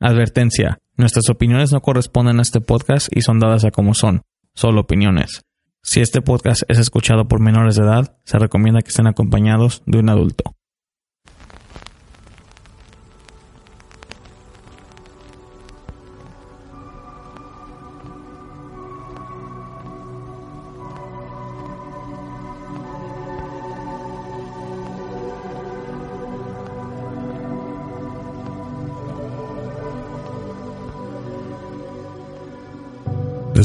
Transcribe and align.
Advertencia. 0.00 0.78
Nuestras 0.96 1.28
opiniones 1.28 1.72
no 1.72 1.80
corresponden 1.80 2.38
a 2.38 2.42
este 2.42 2.60
podcast 2.60 3.08
y 3.10 3.22
son 3.22 3.40
dadas 3.40 3.64
a 3.64 3.72
como 3.72 3.94
son, 3.94 4.22
solo 4.54 4.82
opiniones. 4.82 5.42
Si 5.82 6.00
este 6.00 6.22
podcast 6.22 6.62
es 6.68 6.78
escuchado 6.78 7.26
por 7.26 7.40
menores 7.40 7.74
de 7.74 7.82
edad, 7.82 8.16
se 8.24 8.38
recomienda 8.38 8.80
que 8.80 8.90
estén 8.90 9.08
acompañados 9.08 9.82
de 9.86 9.98
un 9.98 10.08
adulto. 10.08 10.54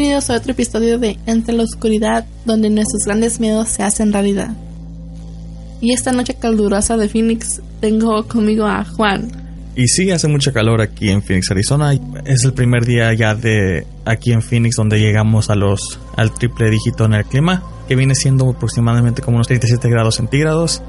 Bienvenidos 0.00 0.30
a 0.30 0.36
otro 0.36 0.52
episodio 0.52 0.96
de 1.00 1.18
Entre 1.26 1.52
la 1.52 1.64
Oscuridad, 1.64 2.24
donde 2.44 2.70
nuestros 2.70 3.02
grandes 3.04 3.40
miedos 3.40 3.68
se 3.68 3.82
hacen 3.82 4.12
realidad. 4.12 4.50
Y 5.80 5.92
esta 5.92 6.12
noche 6.12 6.34
calurosa 6.34 6.96
de 6.96 7.08
Phoenix 7.08 7.60
tengo 7.80 8.22
conmigo 8.28 8.64
a 8.64 8.84
Juan. 8.84 9.28
Y 9.74 9.88
sí, 9.88 10.08
hace 10.12 10.28
mucha 10.28 10.52
calor 10.52 10.80
aquí 10.82 11.10
en 11.10 11.20
Phoenix, 11.20 11.50
Arizona. 11.50 11.94
Es 12.24 12.44
el 12.44 12.52
primer 12.52 12.84
día 12.84 13.12
ya 13.12 13.34
de 13.34 13.88
aquí 14.04 14.30
en 14.30 14.40
Phoenix 14.40 14.76
donde 14.76 15.00
llegamos 15.00 15.50
a 15.50 15.56
los 15.56 15.98
al 16.14 16.32
triple 16.32 16.70
dígito 16.70 17.04
en 17.06 17.14
el 17.14 17.24
clima, 17.24 17.64
que 17.88 17.96
viene 17.96 18.14
siendo 18.14 18.48
aproximadamente 18.50 19.20
como 19.20 19.38
unos 19.38 19.48
37 19.48 19.88
grados 19.90 20.14
centígrados. 20.14 20.80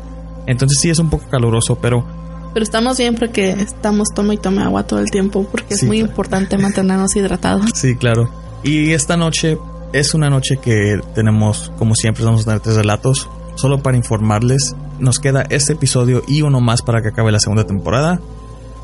Entonces 0.46 0.78
sí 0.80 0.92
es 0.92 1.00
un 1.00 1.10
poco 1.10 1.28
caluroso, 1.32 1.80
pero 1.82 2.06
Pero 2.54 2.64
estamos 2.64 3.00
bien 3.00 3.16
porque 3.16 3.50
estamos 3.54 4.10
toma 4.14 4.36
y 4.36 4.38
tome 4.38 4.62
agua 4.62 4.84
todo 4.84 5.00
el 5.00 5.10
tiempo, 5.10 5.48
porque 5.50 5.74
es 5.74 5.80
Sí, 5.80 5.88
muy 5.88 5.98
claro. 5.98 6.12
importante 6.12 6.60
mantenernos 6.60 7.16
hidratados. 7.16 7.66
Sí, 7.74 7.96
claro. 7.96 8.30
Y 8.64 8.92
esta 8.92 9.16
noche 9.16 9.58
es 9.94 10.14
una 10.14 10.30
noche 10.30 10.58
que 10.58 11.00
tenemos, 11.16 11.72
como 11.78 11.96
siempre, 11.96 12.24
vamos 12.24 12.42
a 12.42 12.46
tener 12.46 12.60
tres 12.60 12.76
relatos. 12.76 13.30
Solo 13.56 13.80
para 13.80 13.98
informarles, 13.98 14.76
nos 15.00 15.20
queda 15.20 15.44
este 15.50 15.74
episodio 15.74 16.24
y 16.28 16.42
uno 16.42 16.62
más 16.62 16.82
para 16.82 17.02
que 17.02 17.10
acabe 17.10 17.32
la 17.32 17.40
segunda 17.40 17.66
temporada. 17.66 18.20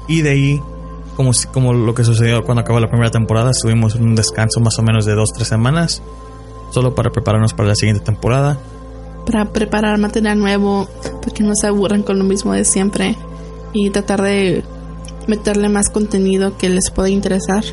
Y 0.07 0.21
de 0.21 0.29
ahí, 0.31 0.61
como, 1.15 1.31
como 1.53 1.73
lo 1.73 1.93
que 1.93 2.03
sucedió 2.03 2.43
cuando 2.43 2.61
acabó 2.61 2.79
la 2.79 2.89
primera 2.89 3.11
temporada, 3.11 3.51
estuvimos 3.51 3.95
en 3.95 4.03
un 4.03 4.15
descanso 4.15 4.59
más 4.59 4.77
o 4.79 4.83
menos 4.83 5.05
de 5.05 5.13
dos, 5.13 5.29
tres 5.33 5.47
semanas. 5.47 6.01
Solo 6.71 6.95
para 6.95 7.11
prepararnos 7.11 7.53
para 7.53 7.69
la 7.69 7.75
siguiente 7.75 8.03
temporada. 8.03 8.57
Para 9.25 9.45
preparar 9.45 9.97
material 9.97 10.39
nuevo, 10.39 10.87
para 11.21 11.33
que 11.33 11.43
no 11.43 11.53
se 11.55 11.67
aburran 11.67 12.03
con 12.03 12.17
lo 12.17 12.23
mismo 12.23 12.53
de 12.53 12.65
siempre. 12.65 13.15
Y 13.73 13.89
tratar 13.89 14.21
de 14.21 14.63
meterle 15.27 15.69
más 15.69 15.89
contenido 15.89 16.57
que 16.57 16.69
les 16.69 16.91
pueda 16.91 17.09
interesar. 17.09 17.63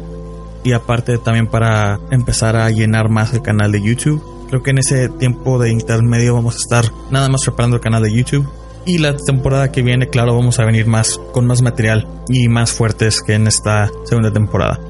Y 0.64 0.72
aparte 0.72 1.18
también 1.18 1.46
para 1.46 1.98
empezar 2.10 2.56
a 2.56 2.70
llenar 2.70 3.08
más 3.08 3.32
el 3.34 3.42
canal 3.42 3.72
de 3.72 3.82
YouTube. 3.82 4.22
Creo 4.48 4.62
que 4.62 4.70
en 4.70 4.78
ese 4.78 5.08
tiempo 5.08 5.58
de 5.58 5.70
intermedio 5.70 6.34
vamos 6.34 6.54
a 6.54 6.58
estar 6.58 6.92
nada 7.10 7.28
más 7.28 7.42
preparando 7.42 7.76
el 7.76 7.82
canal 7.82 8.02
de 8.02 8.14
YouTube. 8.14 8.48
Y 8.84 8.98
la 8.98 9.16
temporada 9.16 9.70
que 9.70 9.82
viene, 9.82 10.08
claro, 10.08 10.34
vamos 10.34 10.58
a 10.58 10.64
venir 10.64 10.86
más 10.86 11.20
con 11.32 11.46
más 11.46 11.62
material 11.62 12.06
y 12.28 12.48
más 12.48 12.72
fuertes 12.72 13.22
que 13.22 13.34
en 13.34 13.46
esta 13.46 13.90
segunda 14.04 14.32
temporada. 14.32 14.80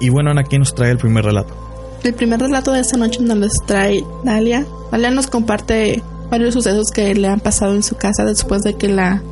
Y 0.00 0.10
bueno, 0.10 0.30
Ana, 0.30 0.44
¿quién 0.44 0.60
nos 0.60 0.74
trae 0.74 0.90
el 0.90 0.98
primer 0.98 1.24
relato? 1.24 1.54
El 2.02 2.14
primer 2.14 2.40
relato 2.40 2.72
de 2.72 2.80
esta 2.80 2.96
noche 2.96 3.20
nos 3.20 3.54
trae 3.66 4.04
Dalia. 4.22 4.66
Dalia 4.92 5.10
nos 5.10 5.26
comparte 5.26 6.02
varios 6.30 6.54
sucesos 6.54 6.90
que 6.90 7.14
le 7.14 7.28
han 7.28 7.40
pasado 7.40 7.74
en 7.74 7.82
su 7.82 7.96
casa 7.96 8.24
después 8.24 8.62
de 8.62 8.74
que 8.74 8.88
la... 8.88 9.22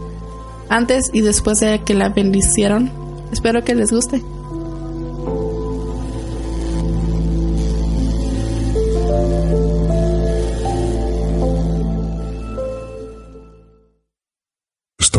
antes 0.69 1.11
y 1.13 1.21
después 1.21 1.61
de 1.61 1.81
que 1.83 1.95
la 1.95 2.09
bendicieron. 2.09 2.91
Espero 3.33 3.63
que 3.65 3.75
les 3.75 3.91
guste. 3.91 4.23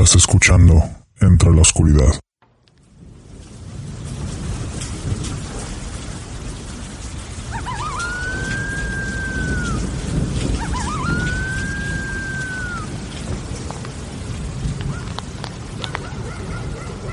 Estás 0.06 0.22
escuchando 0.22 0.84
Entra 1.20 1.50
la 1.50 1.62
Oscuridad. 1.62 2.20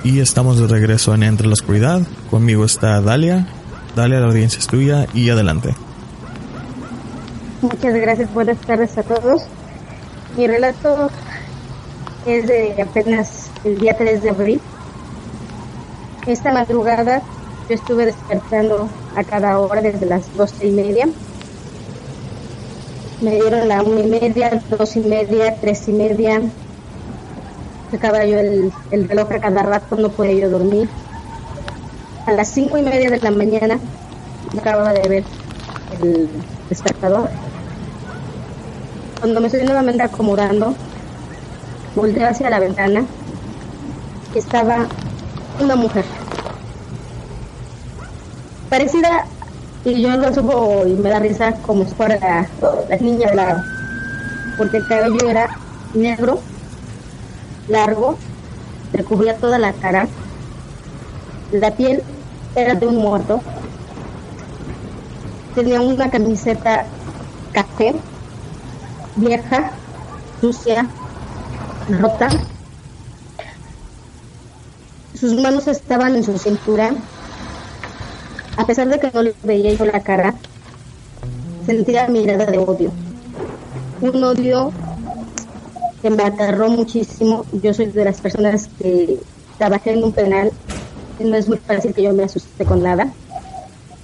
Y 0.05 0.21
estamos 0.21 0.61
de 0.61 0.67
regreso 0.67 1.15
en 1.15 1.23
Entre 1.23 1.47
la 1.47 1.55
Oscuridad. 1.55 2.03
Conmigo 2.31 2.67
está 2.67 3.01
Dalia. 3.01 3.47
Dalia, 3.97 4.21
la 4.21 4.27
audiencia 4.27 4.59
es 4.59 4.67
tuya 4.67 5.07
y 5.15 5.31
adelante. 5.31 5.75
Muchas 7.63 7.95
gracias, 7.95 8.35
buenas 8.35 8.59
tardes 8.59 8.99
a 8.99 9.03
todos. 9.03 9.45
Mi 10.37 10.47
relato 10.47 11.11
es 12.27 12.47
de 12.47 12.81
apenas 12.83 13.51
el 13.65 13.79
día 13.79 13.97
3 13.97 14.23
de 14.23 14.31
abril. 14.31 14.61
Esta 16.27 16.53
madrugada 16.53 17.23
yo 17.69 17.75
estuve 17.75 18.07
despertando 18.07 18.89
a 19.17 19.25
cada 19.25 19.59
hora 19.59 19.81
desde 19.81 20.07
las 20.07 20.35
doce 20.37 20.67
y 20.67 20.71
media. 20.71 21.09
Me 23.21 23.33
dieron 23.33 23.69
la 23.69 23.83
una 23.83 24.01
y 24.01 24.07
media, 24.07 24.63
dos 24.71 24.97
y 24.97 25.01
media, 25.01 25.57
tres 25.61 25.89
y 25.89 25.93
media. 25.93 26.43
Sacaba 27.91 28.25
yo 28.25 28.39
el, 28.39 28.73
el 28.91 29.09
reloj 29.09 29.31
a 29.33 29.39
cada 29.41 29.63
rato, 29.63 29.97
no 29.97 30.09
podía 30.11 30.35
yo 30.35 30.51
dormir. 30.51 30.89
A 32.27 32.33
las 32.33 32.49
cinco 32.49 32.79
y 32.79 32.83
media 32.83 33.11
de 33.11 33.21
la 33.21 33.31
mañana 33.31 33.79
acababa 34.57 34.93
de 34.93 35.09
ver 35.09 35.25
el 36.01 36.29
despertador 36.69 37.29
cuando 39.23 39.41
me 39.41 39.47
estoy 39.47 39.63
nuevamente 39.63 40.03
acomodando, 40.03 40.75
volteé 41.95 42.25
hacia 42.25 42.51
la 42.51 42.59
ventana 42.59 43.05
y 44.35 44.39
estaba 44.39 44.87
una 45.61 45.77
mujer. 45.77 46.05
Parecida, 48.71 49.27
y 49.85 50.01
yo 50.01 50.17
lo 50.17 50.33
supo 50.33 50.85
y 50.87 50.95
me 50.95 51.11
da 51.11 51.19
risa 51.19 51.53
como 51.67 51.85
si 51.85 51.95
fuera 51.95 52.49
la, 52.89 52.97
niña 52.97 53.29
de 53.29 53.35
la... 53.35 53.65
Porque 54.57 54.79
el 54.79 54.87
cabello 54.87 55.29
era 55.29 55.49
negro, 55.95 56.41
largo, 57.69 58.17
le 58.93 59.05
cubría 59.05 59.37
toda 59.37 59.59
la 59.59 59.73
cara. 59.73 60.09
La 61.53 61.71
piel 61.73 62.03
era 62.55 62.75
de 62.75 62.87
un 62.87 62.97
muerto. 62.97 63.41
Tenía 65.55 65.81
una 65.81 66.11
camiseta 66.11 66.87
café 67.53 67.95
vieja, 69.17 69.71
sucia, 70.41 70.89
rota. 71.89 72.29
Sus 75.15 75.35
manos 75.35 75.69
estaban 75.69 76.17
en 76.17 76.25
su 76.25 76.39
cintura. 76.39 76.95
A 78.57 78.67
pesar 78.67 78.89
de 78.89 78.99
que 78.99 79.11
no 79.13 79.23
le 79.23 79.35
veía 79.43 79.73
yo 79.75 79.85
la 79.87 80.01
cara, 80.01 80.35
sentía 81.67 82.09
mirada 82.09 82.47
de 82.47 82.59
odio. 82.59 82.91
Un 84.01 84.23
odio 84.23 84.73
que 86.03 86.11
me 86.11 86.23
aterró 86.23 86.69
muchísimo. 86.69 87.47
Yo 87.53 87.73
soy 87.73 87.87
de 87.87 88.05
las 88.05 88.21
personas 88.21 88.69
que 88.79 89.21
trabajé 89.59 89.93
en 89.93 90.05
un 90.05 90.13
penal. 90.13 90.51
y 91.19 91.25
No 91.25 91.37
es 91.37 91.49
muy 91.49 91.59
fácil 91.59 91.95
que 91.95 92.03
yo 92.03 92.13
me 92.13 92.25
asuste 92.25 92.65
con 92.65 92.83
nada. 92.83 93.13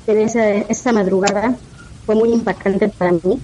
Pero 0.06 0.20
esa, 0.20 0.48
esa 0.48 0.92
madrugada 0.92 1.56
fue 2.06 2.14
muy 2.14 2.32
impactante 2.32 2.88
para 2.88 3.12
mí. 3.12 3.40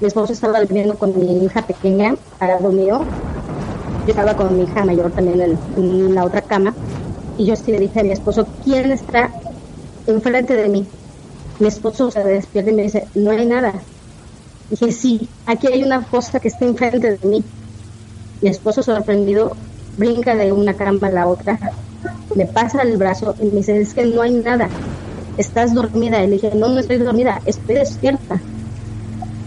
Mi 0.00 0.08
esposo 0.08 0.32
estaba 0.32 0.60
durmiendo 0.60 0.98
con 0.98 1.18
mi 1.18 1.44
hija 1.44 1.62
pequeña 1.62 2.16
al 2.38 2.48
lado 2.48 2.70
mío. 2.70 3.00
Yo 4.04 4.10
estaba 4.10 4.34
con 4.34 4.56
mi 4.56 4.64
hija 4.64 4.84
mayor 4.84 5.10
también 5.10 5.40
en, 5.40 5.58
en 5.76 6.14
la 6.14 6.24
otra 6.24 6.42
cama. 6.42 6.74
Y 7.38 7.46
yo 7.46 7.56
sí 7.56 7.72
le 7.72 7.78
dije 7.78 8.00
a 8.00 8.02
mi 8.02 8.12
esposo, 8.12 8.46
¿quién 8.64 8.92
está 8.92 9.30
enfrente 10.06 10.54
de 10.54 10.68
mí. 10.68 10.86
Mi 11.58 11.68
esposo 11.68 12.10
se 12.10 12.22
despierta 12.22 12.70
y 12.70 12.74
me 12.74 12.82
dice, 12.82 13.08
no 13.14 13.30
hay 13.30 13.46
nada. 13.46 13.72
Dije, 14.70 14.92
sí, 14.92 15.28
aquí 15.46 15.68
hay 15.68 15.82
una 15.82 16.02
cosa 16.02 16.40
que 16.40 16.48
está 16.48 16.64
enfrente 16.64 17.16
de 17.16 17.28
mí. 17.28 17.44
Mi 18.42 18.50
esposo 18.50 18.82
sorprendido 18.82 19.56
brinca 19.96 20.34
de 20.34 20.52
una 20.52 20.74
cama 20.74 21.08
a 21.08 21.10
la 21.10 21.26
otra, 21.26 21.58
me 22.34 22.46
pasa 22.46 22.82
el 22.82 22.98
brazo 22.98 23.34
y 23.40 23.46
me 23.46 23.56
dice, 23.56 23.80
es 23.80 23.94
que 23.94 24.04
no 24.04 24.20
hay 24.22 24.32
nada, 24.32 24.68
estás 25.38 25.74
dormida. 25.74 26.22
Y 26.22 26.26
le 26.26 26.32
dije, 26.34 26.52
no, 26.54 26.68
no 26.68 26.80
estoy 26.80 26.98
dormida, 26.98 27.40
estoy 27.46 27.76
despierta. 27.76 28.40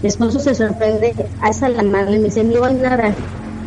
Mi 0.01 0.07
esposo 0.07 0.39
se 0.39 0.55
sorprende, 0.55 1.13
alza 1.41 1.67
la 1.67 1.83
mano 1.83 2.11
y 2.13 2.19
me 2.19 2.25
dice, 2.25 2.45
no 2.45 2.63
hay 2.63 2.75
nada, 2.75 3.13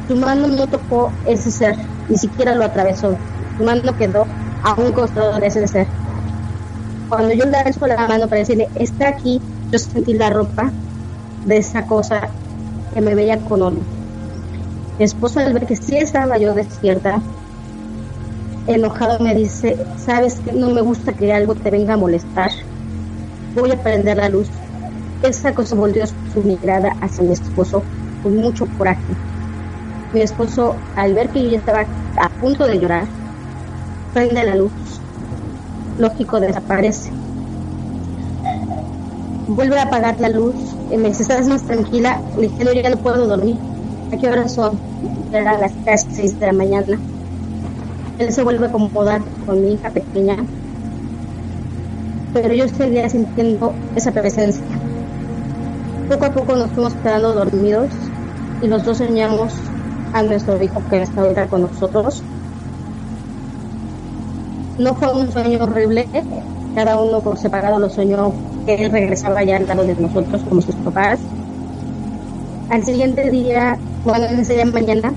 tu 0.08 0.16
mano 0.16 0.48
no 0.48 0.66
tocó 0.66 1.12
ese 1.26 1.50
ser, 1.50 1.76
ni 2.08 2.16
siquiera 2.16 2.54
lo 2.54 2.64
atravesó, 2.64 3.18
tu 3.58 3.64
mano 3.64 3.94
quedó 3.98 4.24
a 4.62 4.74
un 4.80 4.92
costado 4.92 5.38
de 5.38 5.46
ese 5.46 5.68
ser. 5.68 5.86
Cuando 7.08 7.34
yo 7.34 7.44
le 7.44 7.58
alzo 7.58 7.86
la 7.86 8.08
mano 8.08 8.28
para 8.28 8.38
decirle, 8.38 8.66
está 8.76 9.10
aquí, 9.10 9.42
yo 9.70 9.78
sentí 9.78 10.14
la 10.14 10.30
ropa 10.30 10.72
de 11.44 11.58
esa 11.58 11.86
cosa 11.86 12.30
que 12.94 13.02
me 13.02 13.14
veía 13.14 13.38
con 13.44 13.60
odio. 13.60 13.82
Mi 14.98 15.04
esposo 15.04 15.40
al 15.40 15.52
ver 15.52 15.66
que 15.66 15.76
sí 15.76 15.98
estaba 15.98 16.38
yo 16.38 16.54
despierta, 16.54 17.20
enojado 18.66 19.22
me 19.22 19.34
dice, 19.34 19.76
sabes 19.98 20.40
que 20.40 20.52
no 20.52 20.70
me 20.70 20.80
gusta 20.80 21.12
que 21.12 21.30
algo 21.30 21.54
te 21.54 21.70
venga 21.70 21.92
a 21.92 21.98
molestar, 21.98 22.50
voy 23.54 23.70
a 23.72 23.82
prender 23.82 24.16
la 24.16 24.30
luz. 24.30 24.48
Esa 25.22 25.54
cosa 25.54 25.76
volvió 25.76 26.04
su 26.06 26.42
mirada 26.42 26.96
hacia 27.00 27.22
mi 27.22 27.32
esposo 27.32 27.84
con 28.24 28.36
mucho 28.36 28.66
coraje. 28.76 29.00
Mi 30.12 30.20
esposo, 30.20 30.74
al 30.96 31.14
ver 31.14 31.28
que 31.28 31.44
yo 31.44 31.50
ya 31.50 31.58
estaba 31.58 31.86
a 32.16 32.28
punto 32.40 32.66
de 32.66 32.80
llorar, 32.80 33.06
prende 34.12 34.42
la 34.42 34.56
luz. 34.56 34.72
Lógico, 36.00 36.40
desaparece. 36.40 37.12
Vuelve 39.46 39.78
a 39.78 39.84
apagar 39.84 40.18
la 40.20 40.28
luz 40.28 40.56
y 40.90 40.96
me 40.96 41.08
dice, 41.08 41.22
¿estás 41.22 41.46
más 41.46 41.62
tranquila? 41.62 42.20
Le 42.36 42.48
dije, 42.48 42.64
no, 42.64 42.72
ya 42.72 42.90
no 42.90 42.96
puedo 42.96 43.28
dormir. 43.28 43.56
¿A 44.12 44.16
qué 44.16 44.28
hora 44.28 44.48
son? 44.48 44.76
Eran 45.32 45.60
las 45.60 45.72
casi 45.84 46.06
seis 46.10 46.40
de 46.40 46.46
la 46.46 46.52
mañana. 46.52 46.98
Él 48.18 48.32
se 48.32 48.42
vuelve 48.42 48.66
a 48.66 48.68
acomodar 48.70 49.22
con 49.46 49.62
mi 49.62 49.74
hija 49.74 49.88
pequeña. 49.90 50.36
Pero 52.34 52.54
yo 52.54 52.66
seguía 52.66 53.08
sintiendo 53.08 53.72
esa 53.94 54.10
presencia. 54.10 54.81
Poco 56.08 56.24
a 56.24 56.30
poco 56.30 56.56
nos 56.56 56.70
fuimos 56.72 56.94
quedando 56.94 57.32
dormidos 57.32 57.88
y 58.60 58.66
los 58.66 58.84
dos 58.84 58.98
soñamos 58.98 59.52
a 60.12 60.22
nuestro 60.22 60.62
hijo 60.62 60.82
que 60.90 61.02
está 61.02 61.22
ahorita 61.22 61.46
con 61.46 61.62
nosotros. 61.62 62.22
No 64.78 64.94
fue 64.94 65.12
un 65.12 65.30
sueño 65.32 65.62
horrible, 65.62 66.08
cada 66.74 67.00
uno 67.00 67.20
por 67.20 67.38
separado 67.38 67.78
lo 67.78 67.88
soñó 67.88 68.32
que 68.66 68.74
él 68.74 68.90
regresaba 68.90 69.42
ya 69.42 69.56
al 69.56 69.66
lado 69.66 69.84
de 69.84 69.94
nosotros 69.94 70.42
como 70.48 70.60
sus 70.60 70.74
papás. 70.76 71.20
Al 72.70 72.84
siguiente 72.84 73.30
día, 73.30 73.78
bueno, 74.04 74.26
en 74.26 74.40
ese 74.40 74.54
día 74.54 74.64
mañana, 74.66 75.12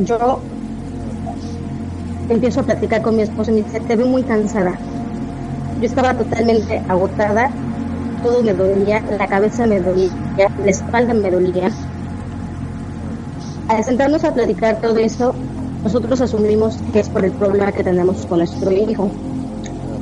yo 0.00 0.40
empiezo 2.28 2.60
a 2.60 2.62
platicar 2.64 3.02
con 3.02 3.16
mi 3.16 3.22
esposo 3.22 3.50
y 3.50 3.54
me 3.54 3.62
dice, 3.62 3.80
te 3.80 3.96
veo 3.96 4.06
muy 4.06 4.22
cansada. 4.22 4.78
Yo 5.80 5.86
estaba 5.86 6.14
totalmente 6.14 6.82
agotada, 6.88 7.50
todo 8.22 8.42
me 8.42 8.54
dolía, 8.54 9.02
la 9.18 9.26
cabeza 9.26 9.66
me 9.66 9.80
dolía, 9.80 10.10
la 10.64 10.70
espalda 10.70 11.14
me 11.14 11.30
dolía. 11.30 11.70
Al 13.68 13.84
sentarnos 13.84 14.24
a 14.24 14.32
platicar 14.32 14.80
todo 14.80 14.96
eso, 14.96 15.34
nosotros 15.82 16.20
asumimos 16.20 16.78
que 16.92 17.00
es 17.00 17.08
por 17.08 17.24
el 17.24 17.32
problema 17.32 17.72
que 17.72 17.82
tenemos 17.82 18.24
con 18.26 18.38
nuestro 18.38 18.70
hijo. 18.70 19.10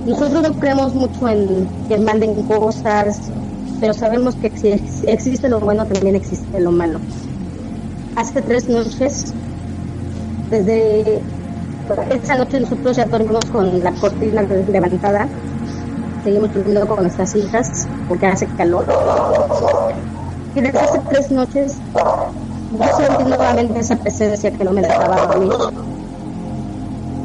Nosotros 0.06 0.42
no 0.42 0.52
creemos 0.54 0.94
mucho 0.94 1.28
en 1.28 1.68
que 1.88 1.98
manden 1.98 2.34
cosas, 2.44 3.30
pero 3.80 3.94
sabemos 3.94 4.34
que 4.36 4.50
si 4.56 4.68
existe 5.06 5.48
lo 5.48 5.60
bueno, 5.60 5.86
también 5.86 6.16
existe 6.16 6.60
lo 6.60 6.72
malo. 6.72 6.98
Hace 8.16 8.42
tres 8.42 8.68
noches, 8.68 9.32
desde 10.50 11.20
esa 12.10 12.36
noche 12.36 12.60
nosotros 12.60 12.96
ya 12.96 13.04
dormimos 13.06 13.44
con 13.46 13.82
la 13.82 13.92
cortina 13.92 14.42
levantada, 14.42 15.28
seguimos 16.22 16.52
durmiendo 16.52 16.86
con 16.86 17.02
nuestras 17.02 17.34
hijas 17.34 17.86
porque 18.08 18.26
hace 18.26 18.46
calor. 18.56 18.84
Y 20.54 20.60
desde 20.60 20.78
hace 20.78 20.98
tres 21.08 21.30
noches 21.30 21.76
yo 22.72 22.96
sentí 22.96 23.24
nuevamente 23.24 23.80
esa 23.80 23.96
presencia 23.96 24.50
que 24.50 24.64
no 24.64 24.72
me 24.72 24.82
dejaba 24.82 25.26
dormir. 25.26 25.52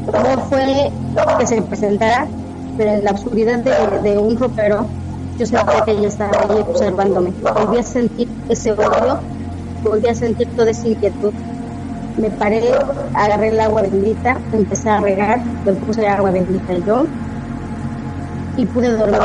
No 0.06 0.42
fue 0.48 0.90
que 1.38 1.46
se 1.46 1.62
presentara, 1.62 2.26
pero 2.76 2.92
en 2.92 3.04
la 3.04 3.12
oscuridad 3.12 3.58
de, 3.58 4.18
un 4.18 4.36
ropero 4.36 4.86
yo 5.38 5.46
sentía 5.46 5.84
que 5.84 5.92
ella 5.92 6.08
estaba 6.08 6.38
ahí 6.48 6.60
observándome. 6.60 7.32
Volví 7.42 7.78
a 7.78 7.82
sentir 7.82 8.28
ese 8.48 8.72
odio, 8.72 9.18
volví 9.82 10.08
a 10.08 10.14
sentir 10.14 10.48
toda 10.56 10.70
esa 10.70 10.88
inquietud. 10.88 11.32
Me 12.16 12.30
paré, 12.30 12.62
agarré 13.14 13.48
el 13.48 13.60
agua 13.60 13.82
bendita, 13.82 14.38
empecé 14.52 14.88
a 14.88 15.00
regar, 15.00 15.40
le 15.66 15.72
puse 15.74 16.08
agua 16.08 16.30
bendita 16.30 16.72
yo 16.86 17.04
y 18.56 18.66
pude 18.66 18.90
dormir. 18.96 19.20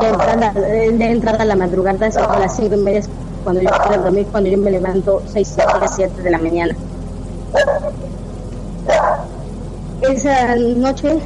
De 0.00 0.08
entrada, 0.08 0.52
de 0.52 1.10
entrada 1.10 1.42
a 1.42 1.44
la 1.44 1.56
madrugada, 1.56 2.06
a 2.06 2.38
las 2.38 2.56
cinco 2.56 2.74
y 2.76 2.78
media 2.78 3.02
cuando 3.42 3.60
yo 3.60 3.68
pude 3.86 3.98
dormir, 3.98 4.26
cuando 4.30 4.50
yo 4.50 4.58
me 4.58 4.70
levanto 4.70 5.22
seis 5.26 5.54
y 5.56 5.88
siete 5.88 6.22
de 6.22 6.30
la 6.30 6.38
mañana. 6.38 6.74
Esa 10.00 10.56
noche, 10.56 11.18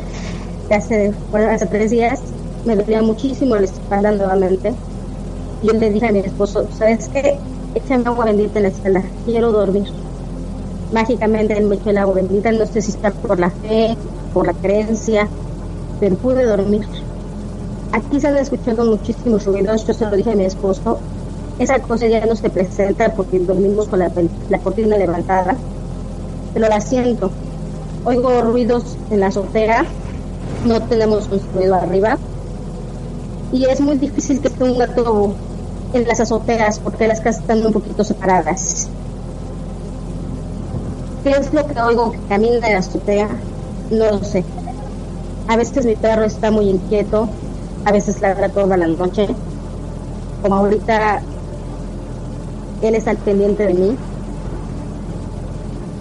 hace, 0.71 1.13
bueno, 1.31 1.51
hace 1.51 1.67
tres 1.67 1.91
días, 1.91 2.21
me 2.65 2.77
dolía 2.77 3.03
muchísimo 3.03 3.57
la 3.57 3.65
espalda 3.65 4.13
nuevamente. 4.13 4.75
Yo 5.63 5.73
le 5.73 5.91
dije 5.91 6.09
a 6.09 6.13
mi 6.13 6.21
esposo, 6.21 6.67
¿sabes 6.77 7.09
qué? 7.09 7.39
Échame 7.75 8.05
agua 8.07 8.27
bendita 8.27 8.59
en 8.59 8.63
la 8.65 8.69
espalda, 8.69 9.03
quiero 9.25 9.53
dormir. 9.53 9.87
Mágicamente 10.93 11.57
él 11.57 11.67
me 11.67 11.77
echó 11.77 11.91
el 11.91 11.99
agua 11.99 12.15
bendita, 12.15 12.51
no 12.51 12.67
sé 12.67 12.81
si 12.83 12.93
está 12.93 13.11
por 13.11 13.39
la 13.39 13.51
fe, 13.51 13.97
por 14.33 14.47
la 14.47 14.55
creencia, 14.55 15.29
pero 16.01 16.17
pude 16.17 16.45
dormir. 16.45 16.87
Aquí 17.93 18.21
se 18.21 18.29
han 18.29 18.37
escuchado 18.37 18.85
muchísimos 18.85 19.45
ruidos, 19.47 19.87
yo 19.87 19.95
se 19.95 20.05
lo 20.05 20.17
dije 20.17 20.33
a 20.33 20.37
mi 20.37 20.45
esposo, 20.45 20.99
esa 21.59 21.81
cosa 21.81 22.07
ya 22.07 22.25
no 22.27 22.37
se 22.37 22.51
presenta 22.51 23.13
porque 23.15 23.39
dormimos 23.41 23.89
con 23.89 23.99
la, 23.99 24.11
cortina 24.63 24.97
levantada, 24.97 25.57
pero 26.55 26.69
la 26.69 26.81
siento. 26.81 27.31
Oigo 28.05 28.43
ruidos 28.43 28.97
en 29.11 29.21
la 29.21 29.27
azotea, 29.29 29.85
no 30.67 30.81
tenemos 30.83 31.27
construido 31.27 31.75
arriba, 31.75 32.17
y 33.53 33.65
es 33.65 33.81
muy 33.81 33.97
difícil 33.97 34.41
que 34.41 34.49
esté 34.49 34.65
un 34.65 34.79
gato 34.79 35.35
en 35.95 36.07
las 36.07 36.21
azoteas 36.21 36.79
porque 36.79 37.09
las 37.09 37.21
casas 37.21 37.41
están 37.43 37.65
un 37.65 37.73
poquito 37.73 38.05
separadas. 38.05 38.89
¿Qué 41.25 41.31
es 41.31 41.53
lo 41.53 41.67
que 41.67 41.81
oigo 41.81 42.13
que 42.13 42.19
camina 42.29 42.67
en 42.67 42.73
la 42.75 42.79
azotea? 42.79 43.29
No 43.91 44.11
lo 44.11 44.25
sé. 44.25 44.45
A 45.49 45.57
veces 45.57 45.87
mi 45.87 45.97
perro 45.97 46.25
está 46.25 46.51
muy 46.51 46.69
inquieto, 46.69 47.27
a 47.87 47.91
veces 47.91 48.21
ladra 48.21 48.51
toda 48.51 48.77
la 48.77 48.87
noche. 48.87 49.29
Como 50.43 50.57
ahorita 50.57 51.23
él 52.83 52.95
está 52.95 53.13
al 53.13 53.17
pendiente 53.17 53.67
de 53.67 53.73
mí. 53.73 53.97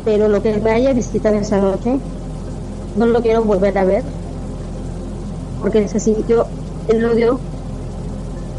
Pero 0.04 0.28
lo 0.28 0.42
que 0.42 0.58
me 0.58 0.72
haya 0.72 0.92
visitado 0.92 1.36
esa 1.36 1.60
noche, 1.60 1.98
no 2.98 3.06
lo 3.06 3.22
quiero 3.22 3.44
volver 3.44 3.78
a 3.78 3.86
ver, 3.86 4.04
porque 5.62 5.88
se 5.88 6.02
sintió 6.02 6.46
el 6.90 7.06
odio 7.06 7.40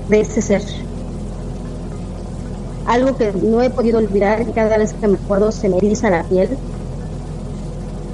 de 0.08 0.20
ese 0.20 0.40
ser. 0.40 0.62
Algo 2.86 3.14
que 3.14 3.32
no 3.32 3.60
he 3.60 3.68
podido 3.68 3.98
olvidar, 3.98 4.50
cada 4.54 4.78
vez 4.78 4.94
que 4.94 5.06
me 5.06 5.18
acuerdo 5.18 5.52
se 5.52 5.68
me 5.68 5.76
eriza 5.76 6.08
la 6.08 6.22
piel 6.24 6.48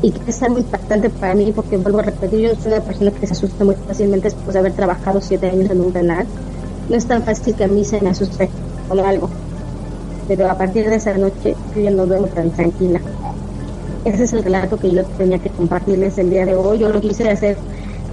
y 0.02 0.10
que 0.10 0.30
es 0.30 0.42
algo 0.42 0.58
impactante 0.58 1.10
para 1.10 1.34
mí 1.34 1.52
porque 1.54 1.76
vuelvo 1.76 2.00
a 2.00 2.02
repetir, 2.02 2.40
yo 2.40 2.54
soy 2.56 2.72
una 2.72 2.82
persona 2.82 3.10
que 3.10 3.26
se 3.26 3.32
asusta 3.32 3.64
muy 3.64 3.74
fácilmente 3.74 4.28
después 4.28 4.52
de 4.52 4.60
haber 4.60 4.72
trabajado 4.72 5.20
siete 5.20 5.48
años 5.48 5.70
en 5.70 5.80
un 5.80 5.92
penal. 5.92 6.26
No 6.88 6.96
es 6.96 7.06
tan 7.06 7.22
fácil 7.22 7.54
que 7.54 7.64
a 7.64 7.68
mí 7.68 7.84
se 7.84 8.00
me 8.00 8.10
asuste 8.10 8.50
con 8.88 9.00
algo, 9.00 9.30
pero 10.28 10.50
a 10.50 10.58
partir 10.58 10.88
de 10.88 10.96
esa 10.96 11.16
noche 11.16 11.54
yo 11.74 11.80
ya 11.80 11.90
no 11.90 12.06
duermo 12.06 12.26
tan 12.26 12.50
tranquila. 12.50 13.00
Ese 14.04 14.24
es 14.24 14.32
el 14.34 14.44
relato 14.44 14.76
que 14.76 14.90
yo 14.90 15.02
tenía 15.16 15.38
que 15.38 15.48
compartirles 15.48 16.18
el 16.18 16.28
día 16.28 16.44
de 16.44 16.54
hoy. 16.54 16.78
Yo 16.78 16.90
lo 16.90 17.00
quise 17.00 17.30
hacer 17.30 17.56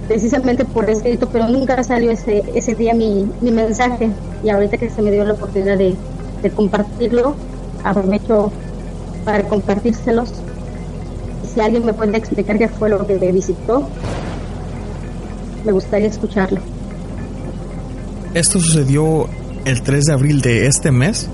precisamente 0.08 0.64
por 0.64 0.88
escrito, 0.88 1.28
pero 1.30 1.48
nunca 1.48 1.82
salió 1.84 2.10
ese, 2.10 2.44
ese 2.54 2.74
día 2.74 2.94
mi, 2.94 3.30
mi 3.42 3.50
mensaje. 3.50 4.10
Y 4.42 4.48
ahorita 4.48 4.78
que 4.78 4.88
se 4.88 5.02
me 5.02 5.10
dio 5.10 5.24
la 5.24 5.34
oportunidad 5.34 5.76
de, 5.76 5.94
de 6.42 6.50
compartirlo, 6.50 7.34
aprovecho 7.84 8.50
para 9.24 9.46
compartírselos. 9.46 10.41
Si 11.54 11.60
alguien 11.60 11.84
me 11.84 11.92
puede 11.92 12.16
explicar 12.16 12.58
qué 12.58 12.68
fue 12.68 12.88
lo 12.88 13.06
que 13.06 13.18
me 13.18 13.32
visitó, 13.32 13.88
me 15.64 15.72
gustaría 15.72 16.08
escucharlo. 16.08 16.60
¿Esto 18.34 18.58
sucedió 18.58 19.28
el 19.64 19.82
3 19.82 20.04
de 20.04 20.12
abril 20.12 20.40
de 20.40 20.66
este 20.66 20.90
mes? 20.90 21.28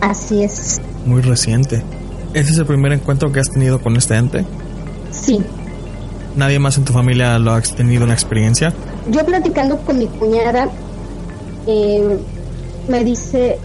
Así 0.00 0.42
es. 0.42 0.80
Muy 1.06 1.22
reciente. 1.22 1.82
¿Ese 2.34 2.52
es 2.52 2.58
el 2.58 2.66
primer 2.66 2.92
encuentro 2.92 3.30
que 3.30 3.40
has 3.40 3.50
tenido 3.50 3.80
con 3.80 3.96
este 3.96 4.16
ente? 4.16 4.44
Sí. 5.12 5.40
¿Nadie 6.36 6.58
más 6.58 6.78
en 6.78 6.84
tu 6.84 6.92
familia 6.92 7.38
lo 7.38 7.52
ha 7.52 7.60
tenido 7.60 8.04
una 8.04 8.14
experiencia? 8.14 8.72
Yo 9.10 9.24
platicando 9.24 9.78
con 9.78 9.98
mi 9.98 10.06
cuñada, 10.06 10.68
eh, 11.66 12.18
me 12.88 13.04
dice, 13.04 13.58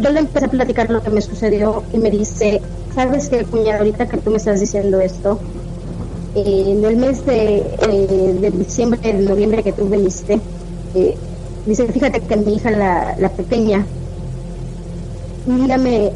yo 0.00 0.10
le 0.10 0.20
empecé 0.20 0.46
a 0.46 0.48
platicar 0.48 0.90
lo 0.90 1.02
que 1.02 1.10
me 1.10 1.20
sucedió 1.20 1.82
y 1.92 1.98
me 1.98 2.10
dice, 2.10 2.60
¿sabes 2.98 3.28
qué, 3.28 3.44
cuñada? 3.44 3.78
Ahorita 3.78 4.08
que 4.08 4.16
tú 4.16 4.30
me 4.30 4.38
estás 4.38 4.58
diciendo 4.58 5.00
esto, 5.00 5.38
eh, 6.34 6.64
en 6.66 6.84
el 6.84 6.96
mes 6.96 7.24
de, 7.24 7.58
eh, 7.58 8.38
de 8.40 8.50
diciembre, 8.50 9.00
de 9.00 9.22
noviembre 9.22 9.62
que 9.62 9.70
tú 9.70 9.88
viniste, 9.88 10.40
eh, 10.96 11.16
dice, 11.64 11.86
fíjate 11.86 12.20
que 12.22 12.36
mi 12.36 12.54
hija, 12.54 12.72
la, 12.72 13.14
la 13.16 13.28
pequeña, 13.28 13.86
un 15.46 15.68
me, 15.68 16.10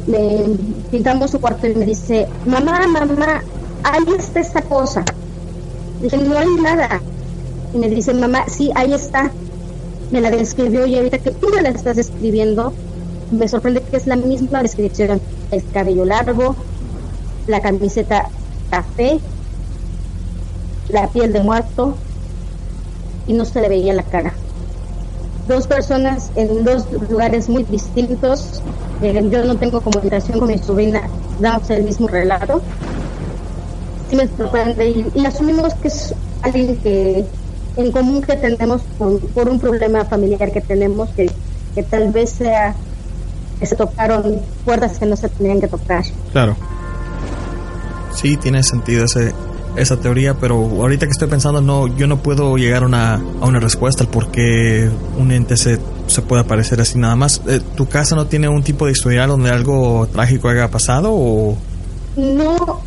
pintamos 0.91 1.31
su 1.31 1.39
cuarto 1.39 1.67
y 1.67 1.73
me 1.73 1.85
dice, 1.85 2.27
mamá, 2.45 2.85
mamá, 2.85 3.41
ahí 3.83 4.03
está 4.19 4.41
esta 4.41 4.61
cosa. 4.61 5.05
Dije, 6.01 6.17
no 6.17 6.37
hay 6.37 6.53
nada. 6.61 7.01
Y 7.73 7.77
me 7.77 7.87
dice, 7.87 8.13
mamá, 8.13 8.43
sí, 8.49 8.71
ahí 8.75 8.91
está. 8.91 9.31
Me 10.11 10.19
la 10.19 10.31
describió 10.31 10.85
y 10.85 10.97
ahorita 10.97 11.19
que 11.19 11.31
tú 11.31 11.47
me 11.47 11.61
la 11.61 11.69
estás 11.69 11.95
describiendo, 11.95 12.73
me 13.31 13.47
sorprende 13.47 13.81
que 13.89 13.95
es 13.95 14.05
la 14.05 14.17
misma 14.17 14.61
descripción. 14.61 15.21
El 15.49 15.63
cabello 15.71 16.03
largo, 16.03 16.57
la 17.47 17.61
camiseta 17.61 18.29
café, 18.69 19.19
la 20.89 21.07
piel 21.07 21.33
de 21.33 21.41
muerto 21.41 21.95
y 23.27 23.33
no 23.33 23.45
se 23.45 23.61
le 23.61 23.69
veía 23.69 23.93
la 23.93 24.03
cara. 24.03 24.33
Dos 25.47 25.67
personas 25.67 26.31
en 26.35 26.63
dos 26.63 26.85
lugares 27.09 27.49
muy 27.49 27.63
distintos. 27.63 28.61
Eh, 29.01 29.27
yo 29.29 29.43
no 29.43 29.57
tengo 29.57 29.81
comunicación 29.81 30.39
con 30.39 30.47
mi 30.47 30.57
sobrina, 30.57 31.01
damos 31.39 31.69
el 31.69 31.83
mismo 31.83 32.07
relato. 32.07 32.61
Sí 34.09 34.15
me 34.15 34.27
sorprende 34.27 34.89
y, 34.89 35.11
y 35.15 35.25
asumimos 35.25 35.73
que 35.75 35.89
es 35.89 36.13
alguien 36.41 36.77
que 36.77 37.25
en 37.75 37.91
común 37.91 38.21
que 38.21 38.35
tenemos 38.35 38.81
por, 38.97 39.19
por 39.19 39.49
un 39.49 39.59
problema 39.59 40.05
familiar 40.05 40.51
que 40.51 40.61
tenemos, 40.61 41.09
que, 41.09 41.29
que 41.75 41.83
tal 41.83 42.11
vez 42.11 42.29
sea 42.29 42.75
que 43.59 43.65
se 43.65 43.75
tocaron 43.75 44.41
puertas 44.65 44.99
que 44.99 45.05
no 45.05 45.15
se 45.15 45.29
tenían 45.29 45.59
que 45.59 45.67
tocar. 45.67 46.03
Claro. 46.31 46.55
Sí, 48.15 48.37
tiene 48.37 48.63
sentido 48.63 49.05
ese, 49.05 49.33
esa 49.75 49.97
teoría, 49.97 50.35
pero 50.35 50.55
ahorita 50.55 51.05
que 51.05 51.11
estoy 51.11 51.27
pensando, 51.27 51.61
no, 51.61 51.87
yo 51.87 52.07
no 52.07 52.17
puedo 52.17 52.55
llegar 52.57 52.83
a 52.83 52.85
una, 52.85 53.15
a 53.15 53.45
una 53.45 53.59
respuesta 53.59 54.03
al 54.03 54.09
por 54.09 54.29
qué 54.29 54.89
un 55.17 55.31
ente 55.31 55.57
se, 55.57 55.79
se 56.07 56.21
puede 56.21 56.43
aparecer 56.43 56.79
así 56.81 56.97
nada 56.99 57.15
más. 57.15 57.41
Eh, 57.47 57.59
¿Tu 57.75 57.87
casa 57.87 58.15
no 58.15 58.27
tiene 58.27 58.47
un 58.47 58.63
tipo 58.63 58.85
de 58.85 58.91
historial 58.91 59.29
donde 59.29 59.49
algo 59.49 60.07
trágico 60.11 60.49
haya 60.49 60.69
pasado 60.69 61.11
o...? 61.11 61.57
No, 62.15 62.81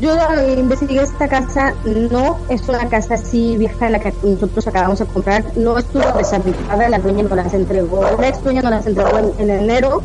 yo 0.00 0.16
investigué 0.56 1.02
esta 1.02 1.28
casa, 1.28 1.74
no 2.10 2.38
es 2.48 2.68
una 2.68 2.88
casa 2.88 3.14
así 3.14 3.56
vieja 3.56 3.90
la 3.90 4.00
que 4.00 4.12
nosotros 4.22 4.66
acabamos 4.66 4.98
de 4.98 5.06
comprar, 5.06 5.44
no 5.56 5.78
estuvo 5.78 6.04
deshabitada, 6.18 6.88
la 6.88 6.98
dueña 6.98 7.22
nos 7.22 7.36
las 7.36 7.54
entregó, 7.54 8.04
la 8.18 8.28
ex 8.28 8.42
dueña 8.42 8.62
nos 8.62 8.70
las 8.72 8.86
entregó 8.86 9.18
en, 9.18 9.50
en 9.50 9.50
enero, 9.60 10.02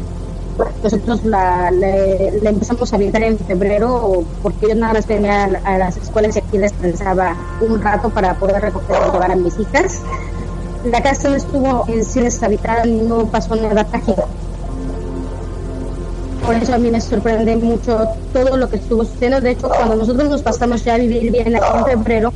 nosotros 0.83 1.23
la, 1.25 1.71
le 1.71 2.39
empezamos 2.49 2.91
a 2.91 2.95
habitar 2.95 3.23
en 3.23 3.37
febrero 3.37 4.23
porque 4.41 4.69
yo 4.69 4.75
nada 4.75 4.93
más 4.93 5.07
venía 5.07 5.45
a, 5.45 5.47
la- 5.47 5.77
las 5.77 5.97
escuelas 5.97 6.35
y 6.35 6.39
aquí 6.39 6.57
descansaba 6.57 7.35
un 7.61 7.81
rato 7.81 8.09
para 8.09 8.33
poder 8.35 8.61
recoger 8.61 8.97
y 9.07 9.11
llevar 9.11 9.31
a 9.31 9.35
mis 9.35 9.59
hijas. 9.59 10.01
La 10.85 11.01
casa 11.01 11.29
no 11.29 11.35
estuvo 11.35 11.85
en 11.87 12.03
sí 12.05 12.21
deshabitada 12.21 12.85
no 12.85 13.25
pasó 13.25 13.55
nada 13.55 13.83
trágico. 13.83 14.25
Por 16.45 16.55
eso 16.55 16.73
a 16.75 16.77
mí 16.77 16.89
me 16.91 17.01
sorprende 17.01 17.55
mucho 17.57 18.07
todo 18.31 18.55
lo 18.55 18.69
que 18.69 18.77
estuvo 18.77 19.03
sucediendo. 19.03 19.41
De 19.41 19.51
hecho, 19.51 19.67
cuando 19.69 19.95
nosotros 19.95 20.29
nos 20.29 20.41
pasamos 20.43 20.83
ya 20.85 20.93
a 20.93 20.97
vivir 20.97 21.31
bien 21.31 21.55
aquí 21.55 21.65
en 21.77 21.85
febrero, 21.85 22.33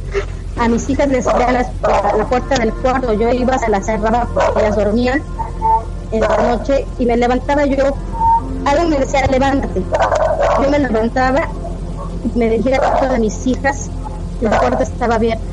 a 0.57 0.67
mis 0.67 0.89
hijas 0.89 1.07
les 1.07 1.25
abría 1.27 1.51
la, 1.53 1.71
la 2.17 2.25
puerta 2.27 2.55
del 2.57 2.73
cuarto. 2.73 3.13
Yo 3.13 3.29
iba, 3.29 3.57
se 3.57 3.69
la 3.69 3.81
cerraba 3.81 4.27
porque 4.33 4.59
ellas 4.59 4.75
dormían 4.75 5.21
en 6.11 6.19
la 6.19 6.37
noche 6.55 6.85
y 6.99 7.05
me 7.05 7.15
levantaba 7.15 7.65
yo. 7.65 7.95
Algo 8.65 8.87
me 8.89 8.99
decía, 8.99 9.25
levántate. 9.27 9.81
Yo 10.61 10.69
me 10.69 10.79
levantaba 10.79 11.47
me 12.35 12.49
dirigía 12.49 12.75
al 12.75 12.81
cuarto 12.81 13.13
de 13.13 13.19
mis 13.19 13.47
hijas 13.47 13.89
la 14.41 14.59
puerta 14.59 14.83
estaba 14.83 15.15
abierta. 15.15 15.43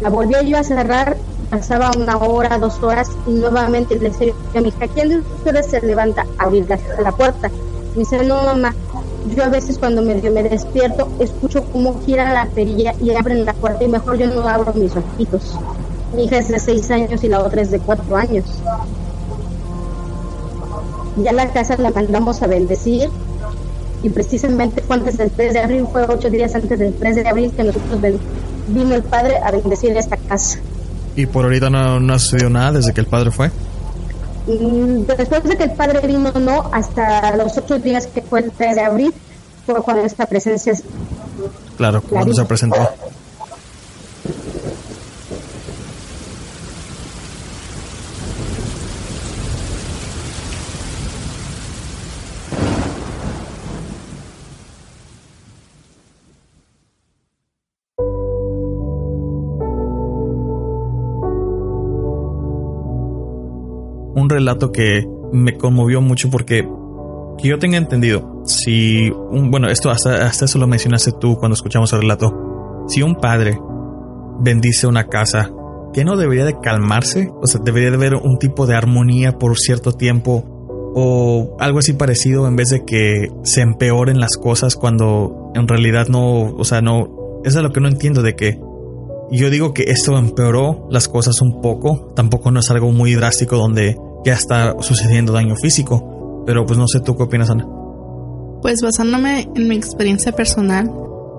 La 0.00 0.10
volvía 0.10 0.42
yo 0.42 0.58
a 0.58 0.64
cerrar, 0.64 1.16
pasaba 1.48 1.90
una 1.96 2.16
hora, 2.18 2.58
dos 2.58 2.82
horas 2.82 3.10
y 3.26 3.30
nuevamente 3.30 3.96
le 3.96 4.10
decía 4.10 4.32
a 4.54 4.60
mi 4.60 4.68
hija, 4.68 4.88
¿quién 4.88 5.08
de 5.08 5.18
ustedes 5.18 5.66
se 5.66 5.80
levanta 5.80 6.26
a 6.38 6.44
abrir 6.44 6.66
la, 6.68 7.12
puerta? 7.12 7.48
Me 7.94 8.00
dice, 8.00 8.22
no 8.24 8.42
mamá, 8.42 8.74
yo 9.34 9.44
a 9.44 9.48
veces 9.48 9.78
cuando 9.78 10.02
medio 10.02 10.30
me 10.30 10.42
despierto 10.42 11.08
escucho 11.18 11.64
cómo 11.72 12.00
gira 12.04 12.32
la 12.32 12.46
perilla 12.46 12.94
y 13.00 13.14
abren 13.14 13.44
la 13.44 13.54
puerta 13.54 13.84
y 13.84 13.88
mejor 13.88 14.16
yo 14.16 14.26
no 14.26 14.46
abro 14.46 14.72
mis 14.74 14.94
ojitos. 14.96 15.58
Mi 16.14 16.24
hija 16.24 16.38
es 16.38 16.48
de 16.48 16.58
seis 16.58 16.90
años 16.90 17.22
y 17.24 17.28
la 17.28 17.40
otra 17.40 17.62
es 17.62 17.70
de 17.70 17.78
cuatro 17.78 18.16
años. 18.16 18.44
Ya 21.16 21.32
la 21.32 21.48
casa 21.52 21.76
la 21.78 21.90
mandamos 21.90 22.42
a 22.42 22.46
bendecir 22.46 23.08
y 24.02 24.08
precisamente 24.10 24.80
fue 24.82 24.96
antes 24.96 25.18
del 25.18 25.30
3 25.30 25.52
de 25.52 25.60
abril, 25.60 25.86
fue 25.90 26.04
ocho 26.08 26.30
días 26.30 26.54
antes 26.54 26.78
del 26.78 26.94
3 26.94 27.16
de 27.16 27.28
abril 27.28 27.52
que 27.56 27.64
nosotros 27.64 28.00
vino 28.68 28.94
el 28.94 29.02
padre 29.02 29.36
a 29.44 29.50
bendecir 29.50 29.96
esta 29.96 30.16
casa. 30.16 30.58
Y 31.16 31.26
por 31.26 31.44
ahorita 31.44 31.68
no, 31.70 31.98
no 32.00 32.14
ha 32.14 32.18
sucedido 32.18 32.50
nada 32.50 32.72
desde 32.72 32.92
que 32.94 33.00
el 33.00 33.06
padre 33.06 33.30
fue. 33.30 33.50
Mm, 34.46 35.02
Después 35.06 35.42
de 35.44 35.56
que 35.56 35.64
el 35.64 35.72
padre 35.72 36.06
vino, 36.06 36.32
no, 36.40 36.70
hasta 36.72 37.36
los 37.36 37.56
ocho 37.58 37.78
días 37.78 38.06
que 38.06 38.22
fue 38.22 38.40
el 38.40 38.50
3 38.52 38.76
de 38.76 38.80
abril, 38.82 39.12
fue 39.66 39.74
cuando 39.82 40.04
esta 40.04 40.26
presencia 40.26 40.72
es- 40.72 40.82
Claro, 41.76 42.02
cuando 42.02 42.32
se 42.34 42.44
presentó. 42.44 42.88
Relato 64.30 64.72
que 64.72 65.06
me 65.32 65.56
conmovió 65.56 66.00
mucho 66.00 66.30
porque 66.30 66.66
que 67.38 67.48
yo 67.48 67.58
tenga 67.58 67.78
entendido, 67.78 68.42
si 68.44 69.10
un, 69.10 69.50
bueno, 69.50 69.68
esto 69.68 69.90
hasta, 69.90 70.26
hasta 70.26 70.44
eso 70.44 70.58
lo 70.58 70.66
mencionaste 70.66 71.12
tú 71.18 71.36
cuando 71.36 71.54
escuchamos 71.54 71.92
el 71.92 72.02
relato. 72.02 72.84
Si 72.88 73.02
un 73.02 73.14
padre 73.14 73.58
bendice 74.40 74.86
una 74.86 75.08
casa, 75.08 75.50
¿que 75.92 76.04
no 76.04 76.16
debería 76.16 76.44
de 76.44 76.58
calmarse? 76.60 77.30
O 77.40 77.46
sea, 77.46 77.60
debería 77.64 77.90
de 77.90 77.96
haber 77.96 78.14
un 78.14 78.38
tipo 78.38 78.66
de 78.66 78.74
armonía 78.74 79.38
por 79.38 79.58
cierto 79.58 79.92
tiempo 79.92 80.44
o 80.94 81.56
algo 81.60 81.78
así 81.78 81.92
parecido 81.92 82.46
en 82.48 82.56
vez 82.56 82.68
de 82.70 82.84
que 82.84 83.28
se 83.44 83.62
empeoren 83.62 84.18
las 84.18 84.36
cosas 84.36 84.76
cuando 84.76 85.52
en 85.54 85.68
realidad 85.68 86.08
no, 86.08 86.52
o 86.54 86.64
sea, 86.64 86.82
no, 86.82 87.40
eso 87.44 87.58
es 87.58 87.62
lo 87.62 87.72
que 87.72 87.80
no 87.80 87.88
entiendo 87.88 88.22
de 88.22 88.34
que 88.34 88.60
yo 89.30 89.48
digo 89.48 89.72
que 89.72 89.84
esto 89.84 90.18
empeoró 90.18 90.88
las 90.90 91.06
cosas 91.06 91.40
un 91.40 91.60
poco, 91.60 92.12
tampoco 92.16 92.50
no 92.50 92.60
es 92.60 92.70
algo 92.70 92.90
muy 92.90 93.14
drástico 93.14 93.56
donde 93.56 93.96
ya 94.24 94.34
está 94.34 94.76
sucediendo 94.80 95.32
daño 95.32 95.54
físico, 95.56 96.42
pero 96.46 96.66
pues 96.66 96.78
no 96.78 96.86
sé 96.86 97.00
tú 97.00 97.16
qué 97.16 97.22
opinas, 97.24 97.50
Ana. 97.50 97.66
Pues 98.62 98.80
basándome 98.82 99.48
en 99.54 99.68
mi 99.68 99.76
experiencia 99.76 100.32
personal, 100.32 100.90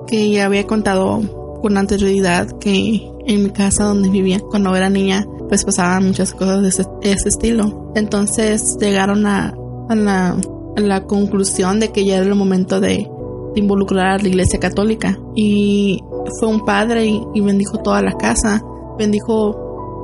que 0.07 0.29
ya 0.31 0.45
había 0.45 0.65
contado 0.65 1.59
con 1.61 1.77
anterioridad 1.77 2.47
que 2.59 3.07
en 3.27 3.43
mi 3.43 3.49
casa 3.51 3.83
donde 3.83 4.09
vivía 4.09 4.39
cuando 4.39 4.75
era 4.75 4.89
niña, 4.89 5.25
pues 5.47 5.63
pasaban 5.63 6.07
muchas 6.07 6.33
cosas 6.33 6.61
de 6.61 6.69
ese, 6.69 7.29
estilo. 7.29 7.91
Entonces 7.95 8.77
llegaron 8.79 9.25
a, 9.25 9.53
a, 9.89 9.95
la, 10.75 11.03
conclusión 11.05 11.79
de 11.79 11.89
que 11.89 12.05
ya 12.05 12.17
era 12.17 12.25
el 12.25 12.35
momento 12.35 12.79
de, 12.79 13.07
involucrar 13.53 14.07
a 14.07 14.17
la 14.17 14.27
iglesia 14.29 14.59
católica. 14.59 15.19
Y 15.35 16.01
fue 16.39 16.47
un 16.47 16.63
padre 16.65 17.05
y 17.33 17.41
bendijo 17.41 17.77
toda 17.79 18.01
la 18.01 18.13
casa. 18.13 18.63
Bendijo 18.97 19.60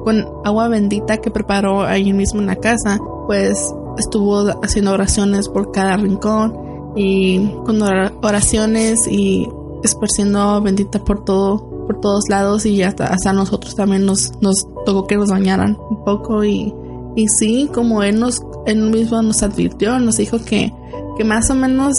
con 0.08 0.26
agua 0.46 0.70
bendita 0.70 1.18
que 1.18 1.30
preparó 1.32 1.84
ahí 1.84 2.14
mismo 2.14 2.40
en 2.40 2.46
la 2.46 2.56
casa. 2.56 2.98
Pues 3.26 3.74
estuvo 3.98 4.48
haciendo 4.64 4.94
oraciones 4.94 5.50
por 5.50 5.74
cada 5.74 5.98
rincón 5.98 6.58
y 6.96 7.46
con 7.66 7.82
ora- 7.82 8.14
oraciones 8.24 9.06
y 9.06 9.50
esparciendo 9.84 10.62
bendita 10.62 11.04
por 11.04 11.26
todo 11.26 11.70
por 11.88 12.00
todos 12.00 12.24
lados 12.30 12.66
y 12.66 12.84
hasta, 12.84 13.08
hasta 13.08 13.34
nosotros 13.34 13.76
también 13.76 14.06
nos, 14.06 14.32
nos 14.42 14.66
tocó 14.86 15.08
que 15.08 15.18
nos 15.18 15.30
bañaran 15.30 15.78
un 15.90 16.06
poco 16.06 16.46
y, 16.46 16.74
y 17.18 17.28
sí 17.28 17.70
como 17.74 18.02
él 18.02 18.18
nos 18.20 18.42
él 18.66 18.90
mismo 18.90 19.22
nos 19.22 19.44
advirtió 19.44 20.00
nos 20.00 20.18
dijo 20.18 20.40
que, 20.44 20.74
que 21.18 21.24
más 21.26 21.50
o 21.50 21.56
menos 21.56 21.94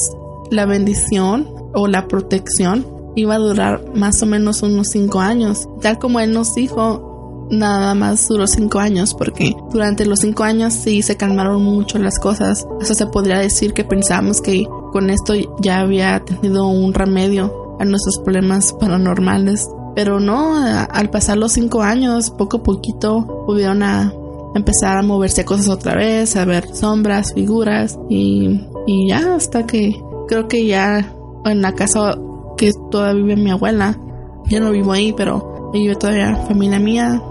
la 0.50 0.64
bendición 0.64 1.46
o 1.74 1.88
la 1.88 2.08
protección 2.08 2.86
iba 3.16 3.34
a 3.34 3.38
durar 3.38 3.84
más 3.94 4.22
o 4.22 4.26
menos 4.26 4.62
unos 4.62 4.88
cinco 4.88 5.20
años 5.20 5.68
tal 5.82 5.98
como 5.98 6.20
él 6.20 6.32
nos 6.32 6.54
dijo 6.54 7.07
nada 7.50 7.94
más 7.94 8.28
duró 8.28 8.46
cinco 8.46 8.78
años 8.78 9.14
porque 9.14 9.56
durante 9.72 10.06
los 10.06 10.20
cinco 10.20 10.44
años 10.44 10.74
sí 10.74 11.02
se 11.02 11.16
calmaron 11.16 11.62
mucho 11.62 11.98
las 11.98 12.18
cosas. 12.18 12.66
Eso 12.80 12.94
se 12.94 13.06
podría 13.06 13.38
decir 13.38 13.72
que 13.72 13.84
pensábamos 13.84 14.40
que 14.40 14.66
con 14.92 15.10
esto 15.10 15.34
ya 15.60 15.80
había 15.80 16.20
tenido 16.24 16.66
un 16.66 16.94
remedio 16.94 17.76
a 17.80 17.84
nuestros 17.84 18.18
problemas 18.18 18.72
paranormales. 18.72 19.68
Pero 19.94 20.20
no, 20.20 20.54
al 20.56 21.10
pasar 21.10 21.38
los 21.38 21.52
cinco 21.52 21.82
años, 21.82 22.30
poco 22.30 22.58
a 22.58 22.62
poquito 22.62 23.44
volvieron 23.46 23.82
a 23.82 24.12
empezar 24.54 24.96
a 24.98 25.02
moverse 25.02 25.44
cosas 25.44 25.68
otra 25.68 25.94
vez, 25.94 26.36
a 26.36 26.44
ver 26.44 26.74
sombras, 26.74 27.34
figuras 27.34 27.98
y, 28.08 28.60
y 28.86 29.08
ya 29.08 29.34
hasta 29.34 29.66
que 29.66 30.00
creo 30.26 30.48
que 30.48 30.66
ya 30.66 31.14
en 31.44 31.62
la 31.62 31.74
casa 31.74 32.16
que 32.56 32.72
todavía 32.90 33.22
vive 33.22 33.36
mi 33.36 33.50
abuela, 33.50 33.98
ya 34.46 34.60
no 34.60 34.70
vivo 34.70 34.92
ahí, 34.92 35.12
pero 35.16 35.70
vive 35.72 35.96
todavía 35.96 36.36
familia 36.46 36.78
mía, 36.78 37.22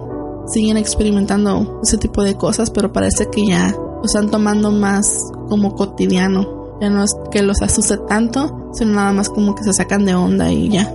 siguen 0.48 0.78
experimentando 0.78 1.80
ese 1.84 1.98
tipo 1.98 2.24
de 2.24 2.36
cosas, 2.36 2.72
pero 2.72 2.92
parece 2.92 3.28
que 3.30 3.46
ya 3.46 3.72
lo 3.72 4.04
están 4.04 4.30
tomando 4.30 4.72
más 4.72 5.24
como 5.50 5.76
cotidiano. 5.76 6.78
Ya 6.80 6.90
no 6.90 7.04
es 7.04 7.16
que 7.32 7.42
los 7.42 7.62
asuste 7.62 7.98
tanto, 8.08 8.70
sino 8.74 8.94
nada 8.94 9.12
más 9.12 9.30
como 9.30 9.56
que 9.56 9.64
se 9.64 9.74
sacan 9.74 10.06
de 10.06 10.16
onda 10.16 10.52
y 10.52 10.70
ya. 10.70 10.94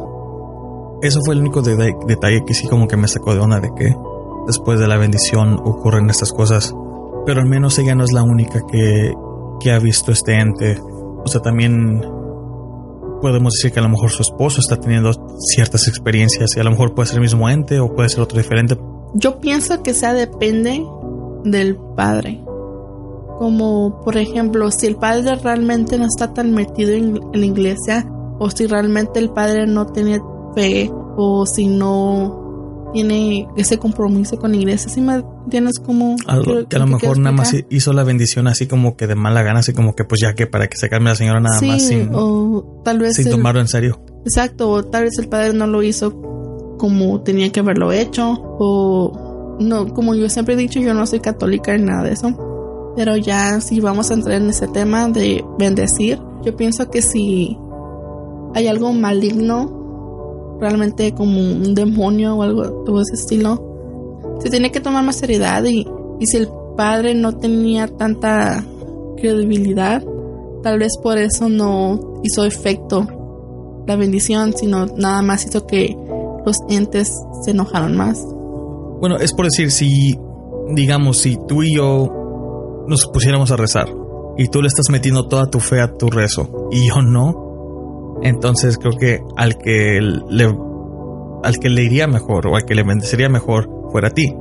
Eso 1.02 1.20
fue 1.24 1.34
el 1.34 1.40
único 1.40 1.62
detalle 1.62 2.44
que 2.46 2.54
sí 2.54 2.68
como 2.68 2.86
que 2.86 2.96
me 2.96 3.08
sacó 3.08 3.34
de 3.34 3.40
onda 3.40 3.58
de 3.58 3.70
que 3.76 3.96
después 4.46 4.78
de 4.78 4.86
la 4.86 4.96
bendición 4.96 5.54
ocurren 5.54 6.08
estas 6.08 6.32
cosas. 6.32 6.74
Pero 7.26 7.40
al 7.40 7.48
menos 7.48 7.78
ella 7.78 7.94
no 7.94 8.04
es 8.04 8.12
la 8.12 8.22
única 8.22 8.60
que, 8.70 9.12
que 9.60 9.72
ha 9.72 9.78
visto 9.80 10.12
este 10.12 10.38
ente. 10.38 10.80
O 11.24 11.26
sea, 11.26 11.40
también 11.40 12.00
podemos 13.20 13.54
decir 13.54 13.72
que 13.72 13.80
a 13.80 13.82
lo 13.82 13.88
mejor 13.88 14.10
su 14.10 14.22
esposo 14.22 14.60
está 14.60 14.76
teniendo 14.76 15.12
ciertas 15.38 15.88
experiencias 15.88 16.56
y 16.56 16.60
a 16.60 16.64
lo 16.64 16.70
mejor 16.70 16.94
puede 16.94 17.08
ser 17.08 17.16
el 17.16 17.22
mismo 17.22 17.48
ente 17.48 17.80
o 17.80 17.94
puede 17.94 18.08
ser 18.08 18.20
otro 18.20 18.38
diferente. 18.38 18.76
Yo 19.14 19.40
pienso 19.40 19.82
que 19.82 19.94
sea 19.94 20.14
depende 20.14 20.84
del 21.44 21.76
padre. 21.96 22.42
Como 23.38 24.00
por 24.02 24.16
ejemplo, 24.16 24.70
si 24.70 24.86
el 24.86 24.96
padre 24.96 25.34
realmente 25.36 25.98
no 25.98 26.06
está 26.06 26.32
tan 26.32 26.52
metido 26.52 26.92
en, 26.92 27.20
la 27.32 27.46
iglesia 27.46 28.06
o 28.38 28.50
si 28.50 28.66
realmente 28.66 29.18
el 29.18 29.30
padre 29.30 29.66
no 29.66 29.86
tiene 29.86 30.20
fe 30.54 30.90
o 31.16 31.44
si 31.46 31.66
no 31.66 32.90
tiene 32.92 33.48
ese 33.56 33.78
compromiso 33.78 34.38
con 34.38 34.52
la 34.52 34.58
iglesia. 34.58 34.90
Si 34.90 35.00
me 35.00 35.24
tienes 35.48 35.78
como... 35.78 36.16
que 36.68 36.76
a 36.76 36.78
lo 36.78 36.86
mejor 36.86 37.18
nada 37.18 37.34
más 37.34 37.54
hizo 37.70 37.92
la 37.92 38.04
bendición 38.04 38.46
así 38.46 38.66
como 38.66 38.96
que 38.96 39.06
de 39.06 39.14
mala 39.14 39.42
gana, 39.42 39.60
así 39.60 39.72
como 39.72 39.94
que 39.94 40.04
pues 40.04 40.20
ya 40.20 40.34
que 40.34 40.46
para 40.46 40.68
que 40.68 40.76
se 40.76 40.88
calme 40.88 41.10
la 41.10 41.16
señora 41.16 41.40
nada 41.40 41.60
más 41.60 41.82
sin, 41.82 42.10
o 42.12 42.82
tal 42.84 42.98
vez 42.98 43.16
sin 43.16 43.30
tomarlo 43.30 43.60
en 43.60 43.68
serio. 43.68 44.00
Exacto, 44.24 44.70
o 44.70 44.84
tal 44.84 45.04
vez 45.04 45.18
el 45.18 45.28
padre 45.28 45.52
no 45.52 45.66
lo 45.66 45.82
hizo 45.82 46.41
como 46.82 47.20
tenía 47.20 47.52
que 47.52 47.60
haberlo 47.60 47.92
hecho, 47.92 48.32
o 48.58 49.56
no, 49.60 49.94
como 49.94 50.16
yo 50.16 50.28
siempre 50.28 50.54
he 50.54 50.56
dicho, 50.56 50.80
yo 50.80 50.94
no 50.94 51.06
soy 51.06 51.20
católica 51.20 51.76
en 51.76 51.84
nada 51.84 52.02
de 52.02 52.12
eso. 52.14 52.92
Pero 52.96 53.16
ya 53.16 53.60
si 53.60 53.78
vamos 53.78 54.10
a 54.10 54.14
entrar 54.14 54.42
en 54.42 54.50
ese 54.50 54.66
tema 54.66 55.08
de 55.08 55.44
bendecir, 55.60 56.18
yo 56.44 56.56
pienso 56.56 56.90
que 56.90 57.00
si 57.00 57.56
hay 58.52 58.66
algo 58.66 58.92
maligno 58.92 60.58
realmente 60.60 61.14
como 61.14 61.38
un 61.38 61.72
demonio 61.76 62.34
o 62.34 62.42
algo 62.42 62.82
de 62.82 63.02
ese 63.02 63.14
estilo, 63.14 64.40
se 64.40 64.50
tiene 64.50 64.72
que 64.72 64.80
tomar 64.80 65.04
más 65.04 65.14
seriedad 65.14 65.62
y, 65.62 65.86
y 66.18 66.26
si 66.26 66.38
el 66.38 66.48
padre 66.76 67.14
no 67.14 67.36
tenía 67.36 67.86
tanta 67.86 68.64
credibilidad, 69.18 70.02
tal 70.64 70.80
vez 70.80 70.98
por 71.00 71.16
eso 71.16 71.48
no 71.48 72.18
hizo 72.24 72.44
efecto 72.44 73.06
la 73.86 73.94
bendición, 73.94 74.52
sino 74.56 74.86
nada 74.86 75.22
más 75.22 75.46
hizo 75.46 75.64
que 75.64 75.96
los 76.44 76.56
entes 76.68 77.12
se 77.44 77.50
enojaron 77.50 77.96
más. 77.96 78.24
Bueno, 79.00 79.16
es 79.16 79.32
por 79.34 79.46
decir, 79.46 79.70
si, 79.70 80.16
digamos, 80.74 81.18
si 81.18 81.36
tú 81.48 81.62
y 81.62 81.74
yo 81.74 82.84
nos 82.86 83.06
pusiéramos 83.06 83.50
a 83.50 83.56
rezar 83.56 83.88
y 84.36 84.48
tú 84.48 84.62
le 84.62 84.68
estás 84.68 84.90
metiendo 84.90 85.28
toda 85.28 85.46
tu 85.46 85.60
fe 85.60 85.80
a 85.80 85.96
tu 85.96 86.08
rezo 86.08 86.68
y 86.70 86.88
yo 86.88 87.02
no, 87.02 88.20
entonces 88.22 88.78
creo 88.78 88.96
que 88.98 89.20
al 89.36 89.58
que 89.58 90.00
le 90.00 90.56
al 91.42 91.58
que 91.58 91.68
le 91.68 91.82
iría 91.82 92.06
mejor 92.06 92.46
o 92.46 92.56
al 92.56 92.64
que 92.64 92.74
le 92.74 92.84
bendecería 92.84 93.28
mejor 93.28 93.68
fuera 93.90 94.08
a 94.08 94.10
ti. 94.12 94.32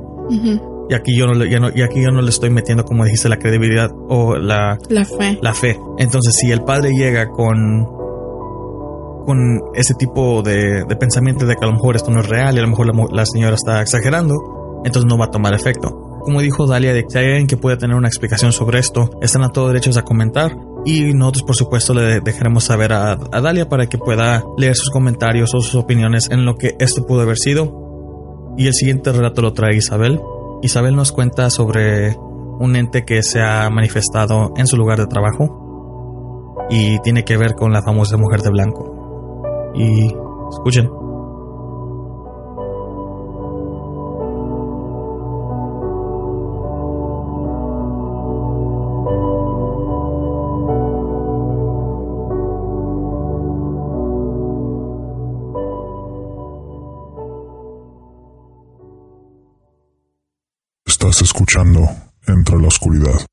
Y 0.88 0.94
aquí 0.94 1.16
yo 1.16 1.26
no 1.26 1.34
le, 1.34 1.58
no, 1.58 1.68
y 1.74 1.82
aquí 1.82 2.02
yo 2.02 2.10
no 2.10 2.22
le 2.22 2.30
estoy 2.30 2.50
metiendo 2.50 2.84
como 2.84 3.04
dijiste 3.04 3.28
la 3.28 3.38
credibilidad 3.38 3.90
o 4.08 4.36
la 4.36 4.78
la 4.88 5.04
fe. 5.04 5.38
La 5.42 5.54
fe. 5.54 5.78
Entonces 5.98 6.34
si 6.38 6.52
el 6.52 6.62
padre 6.62 6.90
llega 6.92 7.28
con 7.28 8.01
con 9.24 9.60
ese 9.74 9.94
tipo 9.94 10.42
de, 10.42 10.84
de 10.84 10.96
pensamiento 10.96 11.46
de 11.46 11.56
que 11.56 11.64
a 11.64 11.68
lo 11.68 11.74
mejor 11.74 11.96
esto 11.96 12.10
no 12.10 12.20
es 12.20 12.28
real 12.28 12.54
y 12.54 12.58
a 12.58 12.62
lo 12.62 12.68
mejor 12.68 13.12
la, 13.12 13.26
señora 13.26 13.54
está 13.54 13.80
exagerando, 13.80 14.34
entonces 14.84 15.08
no 15.08 15.18
va 15.18 15.26
a 15.26 15.30
tomar 15.30 15.54
efecto. 15.54 16.20
Como 16.20 16.40
dijo 16.40 16.66
Dalia, 16.66 16.92
de 16.92 17.04
que 17.04 17.18
hay 17.18 17.26
alguien 17.26 17.46
que 17.46 17.56
pueda 17.56 17.76
tener 17.76 17.96
una 17.96 18.08
explicación 18.08 18.52
sobre 18.52 18.78
esto, 18.78 19.10
están 19.20 19.42
a 19.42 19.48
todos 19.48 19.68
derechos 19.68 19.96
a 19.96 20.02
comentar. 20.02 20.56
Y 20.84 21.14
nosotros, 21.14 21.44
por 21.44 21.56
supuesto, 21.56 21.94
le 21.94 22.20
dejaremos 22.20 22.64
saber 22.64 22.92
a, 22.92 23.16
Dalia 23.16 23.68
para 23.68 23.86
que 23.86 23.98
pueda 23.98 24.44
leer 24.56 24.76
sus 24.76 24.90
comentarios 24.90 25.54
o 25.54 25.60
sus 25.60 25.74
opiniones 25.74 26.28
en 26.30 26.44
lo 26.44 26.56
que 26.56 26.76
esto 26.78 27.06
pudo 27.06 27.22
haber 27.22 27.38
sido. 27.38 28.54
Y 28.56 28.66
el 28.66 28.74
siguiente 28.74 29.12
relato 29.12 29.42
lo 29.42 29.52
trae 29.52 29.76
Isabel. 29.76 30.20
Isabel 30.62 30.94
nos 30.94 31.10
cuenta 31.10 31.50
sobre 31.50 32.16
un 32.60 32.76
ente 32.76 33.04
que 33.04 33.22
se 33.22 33.40
ha 33.40 33.68
manifestado 33.70 34.52
en 34.56 34.66
su 34.66 34.76
lugar 34.76 34.98
de 34.98 35.06
trabajo 35.06 35.62
y 36.70 37.00
tiene 37.00 37.24
que 37.24 37.36
ver 37.36 37.54
con 37.54 37.72
la 37.72 37.82
famosa 37.82 38.16
mujer 38.16 38.40
de 38.40 38.50
blanco. 38.50 38.91
Y 39.74 40.14
escuchen. 40.50 40.90
Estás 60.86 61.22
escuchando 61.22 61.80
Entre 62.28 62.58
la 62.58 62.68
Oscuridad. 62.68 63.31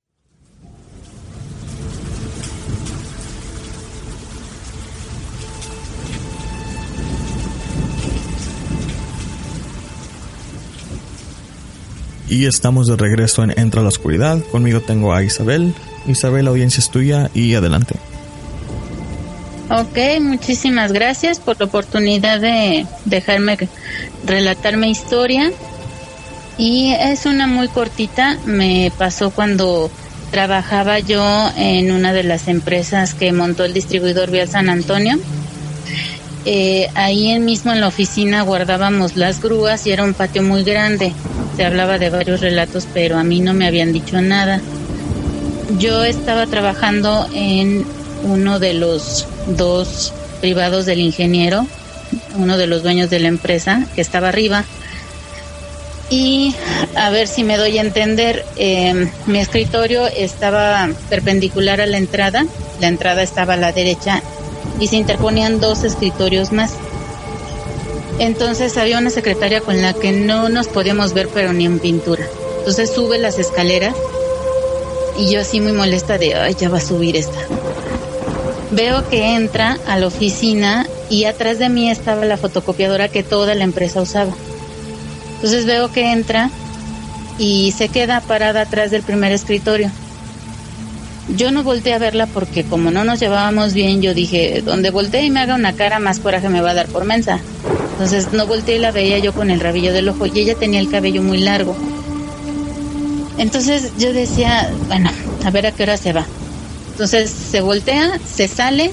Y 12.29 12.45
estamos 12.45 12.87
de 12.87 12.95
regreso 12.95 13.43
en 13.43 13.57
Entra 13.59 13.81
la 13.81 13.89
Oscuridad. 13.89 14.39
Conmigo 14.51 14.81
tengo 14.81 15.13
a 15.13 15.23
Isabel. 15.23 15.73
Isabel, 16.07 16.47
audiencia 16.47 16.79
es 16.79 16.89
tuya 16.89 17.29
y 17.33 17.55
adelante. 17.55 17.95
Ok, 19.71 20.21
muchísimas 20.21 20.91
gracias 20.91 21.39
por 21.39 21.59
la 21.59 21.65
oportunidad 21.65 22.39
de 22.39 22.85
dejarme 23.05 23.57
relatar 24.25 24.77
mi 24.77 24.89
historia. 24.89 25.51
Y 26.57 26.93
es 26.93 27.25
una 27.25 27.47
muy 27.47 27.67
cortita, 27.67 28.37
me 28.45 28.91
pasó 28.97 29.31
cuando 29.31 29.89
trabajaba 30.31 30.99
yo 30.99 31.49
en 31.55 31.91
una 31.91 32.13
de 32.13 32.23
las 32.23 32.47
empresas 32.47 33.13
que 33.13 33.31
montó 33.31 33.63
el 33.63 33.73
distribuidor 33.73 34.29
Vial 34.29 34.49
San 34.49 34.69
Antonio. 34.69 35.17
Eh, 36.51 36.89
ahí 36.95 37.39
mismo 37.39 37.71
en 37.71 37.79
la 37.79 37.87
oficina 37.87 38.41
guardábamos 38.41 39.15
las 39.15 39.39
grúas 39.39 39.85
y 39.85 39.91
era 39.91 40.03
un 40.03 40.15
patio 40.15 40.41
muy 40.41 40.63
grande. 40.63 41.13
Se 41.55 41.63
hablaba 41.63 41.99
de 41.99 42.09
varios 42.09 42.41
relatos, 42.41 42.87
pero 42.91 43.19
a 43.19 43.23
mí 43.23 43.39
no 43.39 43.53
me 43.53 43.67
habían 43.67 43.93
dicho 43.93 44.19
nada. 44.19 44.59
Yo 45.77 46.03
estaba 46.03 46.47
trabajando 46.47 47.27
en 47.35 47.85
uno 48.23 48.57
de 48.57 48.73
los 48.73 49.27
dos 49.45 50.11
privados 50.41 50.87
del 50.87 51.01
ingeniero, 51.01 51.67
uno 52.35 52.57
de 52.57 52.65
los 52.65 52.81
dueños 52.81 53.11
de 53.11 53.19
la 53.19 53.27
empresa 53.27 53.85
que 53.93 54.01
estaba 54.01 54.29
arriba 54.29 54.65
y 56.09 56.55
a 56.95 57.11
ver 57.11 57.27
si 57.27 57.43
me 57.43 57.57
doy 57.57 57.77
a 57.77 57.81
entender, 57.81 58.43
em, 58.55 59.11
mi 59.27 59.37
escritorio 59.37 60.07
estaba 60.07 60.89
perpendicular 61.09 61.79
a 61.79 61.85
la 61.85 61.97
entrada, 61.97 62.47
la 62.81 62.87
entrada 62.87 63.21
estaba 63.21 63.53
a 63.53 63.57
la 63.57 63.71
derecha 63.71 64.23
y 64.79 64.87
se 64.87 64.97
interponían 64.97 65.59
dos 65.59 65.83
escritorios 65.83 66.51
más. 66.51 66.73
Entonces 68.19 68.77
había 68.77 68.97
una 68.97 69.09
secretaria 69.09 69.61
con 69.61 69.81
la 69.81 69.93
que 69.93 70.11
no 70.11 70.49
nos 70.49 70.67
podíamos 70.67 71.13
ver 71.13 71.29
pero 71.33 71.53
ni 71.53 71.65
en 71.65 71.79
pintura. 71.79 72.25
Entonces 72.59 72.91
sube 72.91 73.17
las 73.17 73.39
escaleras 73.39 73.95
y 75.17 75.31
yo 75.31 75.41
así 75.41 75.61
muy 75.61 75.71
molesta 75.71 76.17
de, 76.17 76.35
ay, 76.35 76.55
ya 76.59 76.69
va 76.69 76.77
a 76.77 76.81
subir 76.81 77.15
esta. 77.15 77.39
Veo 78.71 79.07
que 79.09 79.35
entra 79.35 79.77
a 79.87 79.97
la 79.97 80.07
oficina 80.07 80.87
y 81.09 81.25
atrás 81.25 81.59
de 81.59 81.69
mí 81.69 81.89
estaba 81.89 82.25
la 82.25 82.37
fotocopiadora 82.37 83.09
que 83.09 83.23
toda 83.23 83.55
la 83.55 83.63
empresa 83.63 84.01
usaba. 84.01 84.33
Entonces 85.35 85.65
veo 85.65 85.91
que 85.91 86.11
entra 86.11 86.51
y 87.37 87.71
se 87.71 87.87
queda 87.87 88.21
parada 88.21 88.61
atrás 88.61 88.91
del 88.91 89.01
primer 89.01 89.31
escritorio. 89.31 89.89
Yo 91.35 91.51
no 91.51 91.63
volteé 91.63 91.93
a 91.93 91.99
verla 91.99 92.27
porque 92.27 92.63
como 92.63 92.91
no 92.91 93.03
nos 93.03 93.19
llevábamos 93.19 93.73
bien, 93.73 94.01
yo 94.01 94.13
dije, 94.13 94.61
donde 94.65 94.89
volteé 94.89 95.25
y 95.25 95.31
me 95.31 95.39
haga 95.39 95.55
una 95.55 95.73
cara, 95.73 95.99
más 95.99 96.19
coraje 96.19 96.49
me 96.49 96.61
va 96.61 96.71
a 96.71 96.73
dar 96.73 96.87
por 96.87 97.05
mensa. 97.05 97.39
Entonces 97.93 98.33
no 98.33 98.47
volteé 98.47 98.77
y 98.77 98.79
la 98.79 98.91
veía 98.91 99.19
yo 99.19 99.33
con 99.33 99.49
el 99.51 99.59
rabillo 99.59 99.93
del 99.93 100.09
ojo 100.09 100.25
y 100.25 100.39
ella 100.39 100.55
tenía 100.55 100.79
el 100.79 100.89
cabello 100.89 101.21
muy 101.21 101.37
largo. 101.37 101.75
Entonces 103.37 103.91
yo 103.97 104.11
decía, 104.11 104.71
bueno, 104.87 105.11
a 105.45 105.51
ver 105.51 105.67
a 105.67 105.71
qué 105.71 105.83
hora 105.83 105.97
se 105.97 106.13
va. 106.13 106.25
Entonces 106.91 107.29
se 107.29 107.61
voltea, 107.61 108.19
se 108.25 108.47
sale 108.47 108.91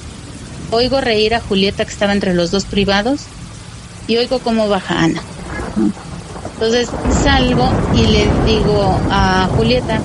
oigo 0.70 1.00
reír 1.00 1.34
a 1.34 1.40
Julieta 1.40 1.84
que 1.84 1.92
estaba 1.92 2.12
entre 2.12 2.34
los 2.34 2.50
dos 2.50 2.64
privados 2.64 3.22
y 4.06 4.16
oigo 4.16 4.38
cómo 4.38 4.68
baja 4.68 5.04
Ana. 5.04 5.22
Entonces 6.54 6.88
salgo 7.22 7.68
y 7.94 8.06
le 8.06 8.26
digo 8.46 8.98
a 9.10 9.48
Julieta, 9.56 10.00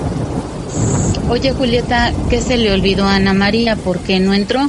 oye 1.32 1.54
Julieta, 1.54 2.12
¿qué 2.28 2.42
se 2.42 2.58
le 2.58 2.70
olvidó 2.72 3.06
a 3.06 3.16
Ana 3.16 3.32
María? 3.32 3.74
¿Por 3.74 4.00
qué 4.00 4.20
no 4.20 4.34
entró? 4.34 4.68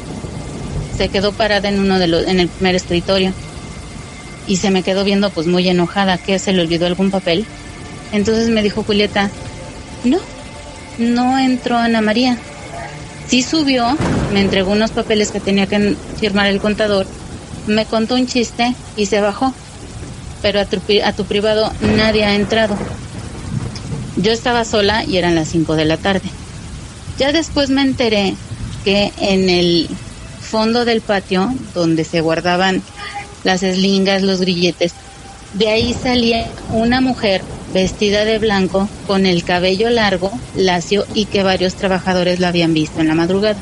Se 0.97 1.09
quedó 1.09 1.33
parada 1.33 1.67
en 1.67 1.77
uno 1.77 1.99
de 1.99 2.07
los, 2.07 2.25
en 2.25 2.39
el 2.39 2.47
primer 2.47 2.75
escritorio 2.75 3.33
y 4.47 4.55
se 4.57 4.71
me 4.71 4.81
quedó 4.81 5.03
viendo 5.03 5.29
pues 5.29 5.45
muy 5.45 5.67
enojada, 5.67 6.17
¿qué 6.17 6.39
se 6.39 6.53
le 6.53 6.61
olvidó 6.61 6.85
algún 6.85 7.11
papel? 7.11 7.45
Entonces 8.13 8.47
me 8.47 8.63
dijo 8.63 8.81
Julieta, 8.81 9.29
no, 10.05 10.19
no 10.99 11.37
entró 11.37 11.77
Ana 11.77 11.99
María. 11.99 12.37
Sí 13.27 13.43
subió, 13.43 13.97
me 14.31 14.39
entregó 14.39 14.71
unos 14.71 14.91
papeles 14.91 15.31
que 15.31 15.41
tenía 15.41 15.67
que 15.67 15.97
firmar 16.17 16.47
el 16.47 16.61
contador, 16.61 17.05
me 17.67 17.85
contó 17.85 18.15
un 18.15 18.25
chiste 18.25 18.73
y 18.95 19.07
se 19.07 19.19
bajó. 19.19 19.53
Pero 20.41 20.61
a 20.61 20.65
tu, 20.65 20.79
a 21.03 21.11
tu 21.11 21.25
privado 21.25 21.73
nadie 21.97 22.23
ha 22.23 22.35
entrado. 22.35 22.77
Yo 24.15 24.31
estaba 24.31 24.63
sola 24.63 25.03
y 25.03 25.17
eran 25.17 25.35
las 25.35 25.49
5 25.49 25.75
de 25.75 25.85
la 25.85 25.97
tarde. 25.97 26.29
Ya 27.17 27.31
después 27.31 27.69
me 27.69 27.81
enteré 27.81 28.35
que 28.83 29.11
en 29.19 29.49
el 29.49 29.87
fondo 30.41 30.85
del 30.85 31.01
patio, 31.01 31.53
donde 31.73 32.03
se 32.03 32.21
guardaban 32.21 32.81
las 33.43 33.63
eslingas, 33.63 34.21
los 34.21 34.41
grilletes, 34.41 34.93
de 35.53 35.69
ahí 35.69 35.93
salía 35.93 36.49
una 36.71 37.01
mujer 37.01 37.41
vestida 37.73 38.25
de 38.25 38.39
blanco, 38.39 38.87
con 39.07 39.25
el 39.25 39.43
cabello 39.43 39.89
largo, 39.89 40.31
lacio 40.55 41.05
y 41.13 41.25
que 41.25 41.43
varios 41.43 41.75
trabajadores 41.75 42.39
la 42.39 42.49
habían 42.49 42.73
visto 42.73 43.01
en 43.01 43.07
la 43.07 43.15
madrugada. 43.15 43.57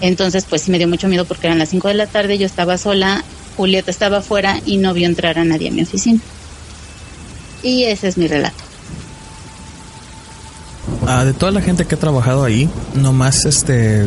Entonces, 0.00 0.46
pues 0.48 0.62
sí 0.62 0.70
me 0.70 0.78
dio 0.78 0.88
mucho 0.88 1.08
miedo 1.08 1.24
porque 1.24 1.46
eran 1.48 1.58
las 1.58 1.70
5 1.70 1.88
de 1.88 1.94
la 1.94 2.06
tarde, 2.06 2.38
yo 2.38 2.46
estaba 2.46 2.78
sola, 2.78 3.24
Julieta 3.56 3.90
estaba 3.90 4.18
afuera 4.18 4.60
y 4.64 4.78
no 4.78 4.94
vio 4.94 5.06
entrar 5.06 5.38
a 5.38 5.44
nadie 5.44 5.68
a 5.68 5.72
mi 5.72 5.82
oficina. 5.82 6.20
Y 7.62 7.84
ese 7.84 8.08
es 8.08 8.16
mi 8.16 8.26
relato. 8.26 8.69
Ah, 11.06 11.24
de 11.24 11.32
toda 11.32 11.52
la 11.52 11.60
gente 11.60 11.86
que 11.86 11.94
ha 11.94 11.98
trabajado 11.98 12.44
ahí, 12.44 12.68
nomás 12.94 13.44
este, 13.46 14.06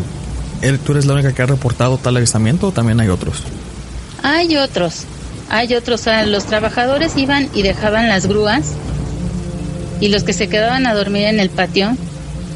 ¿tú 0.85 0.91
eres 0.91 1.05
la 1.05 1.13
única 1.13 1.33
que 1.33 1.41
ha 1.41 1.45
reportado 1.45 1.97
tal 1.97 2.17
avistamiento 2.17 2.67
o 2.67 2.71
también 2.71 2.99
hay 2.99 3.09
otros? 3.09 3.43
Hay 4.21 4.55
otros, 4.57 5.03
hay 5.49 5.75
otros, 5.75 6.01
o 6.01 6.03
sea, 6.03 6.25
los 6.25 6.45
trabajadores 6.45 7.17
iban 7.17 7.49
y 7.53 7.61
dejaban 7.61 8.07
las 8.07 8.27
grúas 8.27 8.73
y 9.99 10.09
los 10.09 10.23
que 10.23 10.33
se 10.33 10.47
quedaban 10.47 10.85
a 10.85 10.93
dormir 10.93 11.23
en 11.27 11.39
el 11.39 11.49
patio 11.49 11.97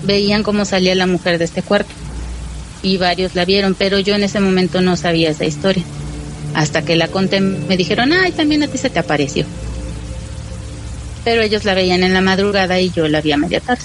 veían 0.03 0.43
cómo 0.43 0.65
salía 0.65 0.95
la 0.95 1.07
mujer 1.07 1.37
de 1.37 1.45
este 1.45 1.61
cuarto 1.61 1.91
y 2.81 2.97
varios 2.97 3.35
la 3.35 3.45
vieron, 3.45 3.75
pero 3.75 3.99
yo 3.99 4.15
en 4.15 4.23
ese 4.23 4.39
momento 4.39 4.81
no 4.81 4.95
sabía 4.95 5.31
esa 5.31 5.45
historia. 5.45 5.83
Hasta 6.53 6.83
que 6.83 6.95
la 6.95 7.07
conté 7.07 7.41
me 7.41 7.77
dijeron, 7.77 8.13
ay, 8.13 8.31
también 8.31 8.63
a 8.63 8.67
ti 8.67 8.77
se 8.77 8.89
te 8.89 8.99
apareció. 8.99 9.45
Pero 11.23 11.41
ellos 11.41 11.65
la 11.65 11.73
veían 11.73 12.03
en 12.03 12.13
la 12.13 12.21
madrugada 12.21 12.79
y 12.79 12.89
yo 12.89 13.07
la 13.07 13.21
vi 13.21 13.31
a 13.31 13.37
media 13.37 13.59
tarde. 13.59 13.83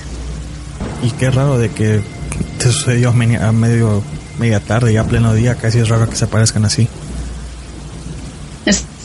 Y 1.02 1.10
qué 1.10 1.30
raro 1.30 1.58
de 1.58 1.68
que 1.70 2.00
te 2.58 2.64
sucedió 2.70 3.10
a 3.10 3.12
medio, 3.52 4.02
media 4.38 4.60
tarde, 4.60 4.92
ya 4.92 5.04
pleno 5.04 5.34
día, 5.34 5.56
casi 5.56 5.78
es 5.78 5.88
raro 5.88 6.08
que 6.08 6.16
se 6.16 6.24
aparezcan 6.24 6.64
así. 6.64 6.88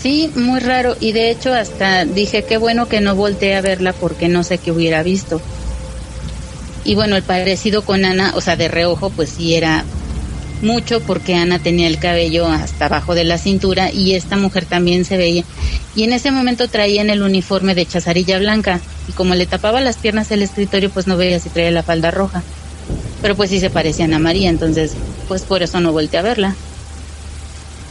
Sí, 0.02 0.32
muy 0.36 0.60
raro. 0.60 0.96
Y 1.00 1.12
de 1.12 1.32
hecho 1.32 1.54
hasta 1.54 2.06
dije 2.06 2.46
qué 2.46 2.58
bueno 2.58 2.88
que 2.88 3.02
no 3.02 3.16
volteé 3.16 3.56
a 3.56 3.62
verla 3.62 3.94
porque 3.94 4.30
no 4.30 4.44
sé 4.44 4.60
qué 4.60 4.72
hubiera 4.72 5.02
visto. 5.02 5.42
Y 6.84 6.96
bueno, 6.96 7.16
el 7.16 7.24
parecido 7.24 7.82
con 7.82 8.06
Ana, 8.06 8.34
o 8.36 8.42
sea, 8.42 8.56
de 8.56 8.68
reojo, 8.68 9.10
pues 9.10 9.30
sí 9.30 9.56
era 9.56 9.84
mucho 10.62 11.02
porque 11.02 11.36
Ana 11.36 11.60
tenía 11.60 11.88
el 11.88 12.00
cabello 12.00 12.48
hasta 12.48 12.86
abajo 12.86 13.15
de 13.15 13.24
la 13.24 13.38
cintura 13.38 13.91
y 13.91 14.13
esta 14.15 14.38
mujer 14.38 14.65
también 14.65 15.06
se 15.06 15.17
veía. 15.17 15.43
Y 15.96 16.04
en 16.04 16.13
ese 16.13 16.32
momento 16.32 16.67
traían 16.67 17.10
el 17.10 17.22
uniforme 17.22 17.76
de 17.76 17.86
chazarilla 17.86 18.39
blanca 18.39 18.80
y 19.08 19.12
como 19.13 19.36
le 19.36 19.46
tapaba 19.46 19.82
las 19.82 19.98
piernas 19.98 20.32
el 20.32 20.41
escritorio, 20.41 20.89
pues 20.89 21.08
no 21.08 21.17
veía 21.17 21.39
si 21.39 21.50
traía 21.50 21.72
la 21.72 21.84
falda 21.84 22.12
roja. 22.12 22.43
Pero 23.22 23.36
pues 23.36 23.50
sí 23.50 23.60
se 23.60 23.70
parecía 23.70 24.06
a 24.06 24.08
Ana 24.08 24.20
María, 24.20 24.50
entonces 24.50 24.93
pues 25.28 25.41
por 25.41 25.63
eso 25.63 25.80
no 25.80 25.91
volteé 25.91 26.20
a 26.20 26.24
verla. 26.24 26.56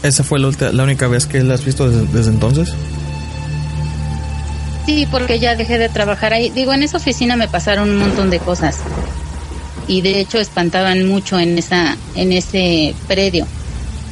¿Esa 0.02 0.22
fue 0.22 0.38
la, 0.38 0.48
única 0.82 1.08
vez 1.08 1.26
que 1.26 1.42
la 1.42 1.54
has 1.54 1.64
visto 1.64 1.90
desde, 1.90 2.30
entonces? 2.30 2.72
Sí, 4.84 5.06
porque 5.10 5.40
ya 5.40 5.56
dejé 5.56 5.78
de 5.78 5.88
trabajar 5.88 6.32
ahí. 6.32 6.50
Digo, 6.50 6.72
en 6.72 6.84
esa 6.84 6.98
oficina 6.98 7.34
me 7.34 7.48
pasaron 7.48 7.90
un 7.90 7.98
montón 7.98 8.30
de 8.30 8.38
cosas. 8.38 8.78
Y 9.88 10.00
de 10.00 10.20
hecho 10.20 10.38
espantaban 10.38 11.06
mucho 11.06 11.38
en 11.38 11.58
esa 11.58 11.96
en 12.14 12.32
ese 12.32 12.94
predio. 13.06 13.46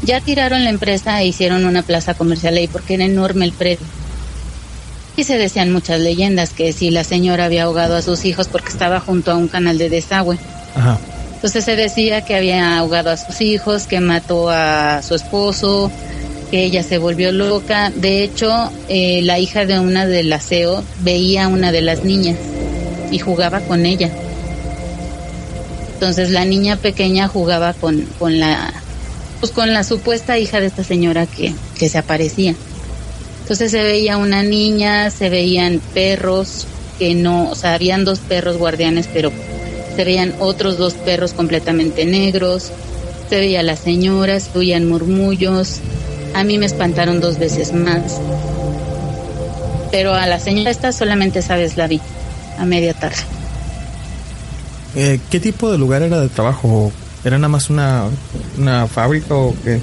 Ya 0.03 0.21
tiraron 0.21 0.65
la 0.65 0.71
empresa 0.71 1.21
e 1.21 1.27
hicieron 1.27 1.65
una 1.65 1.83
plaza 1.83 2.15
comercial 2.15 2.57
ahí 2.57 2.69
porque 2.69 2.95
era 2.95 3.05
enorme 3.05 3.45
el 3.45 3.53
predio. 3.53 3.87
Y 5.17 5.25
se 5.25 5.39
decían 5.39 5.73
muchas 5.73 6.01
leyendas 6.01 6.51
que 6.51 6.73
si 6.73 6.91
la 6.91 7.05
señora 7.05 7.45
había 7.47 7.65
ahogado 7.65 7.97
a 7.97 8.03
sus 8.03 8.25
hijos 8.25 8.49
porque 8.49 8.69
estaba 8.69 9.01
junto 9.01 9.31
a 9.31 9.37
un 9.37 9.49
canal 9.49 9.79
de 9.79 9.89
desagüe. 9.89 10.39
Ajá. 10.75 10.99
Entonces 11.45 11.65
se 11.67 11.77
decía 11.77 12.25
que 12.25 12.35
había 12.35 12.79
ahogado 12.79 13.11
a 13.11 13.17
sus 13.19 13.43
hijos, 13.43 13.87
que 13.87 14.01
mató 14.01 14.49
a 14.49 15.03
su 15.03 15.15
esposo, 15.15 15.91
que 16.51 16.65
ella 16.65 16.83
se 16.83 16.97
volvió 16.97 17.33
loca. 17.33 17.93
De 17.95 18.25
hecho, 18.25 18.73
eh, 18.89 19.21
la 19.23 19.39
hija 19.39 19.67
de 19.67 19.79
una 19.79 20.07
del 20.07 20.33
aseo 20.33 20.83
veía 21.01 21.45
a 21.45 21.49
una 21.49 21.71
de 21.71 21.83
las 21.83 22.03
niñas 22.03 22.39
y 23.11 23.19
jugaba 23.19 23.61
con 23.61 23.85
ella. 23.85 24.11
Entonces 25.95 26.31
la 26.31 26.45
niña 26.45 26.77
pequeña 26.77 27.29
jugaba 27.29 27.73
con, 27.73 28.03
con 28.19 28.39
la 28.39 28.73
pues 29.41 29.53
con 29.53 29.73
la 29.73 29.85
supuesta 29.85 30.39
hija 30.39 30.61
de 30.61 30.67
esta 30.67 30.85
señora 30.85 31.27
que, 31.27 31.55
que 31.79 31.89
se 31.89 31.99
aparecía. 31.99 32.55
Entonces 33.43 33.71
se 33.71 33.83
veía 33.83 34.17
una 34.17 34.43
niña, 34.43 35.11
se 35.11 35.29
veían 35.29 35.81
perros 35.93 36.67
que 36.99 37.15
no, 37.15 37.51
o 37.51 37.55
sea, 37.55 37.75
habían 37.75 38.05
dos 38.05 38.21
perros 38.21 38.57
guardianes, 38.57 39.09
pero 39.13 39.33
se 39.95 40.05
veían 40.05 40.35
otros 40.41 40.79
dos 40.79 40.95
perros 40.95 41.33
completamente 41.33 42.07
negros, 42.07 42.71
se 43.29 43.37
veía 43.37 43.63
la 43.63 43.77
señora, 43.77 44.41
se 44.41 44.81
murmullos, 44.81 45.81
a 46.35 46.45
mí 46.45 46.59
me 46.59 46.67
espantaron 46.67 47.21
dos 47.21 47.39
veces 47.39 47.73
más. 47.73 48.19
Pero 49.91 50.15
a 50.15 50.27
la 50.27 50.41
señora 50.41 50.71
esta 50.71 50.93
solamente 50.93 51.43
sabes 51.43 51.77
la 51.77 51.87
vi, 51.87 52.01
a 52.59 52.65
media 52.65 52.95
tarde. 52.95 53.23
Eh, 54.97 55.19
¿Qué 55.31 55.41
tipo 55.41 55.71
de 55.71 55.79
lugar 55.79 56.03
era 56.03 56.21
de 56.21 56.29
trabajo? 56.29 56.93
¿Era 57.25 57.39
nada 57.39 57.49
más 57.49 57.71
una, 57.71 58.05
una 58.59 58.87
fábrica 58.87 59.35
o 59.35 59.55
qué? 59.65 59.81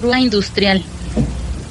Grúa 0.00 0.20
industrial, 0.20 0.82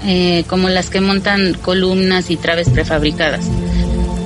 eh, 0.05 0.43
como 0.47 0.69
las 0.69 0.89
que 0.89 1.01
montan 1.01 1.53
columnas 1.61 2.29
y 2.29 2.37
traves 2.37 2.69
prefabricadas. 2.69 3.45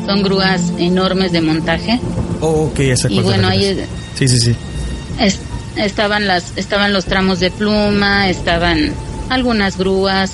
Son 0.06 0.24
grúas 0.24 0.62
enormes 0.78 1.32
de 1.32 1.42
montaje. 1.42 2.00
Oh, 2.42 2.68
ok, 2.68 2.80
esa 2.80 3.10
Y 3.10 3.20
bueno, 3.22 3.48
ahí... 3.48 3.86
Sí, 4.16 4.28
sí, 4.28 4.40
sí. 4.40 4.56
estaban, 5.76 6.28
las, 6.28 6.54
estaban 6.56 6.94
los 6.94 7.06
tramos 7.06 7.40
de 7.40 7.52
pluma, 7.52 8.30
estaban 8.30 8.94
algunas 9.30 9.78
grúas, 9.78 10.34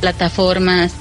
plataformas, 0.00 0.92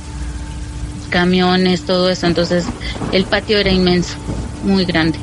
camiones, 1.11 1.85
todo 1.85 2.09
eso. 2.09 2.25
Entonces, 2.25 2.65
el 3.11 3.25
patio 3.25 3.59
era 3.59 3.69
inmenso, 3.69 4.15
muy 4.63 4.85
grande. 4.85 5.19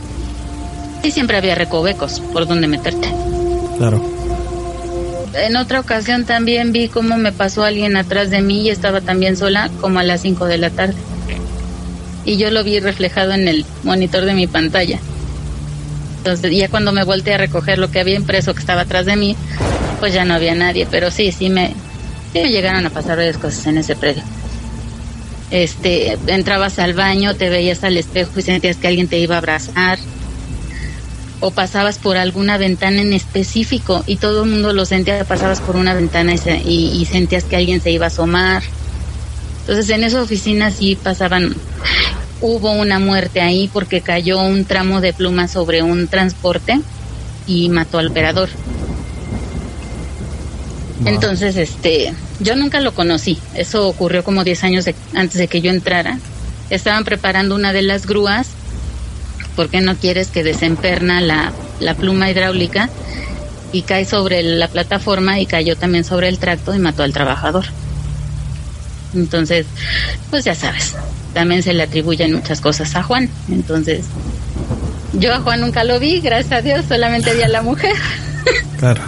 Y 1.03 1.11
siempre 1.11 1.37
había 1.37 1.57
recovecos 1.57 2.21
por 2.21 2.47
donde 2.47 2.69
meterte. 2.69 3.13
Claro. 3.79 4.01
En 5.35 5.57
otra 5.57 5.81
ocasión 5.81 6.25
también 6.25 6.73
vi 6.73 6.89
cómo 6.89 7.17
me 7.17 7.33
pasó 7.33 7.65
alguien 7.65 7.97
atrás 7.97 8.31
de 8.31 8.41
mí 8.41 8.63
y 8.63 8.71
estaba 8.71 9.01
también 9.01 9.37
sola, 9.37 9.71
como 9.81 9.99
a 9.99 10.05
las 10.05 10.21
5 10.23 10.47
de 10.47 10.59
la 10.59 10.71
tarde 10.71 10.97
y 12.29 12.37
yo 12.37 12.51
lo 12.51 12.63
vi 12.63 12.79
reflejado 12.79 13.33
en 13.33 13.49
el 13.49 13.65
monitor 13.85 14.27
de 14.27 14.35
mi 14.35 14.47
pantalla. 14.47 14.99
Entonces, 16.19 16.55
ya 16.55 16.69
cuando 16.69 16.93
me 16.93 17.03
volteé 17.03 17.35
a 17.35 17.39
recoger 17.39 17.79
lo 17.79 17.91
que 17.91 18.01
había 18.01 18.17
impreso 18.17 18.53
que 18.53 18.61
estaba 18.61 18.83
atrás 18.83 19.07
de 19.07 19.17
mí, 19.17 19.35
pues 19.99 20.13
ya 20.13 20.27
no 20.27 20.35
había 20.35 20.55
nadie, 20.55 20.87
pero 20.91 21.11
sí, 21.11 21.33
sí 21.33 21.49
me, 21.49 21.73
me 22.35 22.51
llegaron 22.51 22.85
a 22.85 22.91
pasar 22.91 23.17
varias 23.17 23.39
cosas 23.39 23.67
en 23.67 23.79
ese 23.79 23.97
predio. 23.97 24.23
Este, 25.51 26.19
entrabas 26.27 26.79
al 26.79 26.95
baño, 26.95 27.35
te 27.35 27.49
veías 27.49 27.85
al 27.85 27.97
espejo 27.97 28.33
y 28.37 28.43
sentías 28.43 28.77
que 28.77 28.89
alguien 28.89 29.09
te 29.09 29.19
iba 29.19 29.37
a 29.37 29.39
abrazar. 29.39 29.99
O 31.41 31.53
pasabas 31.53 31.99
por 31.99 32.17
alguna 32.17 32.59
ventana 32.59 33.01
en 33.01 33.13
específico 33.13 34.03
y 34.07 34.17
todo 34.17 34.43
el 34.43 34.51
mundo 34.51 34.73
lo 34.73 34.85
sentía, 34.85 35.25
pasabas 35.25 35.61
por 35.61 35.77
una 35.77 35.95
ventana 35.95 36.35
y, 36.35 36.91
y 37.01 37.07
sentías 37.07 37.45
que 37.45 37.57
alguien 37.57 37.81
se 37.81 37.93
iba 37.93 38.07
a 38.07 38.09
asomar. 38.09 38.63
Entonces 39.61 39.89
en 39.91 40.03
esa 40.03 40.21
oficina 40.21 40.71
sí 40.71 40.97
pasaban 40.97 41.55
hubo 42.41 42.73
una 42.73 42.99
muerte 42.99 43.41
ahí 43.41 43.69
porque 43.73 44.01
cayó 44.01 44.41
un 44.41 44.65
tramo 44.65 45.01
de 45.01 45.13
pluma 45.13 45.49
sobre 45.49 45.83
un 45.83 46.09
transporte 46.09 46.81
y 47.47 47.69
mató 47.69 47.99
al 47.99 48.09
operador. 48.09 48.49
Entonces, 51.05 51.57
este, 51.57 52.13
yo 52.41 52.57
nunca 52.57 52.81
lo 52.81 52.95
conocí. 52.95 53.39
Eso 53.55 53.89
ocurrió 53.89 54.25
como 54.25 54.45
10 54.45 54.65
años 54.65 54.87
antes 55.15 55.39
de 55.39 55.49
que 55.49 55.61
yo 55.61 55.71
entrara. 55.71 56.19
Estaban 56.71 57.05
preparando 57.05 57.55
una 57.55 57.73
de 57.73 57.83
las 57.83 58.07
grúas 58.07 58.49
porque 59.57 59.81
no 59.81 59.97
quieres 59.97 60.29
que 60.29 60.45
desemperna 60.45 61.21
la, 61.21 61.53
la 61.81 61.95
pluma 61.95 62.31
hidráulica 62.31 62.89
y 63.73 63.83
cae 63.83 64.05
sobre 64.05 64.43
la 64.43 64.69
plataforma 64.69 65.41
y 65.41 65.47
cayó 65.47 65.77
también 65.77 66.05
sobre 66.05 66.29
el 66.29 66.39
tracto 66.39 66.75
y 66.75 66.79
mató 66.79 67.03
al 67.03 67.13
trabajador. 67.13 67.65
Entonces, 69.15 69.67
pues 70.31 70.45
ya 70.45 70.55
sabes, 70.55 70.95
también 71.35 71.63
se 71.63 71.75
le 71.75 71.83
atribuyen 71.83 72.35
muchas 72.35 72.61
cosas 72.61 72.95
a 72.95 73.03
Juan. 73.03 73.29
Entonces, 73.51 74.05
yo 75.13 75.35
a 75.35 75.41
Juan 75.41 75.61
nunca 75.61 75.85
lo 75.85 75.99
vi, 75.99 76.21
gracias 76.21 76.53
a 76.53 76.63
Dios, 76.63 76.85
solamente 76.89 77.35
vi 77.35 77.43
a 77.43 77.49
la 77.49 77.63
mujer. 77.63 77.95
Claro. 78.79 79.03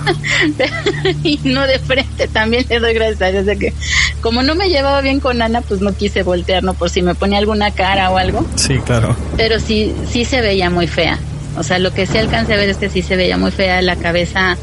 y 1.23 1.39
no 1.45 1.67
de 1.67 1.79
frente, 1.79 2.29
también 2.29 2.67
le 2.69 2.81
doy 2.81 2.93
gracias 2.93 3.23
a 3.23 3.31
Dios 3.31 3.47
de 3.47 3.57
que 3.57 3.73
como 4.21 4.43
no 4.43 4.55
me 4.55 4.69
llevaba 4.69 5.01
bien 5.01 5.21
con 5.21 5.41
Ana, 5.41 5.61
pues 5.63 5.81
no 5.81 5.95
quise 5.95 6.23
voltear, 6.23 6.63
¿no? 6.63 6.75
Por 6.75 6.91
si 6.91 7.03
me 7.03 7.15
ponía 7.15 7.39
alguna 7.39 7.71
cara 7.71 8.11
o 8.11 8.19
algo. 8.19 8.45
Sí, 8.57 8.79
claro. 8.79 9.17
Pero 9.37 9.61
sí, 9.61 9.95
sí 10.11 10.25
se 10.25 10.41
veía 10.41 10.71
muy 10.71 10.87
fea. 10.87 11.19
O 11.57 11.63
sea, 11.63 11.79
lo 11.79 11.93
que 11.93 12.07
sí 12.07 12.19
alcancé 12.19 12.55
a 12.55 12.57
ver 12.57 12.69
es 12.69 12.77
que 12.77 12.91
sí 12.91 13.03
se 13.03 13.17
veía 13.17 13.39
muy 13.39 13.51
fea 13.51 13.81
la 13.83 13.97
cabeza 13.97 14.57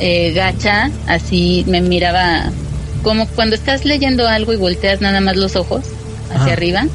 eh, 0.00 0.32
gacha, 0.32 0.90
así 1.06 1.64
me 1.66 1.80
miraba 1.80 2.50
como 3.02 3.26
cuando 3.26 3.56
estás 3.56 3.84
leyendo 3.84 4.28
algo 4.28 4.52
y 4.52 4.56
volteas 4.56 5.00
nada 5.00 5.20
más 5.20 5.36
los 5.36 5.56
ojos 5.56 5.84
hacia 6.32 6.52
arriba, 6.52 6.86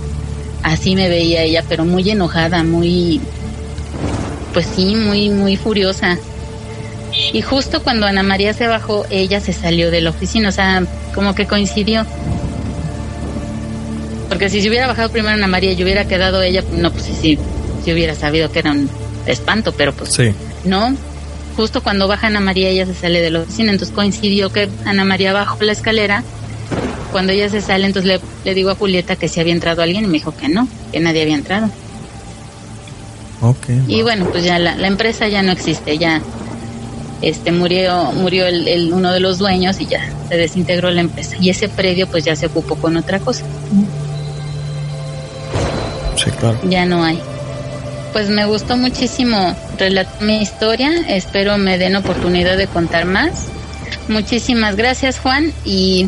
así 0.61 0.95
me 0.95 1.09
veía 1.09 1.43
ella, 1.43 1.63
pero 1.67 1.85
muy 1.85 2.09
enojada, 2.09 2.63
muy, 2.63 3.19
pues 4.53 4.67
sí, 4.75 4.95
muy, 4.95 5.29
muy 5.29 5.57
furiosa. 5.57 6.17
Y 7.31 7.41
justo 7.41 7.83
cuando 7.83 8.05
Ana 8.07 8.23
María 8.23 8.53
se 8.53 8.67
bajó, 8.67 9.05
ella 9.09 9.39
se 9.39 9.53
salió 9.53 9.91
de 9.91 10.01
la 10.01 10.09
oficina, 10.11 10.49
o 10.49 10.51
sea, 10.51 10.83
como 11.13 11.35
que 11.35 11.45
coincidió. 11.45 12.05
Porque 14.29 14.49
si 14.49 14.61
se 14.61 14.69
hubiera 14.69 14.87
bajado 14.87 15.09
primero 15.09 15.33
Ana 15.35 15.47
María 15.47 15.73
y 15.73 15.83
hubiera 15.83 16.05
quedado 16.05 16.41
ella, 16.41 16.63
no, 16.75 16.91
pues 16.91 17.03
sí, 17.05 17.13
sí, 17.19 17.37
si 17.85 17.93
hubiera 17.93 18.15
sabido 18.15 18.51
que 18.51 18.59
era 18.59 18.71
un 18.71 18.89
espanto, 19.25 19.73
pero 19.73 19.93
pues 19.93 20.13
Sí. 20.13 20.31
no. 20.65 20.95
Justo 21.55 21.83
cuando 21.83 22.07
baja 22.07 22.27
Ana 22.27 22.39
María, 22.39 22.69
ella 22.69 22.87
se 22.87 22.95
sale 22.95 23.21
de 23.21 23.29
la 23.29 23.41
oficina, 23.41 23.71
entonces 23.71 23.93
coincidió 23.93 24.51
que 24.51 24.69
Ana 24.85 25.03
María 25.05 25.33
bajó 25.33 25.63
la 25.63 25.71
escalera. 25.73 26.23
Cuando 27.11 27.31
ella 27.31 27.47
se 27.47 27.61
sale, 27.61 27.85
entonces 27.85 28.07
le, 28.11 28.19
le 28.43 28.55
digo 28.55 28.71
a 28.71 28.75
Julieta 28.75 29.15
que 29.15 29.27
si 29.29 29.39
había 29.39 29.53
entrado 29.53 29.83
alguien 29.83 30.03
y 30.03 30.07
me 30.07 30.13
dijo 30.13 30.35
que 30.35 30.49
no, 30.49 30.67
que 30.91 30.99
nadie 30.99 31.21
había 31.21 31.35
entrado. 31.35 31.69
Ok. 33.43 33.67
Y 33.87 34.01
bueno, 34.01 34.25
pues 34.31 34.43
ya 34.43 34.57
la, 34.57 34.75
la 34.75 34.87
empresa 34.87 35.27
ya 35.27 35.43
no 35.43 35.51
existe, 35.51 35.97
ya 35.97 36.21
este 37.21 37.51
murió 37.51 38.11
murió 38.13 38.47
el, 38.47 38.67
el- 38.67 38.91
uno 38.93 39.11
de 39.13 39.19
los 39.19 39.37
dueños 39.37 39.79
y 39.79 39.85
ya 39.85 40.01
se 40.29 40.37
desintegró 40.37 40.89
la 40.91 41.01
empresa. 41.01 41.35
Y 41.39 41.49
ese 41.49 41.69
predio 41.69 42.07
pues 42.07 42.23
ya 42.25 42.35
se 42.35 42.47
ocupó 42.47 42.75
con 42.75 42.97
otra 42.97 43.19
cosa. 43.19 43.43
Sí, 46.15 46.29
claro. 46.39 46.59
ya 46.69 46.85
no 46.85 47.03
hay. 47.03 47.19
Pues 48.13 48.29
me 48.29 48.45
gustó 48.45 48.77
muchísimo 48.77 49.55
relatar 49.77 50.21
mi 50.21 50.41
historia, 50.41 50.91
espero 51.09 51.57
me 51.57 51.77
den 51.77 51.95
oportunidad 51.95 52.57
de 52.57 52.67
contar 52.67 53.05
más. 53.05 53.47
Muchísimas 54.07 54.75
gracias 54.75 55.19
Juan 55.19 55.51
y 55.65 56.07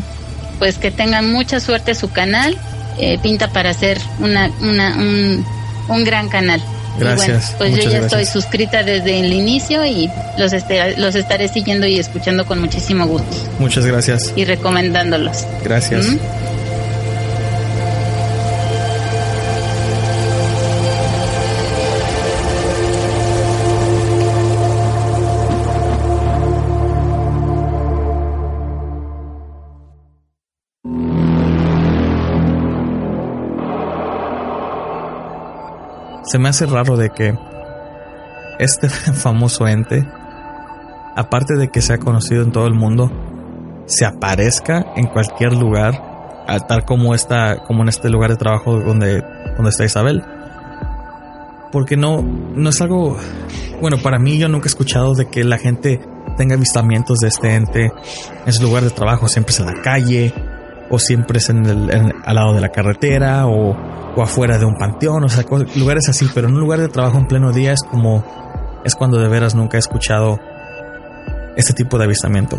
pues 0.58 0.78
que 0.78 0.90
tengan 0.90 1.30
mucha 1.32 1.60
suerte 1.60 1.94
su 1.94 2.10
canal, 2.10 2.56
eh, 2.98 3.18
pinta 3.22 3.48
para 3.48 3.74
ser 3.74 3.98
una, 4.20 4.50
una, 4.62 4.94
un, 4.96 5.44
un 5.88 6.04
gran 6.04 6.28
canal. 6.28 6.62
Gracias, 6.98 7.54
bueno, 7.58 7.74
pues 7.74 7.84
yo 7.84 7.90
ya 7.90 7.98
gracias. 8.00 8.20
estoy 8.22 8.40
suscrita 8.42 8.82
desde 8.82 9.20
el 9.20 9.32
inicio 9.32 9.84
y 9.84 10.10
los, 10.38 10.52
este- 10.52 10.96
los 10.96 11.14
estaré 11.14 11.48
siguiendo 11.48 11.86
y 11.86 11.98
escuchando 11.98 12.44
con 12.46 12.58
muchísimo 12.60 13.06
gusto 13.06 13.26
Muchas 13.58 13.84
gracias. 13.86 14.32
y 14.36 14.44
recomendándolos. 14.44 15.46
Gracias. 15.62 16.06
¿Mm? 16.06 16.18
Se 36.26 36.38
me 36.38 36.48
hace 36.48 36.66
raro 36.66 36.96
de 36.96 37.10
que 37.10 37.34
este 38.58 38.88
famoso 39.14 39.66
ente, 39.66 40.06
aparte 41.14 41.54
de 41.54 41.68
que 41.68 41.80
sea 41.82 41.98
conocido 41.98 42.42
en 42.42 42.52
todo 42.52 42.66
el 42.66 42.74
mundo, 42.74 43.10
se 43.86 44.04
aparezca 44.04 44.84
en 44.96 45.06
cualquier 45.06 45.52
lugar, 45.54 46.44
tal 46.68 46.84
como 46.84 47.14
está, 47.14 47.62
como 47.64 47.82
en 47.82 47.88
este 47.88 48.10
lugar 48.10 48.30
de 48.30 48.36
trabajo 48.36 48.80
donde, 48.80 49.22
donde 49.56 49.70
está 49.70 49.84
Isabel. 49.84 50.22
Porque 51.72 51.96
no, 51.96 52.22
no 52.22 52.70
es 52.70 52.80
algo, 52.80 53.16
bueno, 53.80 53.98
para 53.98 54.18
mí 54.18 54.38
yo 54.38 54.48
nunca 54.48 54.66
he 54.66 54.68
escuchado 54.68 55.14
de 55.14 55.26
que 55.26 55.44
la 55.44 55.58
gente 55.58 56.00
tenga 56.36 56.54
avistamientos 56.54 57.18
de 57.18 57.28
este 57.28 57.54
ente 57.54 57.92
en 58.44 58.52
su 58.52 58.62
lugar 58.62 58.82
de 58.82 58.90
trabajo, 58.90 59.28
siempre 59.28 59.52
es 59.52 59.60
en 59.60 59.66
la 59.66 59.82
calle, 59.82 60.32
o 60.90 60.98
siempre 60.98 61.38
es 61.38 61.48
en- 61.50 61.66
al 62.24 62.34
lado 62.34 62.54
de 62.54 62.60
la 62.60 62.68
carretera, 62.70 63.46
o, 63.46 63.76
o 64.16 64.22
afuera 64.22 64.58
de 64.58 64.64
un 64.64 64.74
panteón, 64.76 65.24
o 65.24 65.28
sea, 65.28 65.44
lugares 65.76 66.08
así, 66.08 66.26
pero 66.34 66.48
en 66.48 66.54
un 66.54 66.60
lugar 66.60 66.80
de 66.80 66.88
trabajo 66.88 67.18
en 67.18 67.26
pleno 67.26 67.52
día 67.52 67.72
es 67.72 67.82
como, 67.82 68.24
es 68.84 68.94
cuando 68.94 69.18
de 69.18 69.28
veras 69.28 69.54
nunca 69.54 69.76
he 69.76 69.80
escuchado 69.80 70.40
este 71.56 71.74
tipo 71.74 71.98
de 71.98 72.04
avistamiento. 72.04 72.58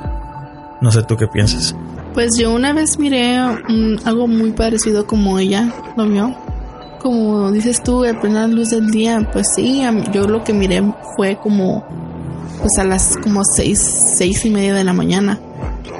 No 0.79 0.91
sé 0.91 1.01
tú 1.03 1.17
qué 1.17 1.27
piensas. 1.27 1.75
Pues 2.13 2.37
yo 2.37 2.53
una 2.53 2.73
vez 2.73 2.99
miré 2.99 3.37
algo 3.37 4.27
muy 4.27 4.51
parecido 4.51 5.07
como 5.07 5.39
ella 5.39 5.73
lo 5.95 6.07
vio. 6.07 6.35
Como 6.99 7.51
dices 7.51 7.81
tú, 7.83 8.05
a 8.05 8.19
plena 8.19 8.47
luz 8.47 8.69
del 8.69 8.91
día, 8.91 9.27
pues 9.31 9.53
sí, 9.55 9.83
yo 10.13 10.27
lo 10.27 10.43
que 10.43 10.53
miré 10.53 10.83
fue 11.15 11.37
como 11.37 11.83
pues 12.59 12.77
a 12.79 12.83
las 12.83 13.17
como 13.17 13.43
seis, 13.43 13.79
seis 13.79 14.45
y 14.45 14.49
media 14.49 14.73
de 14.73 14.83
la 14.83 14.93
mañana. 14.93 15.39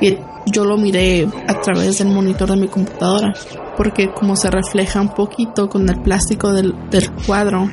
Y 0.01 0.17
yo 0.47 0.65
lo 0.65 0.77
miré 0.77 1.27
a 1.47 1.59
través 1.61 1.99
del 1.99 2.09
monitor 2.09 2.49
de 2.49 2.57
mi 2.57 2.67
computadora, 2.67 3.33
porque 3.77 4.11
como 4.11 4.35
se 4.35 4.49
refleja 4.49 4.99
un 4.99 5.13
poquito 5.13 5.69
con 5.69 5.87
el 5.87 6.01
plástico 6.01 6.51
del, 6.51 6.73
del 6.89 7.11
cuadro, 7.25 7.69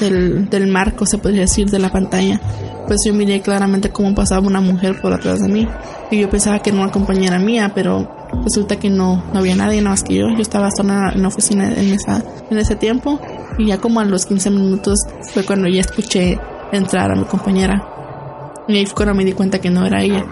del, 0.00 0.50
del 0.50 0.66
marco, 0.66 1.06
se 1.06 1.18
podría 1.18 1.42
decir, 1.42 1.70
de 1.70 1.78
la 1.78 1.90
pantalla, 1.90 2.40
pues 2.86 3.02
yo 3.06 3.14
miré 3.14 3.40
claramente 3.40 3.90
cómo 3.90 4.14
pasaba 4.14 4.46
una 4.46 4.60
mujer 4.60 5.00
por 5.00 5.12
atrás 5.12 5.40
de 5.40 5.48
mí. 5.48 5.68
Y 6.10 6.18
yo 6.20 6.28
pensaba 6.28 6.58
que 6.58 6.70
era 6.70 6.80
una 6.80 6.90
compañera 6.90 7.38
mía, 7.38 7.70
pero 7.74 8.10
resulta 8.42 8.76
que 8.76 8.90
no, 8.90 9.22
no 9.32 9.38
había 9.38 9.54
nadie 9.54 9.80
nada 9.80 9.90
más 9.90 10.02
que 10.02 10.14
yo. 10.14 10.24
Yo 10.34 10.42
estaba 10.42 10.70
sola 10.70 11.12
en 11.14 11.22
la 11.22 11.28
oficina 11.28 11.68
en, 11.68 11.92
esa, 11.92 12.22
en 12.50 12.58
ese 12.58 12.76
tiempo. 12.76 13.20
Y 13.58 13.66
ya 13.66 13.78
como 13.78 14.00
a 14.00 14.04
los 14.04 14.26
15 14.26 14.50
minutos 14.50 14.98
fue 15.32 15.44
cuando 15.44 15.68
ya 15.68 15.80
escuché 15.80 16.38
entrar 16.72 17.12
a 17.12 17.14
mi 17.14 17.24
compañera. 17.24 17.86
Y 18.66 18.76
ahí 18.76 18.86
fue 18.86 18.96
cuando 18.96 19.14
me 19.14 19.24
di 19.24 19.32
cuenta 19.32 19.60
que 19.60 19.70
no 19.70 19.86
era 19.86 20.02
ella. 20.02 20.24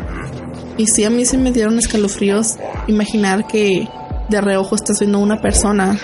Y 0.78 0.86
sí, 0.86 1.04
a 1.04 1.10
mí 1.10 1.24
se 1.24 1.38
me 1.38 1.52
dieron 1.52 1.78
escalofríos 1.78 2.56
imaginar 2.86 3.46
que 3.46 3.88
de 4.28 4.40
reojo 4.40 4.74
estás 4.74 4.98
viendo 5.00 5.18
a 5.18 5.22
una 5.22 5.40
persona 5.40 5.96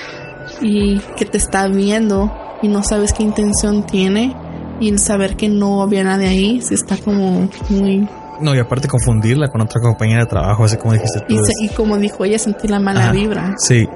y 0.61 0.99
que 1.17 1.25
te 1.25 1.39
está 1.39 1.67
viendo 1.69 2.33
y 2.63 2.69
no 2.69 2.83
sabes 2.83 3.13
qué 3.13 3.23
intención 3.23 3.85
tiene 3.85 4.37
y 4.81 4.89
el 4.89 4.99
saber 4.99 5.37
que 5.37 5.49
no 5.49 5.83
había 5.83 6.03
nadie 6.05 6.29
ahí, 6.29 6.61
sí 6.63 6.75
está 6.75 6.97
como 6.97 7.49
muy... 7.69 8.09
No, 8.41 8.55
y 8.55 8.59
aparte 8.59 8.89
confundirla 8.89 9.49
con 9.49 9.61
otra 9.61 9.81
compañera 9.81 10.21
de 10.25 10.27
trabajo, 10.27 10.65
así 10.65 10.77
como 10.77 10.93
dijiste 10.95 11.21
tú. 11.21 11.35
Y, 11.35 11.69
se- 11.69 11.75
como 11.75 11.97
dijo 11.99 12.25
ella, 12.25 12.39
sentí 12.39 12.67
la 12.67 12.81
mala 12.81 13.05
Ajá. 13.05 13.13
vibra. 13.13 13.55
Sí, 13.59 13.87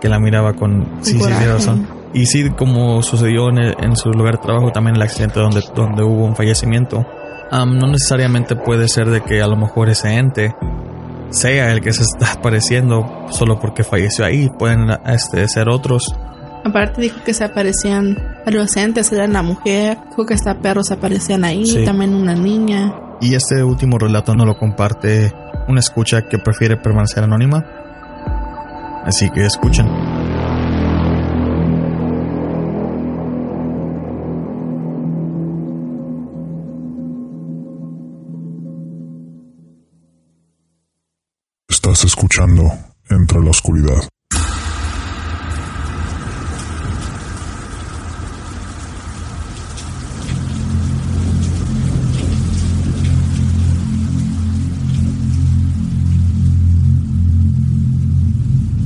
que 0.00 0.08
la 0.08 0.18
miraba 0.18 0.52
con... 0.52 0.98
Sí, 1.00 1.12
sí, 1.12 1.18
coraje. 1.18 1.38
tiene 1.38 1.52
razón. 1.54 1.88
Y 2.12 2.26
sí, 2.26 2.50
como 2.50 3.00
sucedió 3.02 3.48
en, 3.48 3.58
el- 3.58 3.76
en 3.82 3.96
su 3.96 4.10
lugar 4.10 4.36
de 4.36 4.42
trabajo, 4.42 4.70
también 4.72 4.96
el 4.96 5.02
accidente 5.02 5.40
donde, 5.40 5.62
donde 5.74 6.02
hubo 6.04 6.24
un 6.26 6.36
fallecimiento. 6.36 7.06
am, 7.50 7.78
no 7.78 7.86
necesariamente 7.86 8.56
puede 8.56 8.88
ser 8.88 9.08
de 9.08 9.22
que 9.22 9.40
a 9.40 9.46
lo 9.46 9.56
mejor 9.56 9.88
ese 9.88 10.12
ente 10.14 10.54
sea 11.30 11.72
el 11.72 11.80
que 11.80 11.92
se 11.92 12.02
está 12.02 12.32
apareciendo 12.38 13.26
solo 13.30 13.58
porque 13.58 13.84
falleció 13.84 14.24
ahí. 14.24 14.48
Pueden 14.58 14.88
este, 15.06 15.48
ser 15.48 15.68
otros. 15.68 16.14
Aparte 16.64 17.02
dijo 17.02 17.18
que 17.24 17.34
se 17.34 17.44
aparecían 17.44 18.16
varios 18.44 18.74
entes, 18.76 19.12
era 19.12 19.26
la 19.26 19.42
mujer, 19.42 19.98
dijo 20.08 20.24
que 20.24 20.34
hasta 20.34 20.54
perros 20.60 20.90
aparecían 20.90 21.44
ahí, 21.44 21.66
Sí. 21.66 21.84
también 21.84 22.14
una 22.14 22.34
niña. 22.34 22.94
Y 23.20 23.34
este 23.34 23.62
último 23.62 23.98
relato 23.98 24.34
no 24.34 24.44
lo 24.46 24.56
comparte 24.56 25.32
una 25.68 25.80
escucha 25.80 26.22
que 26.22 26.38
prefiere 26.38 26.76
permanecer 26.76 27.22
anónima. 27.24 27.64
Así 29.04 29.28
que 29.30 29.44
escuchen. 29.44 29.86
Estás 41.86 42.04
escuchando 42.06 42.72
Entre 43.10 43.38
la 43.42 43.50
Oscuridad. 43.50 44.08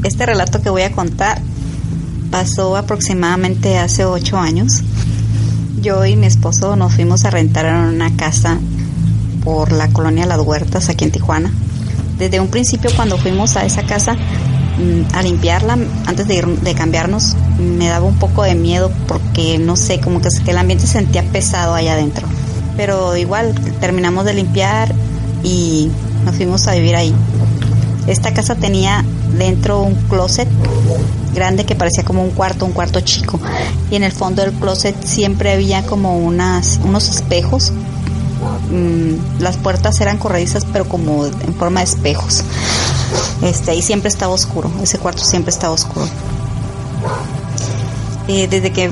Este 0.03 0.27
relato 0.27 0.61
que 0.61 0.69
voy 0.69 0.83
a 0.83 0.91
contar 0.91 1.41
pasó 2.33 2.77
aproximadamente 2.77 3.79
hace 3.79 4.05
ocho 4.05 4.39
años. 4.39 4.83
yo 5.81 6.05
y 6.05 6.17
mi 6.17 6.27
esposo 6.27 6.75
nos 6.75 6.95
fuimos 6.95 7.25
a 7.25 7.31
rentar 7.31 7.67
en 7.67 7.77
una 7.77 8.17
casa 8.17 8.59
por 9.45 9.71
la 9.71 9.87
colonia 9.87 10.27
Las 10.27 10.41
Huertas 10.41 10.89
aquí 10.89 11.05
en 11.05 11.13
Tijuana. 11.13 11.53
Desde 12.19 12.41
un 12.41 12.49
principio 12.49 12.91
cuando 12.97 13.17
fuimos 13.19 13.57
a 13.57 13.65
esa 13.65 13.83
casa 13.83 14.15
mm, 14.15 15.15
a 15.15 15.23
limpiarla, 15.23 15.79
antes 16.07 16.27
de, 16.27 16.35
ir, 16.35 16.47
de 16.47 16.75
cambiarnos, 16.75 17.37
me 17.59 17.89
daba 17.89 18.07
un 18.07 18.19
poco 18.19 18.43
de 18.43 18.55
miedo 18.55 18.91
porque 19.07 19.59
no 19.59 19.77
sé, 19.77 20.01
como 20.01 20.21
que, 20.21 20.29
el 20.47 20.59
ambiente 20.59 20.87
se 20.87 20.95
sentía 20.95 21.23
pesado 21.23 21.75
allá 21.75 21.93
adentro. 21.93 22.27
Pero 22.77 23.17
igual 23.17 23.55
terminamos 23.81 24.25
de 24.25 24.35
limpiar 24.35 24.95
y 25.43 25.91
nos 26.25 26.37
fuimos 26.37 26.67
a 26.69 26.75
vivir 26.75 26.97
ahí. 26.97 27.15
Esta 28.07 28.33
casa 28.33 28.55
tenía 28.55 29.05
dentro 29.37 29.83
un 29.83 29.95
closet 29.95 30.49
grande 31.35 31.65
que 31.65 31.75
parecía 31.75 32.05
como 32.05 32.23
un 32.23 32.31
cuarto, 32.31 32.65
un 32.65 32.73
cuarto 32.73 33.01
chico. 33.01 33.39
Y 33.91 33.97
en 33.97 34.03
el 34.03 34.13
fondo 34.13 34.43
del 34.43 34.53
closet 34.53 34.97
siempre 35.05 35.53
había 35.53 35.85
como 35.85 36.19
unas, 36.19 36.81
unos 36.85 37.09
espejos. 37.09 37.73
Mm, 38.71 39.41
las 39.41 39.57
puertas 39.57 40.01
eran 40.01 40.19
corredizas, 40.19 40.65
pero 40.73 40.87
como 40.87 41.27
en 41.27 41.55
forma 41.55 41.81
de 41.81 41.85
espejos. 41.85 42.43
Este, 43.43 43.75
y 43.75 43.83
siempre 43.83 44.09
estaba 44.09 44.33
oscuro. 44.33 44.71
Ese 44.83 44.99
cuarto 44.99 45.25
siempre 45.25 45.51
estaba 45.51 45.73
oscuro. 45.73 46.07
Eh, 48.29 48.47
desde 48.49 48.73
que 48.73 48.91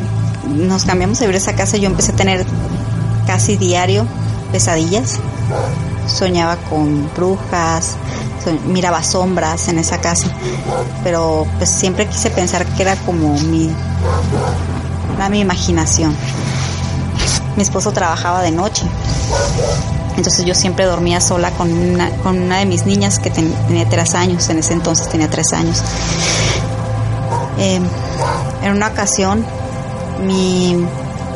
nos 0.49 0.85
cambiamos 0.85 1.19
a 1.19 1.25
vivir 1.25 1.35
a 1.35 1.39
esa 1.39 1.55
casa, 1.55 1.77
yo 1.77 1.87
empecé 1.87 2.13
a 2.13 2.17
tener 2.17 2.47
casi 3.27 3.57
diario 3.57 4.07
pesadillas. 4.53 5.19
Soñaba 6.07 6.57
con 6.57 7.11
brujas, 7.15 7.97
miraba 8.67 9.03
sombras 9.03 9.69
en 9.69 9.79
esa 9.79 10.01
casa, 10.01 10.29
pero 11.03 11.47
pues 11.59 11.69
siempre 11.69 12.07
quise 12.07 12.31
pensar 12.31 12.65
que 12.65 12.83
era 12.83 12.97
como 12.97 13.39
mi, 13.41 13.71
mi 15.31 15.41
imaginación. 15.41 16.15
Mi 17.57 17.63
esposo 17.63 17.93
trabajaba 17.93 18.43
de 18.43 18.51
noche, 18.51 18.85
entonces 20.17 20.45
yo 20.45 20.55
siempre 20.55 20.85
dormía 20.85 21.21
sola 21.21 21.51
con 21.53 21.73
una, 21.73 22.11
con 22.23 22.39
una 22.39 22.59
de 22.59 22.67
mis 22.67 22.87
niñas 22.87 23.19
que 23.19 23.31
tenía 23.31 23.89
tres 23.89 24.15
años, 24.15 24.49
en 24.51 24.59
ese 24.59 24.75
entonces 24.75 25.09
tenía 25.09 25.29
tres 25.29 25.53
años. 25.53 25.83
Eh, 27.59 27.81
en 28.63 28.73
una 28.73 28.89
ocasión 28.89 29.45
mi, 30.27 30.77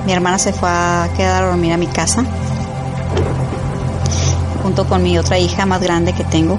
mi 0.07 0.13
hermana 0.13 0.39
se 0.39 0.53
fue 0.53 0.69
a 0.69 1.09
quedar 1.17 1.45
a 1.45 1.47
dormir 1.47 1.73
a 1.73 1.77
mi 1.79 1.87
casa 1.87 2.25
junto 4.63 4.87
con 4.87 5.03
mi 5.03 5.19
otra 5.19 5.39
hija 5.39 5.65
más 5.65 5.81
grande 5.81 6.13
que 6.13 6.25
tengo 6.25 6.59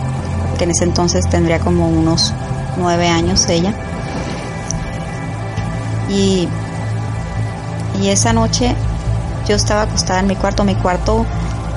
que 0.57 0.65
en 0.65 0.71
ese 0.71 0.83
entonces 0.83 1.27
tendría 1.29 1.59
como 1.59 1.87
unos 1.89 2.33
nueve 2.77 3.07
años 3.07 3.47
ella. 3.49 3.73
Y, 6.09 6.47
y 7.99 8.09
esa 8.09 8.33
noche 8.33 8.75
yo 9.47 9.55
estaba 9.55 9.83
acostada 9.83 10.19
en 10.19 10.27
mi 10.27 10.35
cuarto. 10.35 10.63
Mi 10.63 10.75
cuarto 10.75 11.25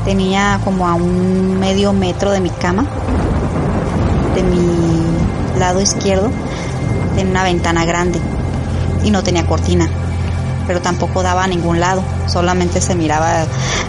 tenía 0.04 0.60
como 0.64 0.86
a 0.86 0.94
un 0.94 1.58
medio 1.58 1.92
metro 1.92 2.30
de 2.30 2.40
mi 2.40 2.50
cama, 2.50 2.86
de 4.34 4.42
mi 4.42 5.58
lado 5.58 5.80
izquierdo, 5.80 6.30
tenía 7.14 7.30
una 7.30 7.44
ventana 7.44 7.84
grande 7.84 8.20
y 9.02 9.10
no 9.10 9.22
tenía 9.22 9.46
cortina, 9.46 9.88
pero 10.66 10.80
tampoco 10.80 11.22
daba 11.22 11.44
a 11.44 11.46
ningún 11.46 11.80
lado, 11.80 12.02
solamente 12.26 12.80
se 12.80 12.94
miraba 12.94 13.44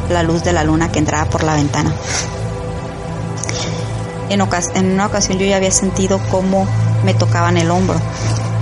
la 0.09 0.23
luz 0.23 0.43
de 0.43 0.53
la 0.53 0.63
luna 0.63 0.91
que 0.91 0.99
entraba 0.99 1.29
por 1.29 1.43
la 1.43 1.55
ventana. 1.55 1.91
En, 4.29 4.41
una 4.41 5.05
ocasión 5.05 5.38
yo 5.38 5.45
ya 5.45 5.57
había 5.57 5.71
sentido 5.71 6.19
cómo 6.31 6.67
me 7.03 7.13
tocaban 7.13 7.57
el 7.57 7.69
hombro, 7.71 7.99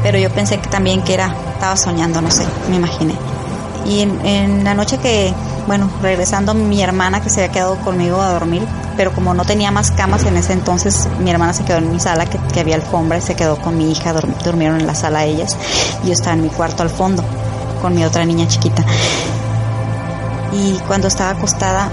pero 0.02 0.18
yo 0.18 0.30
pensé 0.30 0.60
que 0.60 0.70
también 0.70 1.02
que 1.04 1.14
era, 1.14 1.36
estaba 1.54 1.78
soñando, 1.78 2.22
no 2.22 2.32
sé, 2.32 2.46
me 2.70 2.76
imaginé. 2.76 3.16
Y 3.86 4.02
en, 4.02 4.64
la 4.64 4.74
noche 4.74 4.98
que, 4.98 5.34
bueno, 5.68 5.90
regresando 6.02 6.54
mi 6.54 6.82
hermana 6.82 7.22
que 7.22 7.30
se 7.30 7.42
había 7.42 7.52
quedado 7.52 7.76
conmigo 7.78 8.22
a 8.22 8.32
dormir, 8.32 8.66
pero 8.96 9.14
como 9.14 9.34
no 9.34 9.44
tenía 9.46 9.72
más 9.72 9.92
camas 9.92 10.24
en 10.26 10.38
ese 10.38 10.54
entonces, 10.54 11.08
mi 11.20 11.30
hermana 11.30 11.54
se 11.54 11.64
quedó 11.66 11.78
en 11.78 11.92
mi 11.92 12.00
sala, 12.00 12.26
que, 12.26 12.38
que 12.54 12.60
había 12.60 12.76
alfombra, 12.76 13.18
y 13.18 13.22
se 13.22 13.36
quedó 13.36 13.58
con 13.58 13.78
mi 13.78 13.92
hija, 13.92 14.14
durmieron 14.44 14.80
en 14.80 14.88
la 14.88 14.96
sala 14.96 15.26
ellas, 15.26 15.58
y 16.04 16.08
yo 16.08 16.14
estaba 16.14 16.36
en 16.36 16.44
mi 16.44 16.50
cuarto 16.50 16.84
al 16.84 16.90
fondo, 16.90 17.24
con 17.82 17.94
mi 17.96 18.06
otra 18.06 18.26
niña 18.26 18.48
chiquita. 18.48 18.84
Y 20.54 20.74
cuando 20.88 21.08
estaba 21.08 21.32
acostada, 21.32 21.90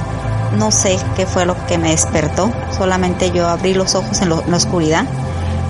no 0.57 0.71
sé 0.71 0.99
qué 1.17 1.27
fue 1.27 1.47
lo 1.47 1.57
que 1.67 1.79
me 1.79 1.91
despertó, 1.91 2.53
solamente 2.77 3.31
yo 3.31 3.49
abrí 3.49 3.75
los 3.75 3.95
ojos 3.95 4.21
en, 4.21 4.31
la 4.31 4.57
oscuridad 4.57 5.07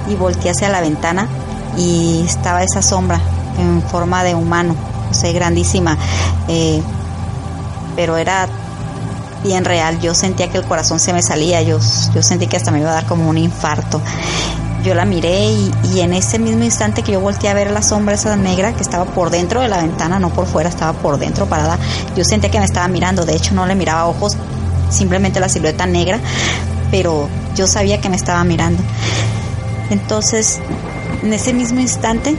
y 0.08 0.14
volteé 0.14 0.50
hacia 0.50 0.68
la 0.68 0.80
ventana 0.80 1.28
y 1.76 2.24
estaba 2.26 2.62
esa 2.62 2.82
sombra 2.82 3.20
en 3.58 3.82
forma 3.82 4.24
de 4.24 4.34
humano, 4.34 4.74
o 5.10 5.14
sea, 5.14 5.32
grandísima, 5.32 5.96
eh, 6.48 6.80
pero 7.96 8.16
era 8.16 8.48
bien 9.42 9.64
real, 9.64 10.00
yo 10.00 10.14
sentía 10.14 10.50
que 10.50 10.58
el 10.58 10.64
corazón 10.64 11.00
se 11.00 11.12
me 11.12 11.22
salía, 11.22 11.62
yo, 11.62 11.78
yo 12.14 12.22
sentí 12.22 12.46
que 12.46 12.56
hasta 12.56 12.70
me 12.70 12.80
iba 12.80 12.90
a 12.90 12.94
dar 12.94 13.06
como 13.06 13.28
un 13.28 13.38
infarto. 13.38 14.00
Yo 14.84 14.94
la 14.94 15.04
miré 15.04 15.44
y, 15.44 15.74
y 15.92 16.00
en 16.00 16.14
ese 16.14 16.38
mismo 16.38 16.64
instante 16.64 17.02
que 17.02 17.12
yo 17.12 17.20
volteé 17.20 17.50
a 17.50 17.54
ver 17.54 17.70
la 17.70 17.82
sombra 17.82 18.14
esa 18.14 18.34
negra 18.36 18.72
que 18.72 18.82
estaba 18.82 19.04
por 19.04 19.28
dentro 19.28 19.60
de 19.60 19.68
la 19.68 19.76
ventana, 19.76 20.18
no 20.18 20.30
por 20.30 20.46
fuera, 20.46 20.70
estaba 20.70 20.94
por 20.94 21.18
dentro 21.18 21.46
parada, 21.46 21.78
yo 22.16 22.24
sentía 22.24 22.50
que 22.50 22.58
me 22.58 22.64
estaba 22.64 22.88
mirando, 22.88 23.26
de 23.26 23.36
hecho 23.36 23.54
no 23.54 23.66
le 23.66 23.74
miraba 23.74 24.06
ojos, 24.06 24.36
simplemente 24.90 25.38
la 25.38 25.50
silueta 25.50 25.84
negra, 25.86 26.18
pero 26.90 27.28
yo 27.54 27.66
sabía 27.66 28.00
que 28.00 28.08
me 28.08 28.16
estaba 28.16 28.42
mirando. 28.44 28.82
Entonces, 29.90 30.60
en 31.22 31.32
ese 31.32 31.52
mismo 31.52 31.80
instante, 31.80 32.36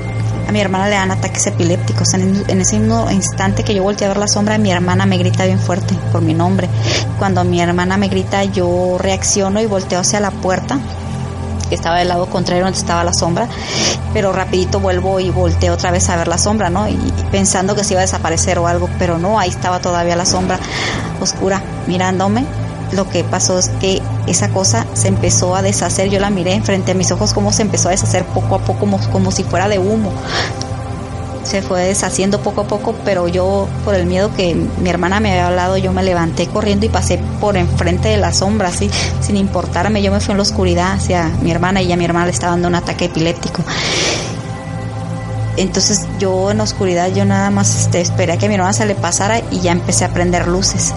mi 0.52 0.60
hermana 0.60 0.88
le 0.88 0.96
dan 0.96 1.12
ataques 1.12 1.48
epilépticos. 1.48 2.14
En, 2.14 2.62
ese 2.62 2.80
mismo 2.80 3.10
instante 3.10 3.64
que 3.64 3.74
yo 3.74 3.84
volteé 3.84 4.06
a 4.06 4.10
ver 4.10 4.18
la 4.18 4.28
sombra, 4.28 4.58
mi 4.58 4.72
hermana 4.72 5.06
me 5.06 5.18
grita 5.18 5.46
bien 5.46 5.60
fuerte 5.60 5.96
por 6.12 6.22
mi 6.22 6.34
nombre. 6.34 6.70
Cuando 7.18 7.44
mi 7.44 7.62
hermana 7.62 7.98
me 7.98 8.08
grita, 8.08 8.44
yo 8.44 8.98
reacciono 9.00 9.62
y 9.62 9.66
volteo 9.66 10.00
hacia 10.00 10.20
la 10.20 10.32
puerta 10.32 10.80
que 11.70 11.76
estaba 11.76 12.00
del 12.00 12.10
lado 12.10 12.26
contrario 12.26 12.66
donde 12.66 12.78
estaba 12.78 13.02
la 13.06 13.14
sombra, 13.14 13.48
pero 14.14 14.34
rapidito 14.34 14.82
vuelvo 14.82 15.22
y 15.22 15.30
volteo 15.30 15.74
otra 15.74 15.90
vez 15.90 16.10
a 16.10 16.18
ver 16.18 16.28
la 16.28 16.38
sombra, 16.38 16.70
¿no? 16.70 16.90
Y 16.90 16.98
pensando 17.32 17.76
que 17.76 17.86
se 17.86 17.94
iba 17.94 18.02
a 18.02 18.04
desaparecer 18.04 18.60
o 18.60 18.68
algo, 18.68 18.90
pero 19.00 19.18
no, 19.18 19.40
ahí 19.40 19.50
estaba 19.50 19.80
todavía 19.80 20.18
la 20.18 20.26
sombra 20.26 20.60
oscura 21.22 21.62
mirándome. 21.88 22.46
Lo 22.92 23.10
que 23.10 23.24
pasó 23.24 23.58
es 23.58 23.70
que 23.80 24.02
esa 24.28 24.50
cosa 24.50 24.86
se 24.94 25.08
empezó 25.08 25.56
a 25.56 25.62
deshacer, 25.62 26.10
yo 26.10 26.20
la 26.20 26.30
miré 26.30 26.62
frente 26.62 26.92
a 26.92 26.96
mis 26.96 27.12
ojos 27.12 27.34
como 27.34 27.52
se 27.52 27.62
empezó 27.62 27.90
a 27.90 27.92
deshacer 27.92 28.26
poco 28.26 28.56
a 28.56 28.60
poco 28.60 28.80
como, 28.80 29.00
como 29.12 29.32
si 29.32 29.44
fuera 29.44 29.68
de 29.68 29.80
humo 29.80 30.12
se 31.44 31.62
fue 31.62 31.84
deshaciendo 31.84 32.42
poco 32.42 32.62
a 32.62 32.64
poco, 32.66 32.96
pero 33.04 33.28
yo 33.28 33.68
por 33.84 33.96
el 33.96 34.06
miedo 34.06 34.34
que 34.36 34.56
mi 34.56 34.90
hermana 34.90 35.20
me 35.20 35.32
había 35.32 35.48
hablado, 35.48 35.78
yo 35.78 35.92
me 35.92 36.04
levanté 36.04 36.48
corriendo 36.48 36.86
y 36.86 36.90
pasé 36.90 37.20
por 37.40 37.58
enfrente 37.58 38.10
de 38.10 38.18
la 38.18 38.32
sombra, 38.32 38.70
así, 38.70 38.90
sin 39.22 39.38
importarme, 39.38 40.02
yo 40.02 40.12
me 40.12 40.20
fui 40.20 40.32
en 40.32 40.38
la 40.38 40.44
oscuridad 40.44 40.94
hacia 40.94 41.28
mi 41.42 41.52
hermana 41.52 41.82
y 41.82 41.88
ya 41.88 41.98
mi 41.98 42.06
hermana 42.06 42.26
le 42.26 42.32
estaba 42.32 42.52
dando 42.52 42.68
un 42.68 42.76
ataque 42.76 43.06
epiléptico. 43.06 43.64
Entonces 45.58 46.08
yo 46.20 46.52
en 46.52 46.60
la 46.60 46.64
oscuridad 46.64 47.14
yo 47.14 47.26
nada 47.26 47.50
más 47.50 47.82
este, 47.82 48.00
esperé 48.00 48.34
a 48.34 48.38
que 48.38 48.48
mi 48.48 48.56
hermana 48.56 48.74
se 48.74 48.86
le 48.86 48.96
pasara 48.96 49.42
y 49.52 49.60
ya 49.60 49.74
empecé 49.74 50.06
a 50.06 50.10
prender 50.14 50.48
luces. 50.48 50.94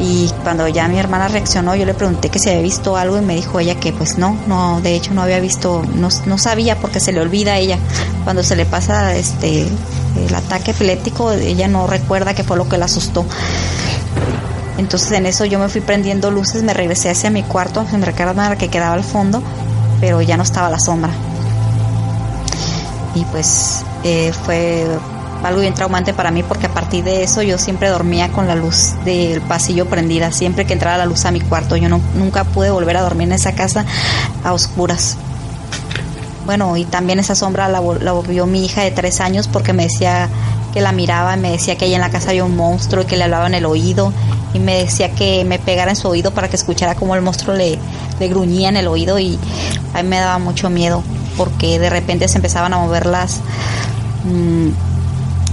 Y 0.00 0.30
cuando 0.44 0.68
ya 0.68 0.86
mi 0.86 0.98
hermana 0.98 1.26
reaccionó, 1.26 1.74
yo 1.74 1.84
le 1.84 1.94
pregunté 1.94 2.28
que 2.28 2.38
si 2.38 2.48
había 2.48 2.62
visto 2.62 2.96
algo 2.96 3.18
y 3.18 3.20
me 3.20 3.34
dijo 3.34 3.58
ella 3.58 3.74
que 3.80 3.92
pues 3.92 4.16
no, 4.16 4.38
no, 4.46 4.80
de 4.80 4.94
hecho 4.94 5.12
no 5.12 5.22
había 5.22 5.40
visto, 5.40 5.82
no, 5.94 6.08
no 6.26 6.38
sabía 6.38 6.76
porque 6.78 7.00
se 7.00 7.12
le 7.12 7.20
olvida 7.20 7.54
a 7.54 7.58
ella. 7.58 7.78
Cuando 8.22 8.44
se 8.44 8.54
le 8.54 8.64
pasa 8.64 9.14
este 9.16 9.66
el 10.16 10.34
ataque 10.34 10.70
epiléptico, 10.70 11.32
ella 11.32 11.68
no 11.68 11.86
recuerda 11.86 12.34
qué 12.34 12.44
fue 12.44 12.56
lo 12.56 12.68
que 12.68 12.78
la 12.78 12.84
asustó. 12.84 13.24
Entonces 14.78 15.10
en 15.12 15.26
eso 15.26 15.44
yo 15.44 15.58
me 15.58 15.68
fui 15.68 15.80
prendiendo 15.80 16.30
luces, 16.30 16.62
me 16.62 16.72
regresé 16.72 17.10
hacia 17.10 17.30
mi 17.30 17.42
cuarto, 17.42 17.84
en 17.92 18.00
la 18.00 18.56
que 18.56 18.68
quedaba 18.68 18.94
al 18.94 19.04
fondo, 19.04 19.42
pero 20.00 20.22
ya 20.22 20.36
no 20.36 20.44
estaba 20.44 20.70
la 20.70 20.78
sombra. 20.78 21.10
Y 23.16 23.24
pues 23.24 23.84
eh, 24.04 24.32
fue 24.44 24.86
algo 25.42 25.60
bien 25.60 25.74
traumante 25.74 26.12
para 26.12 26.30
mí 26.30 26.42
porque 26.42 26.66
a 26.66 26.74
partir 26.74 27.04
de 27.04 27.22
eso 27.22 27.42
yo 27.42 27.58
siempre 27.58 27.88
dormía 27.88 28.30
con 28.30 28.46
la 28.46 28.54
luz 28.54 28.94
del 29.04 29.40
pasillo 29.40 29.86
prendida, 29.86 30.32
siempre 30.32 30.64
que 30.64 30.72
entraba 30.72 30.98
la 30.98 31.06
luz 31.06 31.24
a 31.24 31.30
mi 31.30 31.40
cuarto. 31.40 31.76
Yo 31.76 31.88
no, 31.88 32.00
nunca 32.14 32.44
pude 32.44 32.70
volver 32.70 32.96
a 32.96 33.02
dormir 33.02 33.28
en 33.28 33.34
esa 33.34 33.52
casa 33.52 33.84
a 34.44 34.52
oscuras. 34.52 35.16
Bueno, 36.46 36.76
y 36.76 36.84
también 36.84 37.18
esa 37.18 37.34
sombra 37.34 37.68
la, 37.68 37.80
la 38.00 38.14
vio 38.20 38.46
mi 38.46 38.64
hija 38.64 38.82
de 38.82 38.90
tres 38.90 39.20
años 39.20 39.48
porque 39.48 39.72
me 39.72 39.84
decía 39.84 40.28
que 40.72 40.80
la 40.80 40.92
miraba, 40.92 41.36
me 41.36 41.50
decía 41.50 41.76
que 41.76 41.84
ahí 41.84 41.94
en 41.94 42.00
la 42.00 42.10
casa 42.10 42.30
había 42.30 42.44
un 42.44 42.56
monstruo 42.56 43.02
y 43.02 43.06
que 43.06 43.16
le 43.16 43.24
hablaba 43.24 43.46
en 43.46 43.54
el 43.54 43.66
oído 43.66 44.12
y 44.54 44.58
me 44.58 44.78
decía 44.78 45.10
que 45.14 45.44
me 45.44 45.58
pegara 45.58 45.90
en 45.90 45.96
su 45.96 46.08
oído 46.08 46.30
para 46.32 46.48
que 46.48 46.56
escuchara 46.56 46.94
cómo 46.94 47.14
el 47.14 47.22
monstruo 47.22 47.54
le, 47.54 47.78
le 48.18 48.28
gruñía 48.28 48.68
en 48.68 48.76
el 48.76 48.88
oído 48.88 49.18
y 49.18 49.38
a 49.94 50.02
mí 50.02 50.08
me 50.08 50.18
daba 50.18 50.38
mucho 50.38 50.70
miedo 50.70 51.02
porque 51.36 51.78
de 51.78 51.90
repente 51.90 52.28
se 52.28 52.38
empezaban 52.38 52.72
a 52.72 52.78
mover 52.78 53.06
las... 53.06 53.40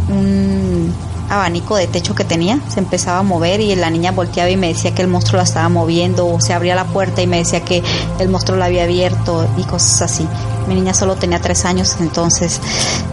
Mm, 0.08 0.90
abanico 1.30 1.76
de 1.76 1.88
techo 1.88 2.14
que 2.14 2.24
tenía, 2.24 2.60
se 2.70 2.80
empezaba 2.80 3.20
a 3.20 3.24
mover 3.24 3.60
y 3.60 3.74
la 3.76 3.90
niña 3.90 4.12
volteaba 4.12 4.50
y 4.50 4.58
me 4.58 4.68
decía 4.68 4.94
que 4.94 5.02
el 5.02 5.08
monstruo 5.08 5.38
la 5.38 5.44
estaba 5.44 5.70
moviendo 5.70 6.28
o 6.28 6.40
se 6.40 6.54
abría 6.54 6.76
la 6.76 6.86
puerta 6.86 7.22
y 7.22 7.28
me 7.28 7.38
decía 7.38 7.62
que 7.62 7.82
el 8.20 8.30
monstruo 8.30 8.58
la 8.58 8.66
había 8.66 8.84
abierto 8.84 9.48
y 9.58 9.64
cosas 9.64 10.04
así. 10.04 10.28
Mi 10.68 10.76
niña 10.76 10.94
solo 10.94 11.16
tenía 11.16 11.40
tres 11.40 11.66
años, 11.66 11.98
entonces 12.00 12.60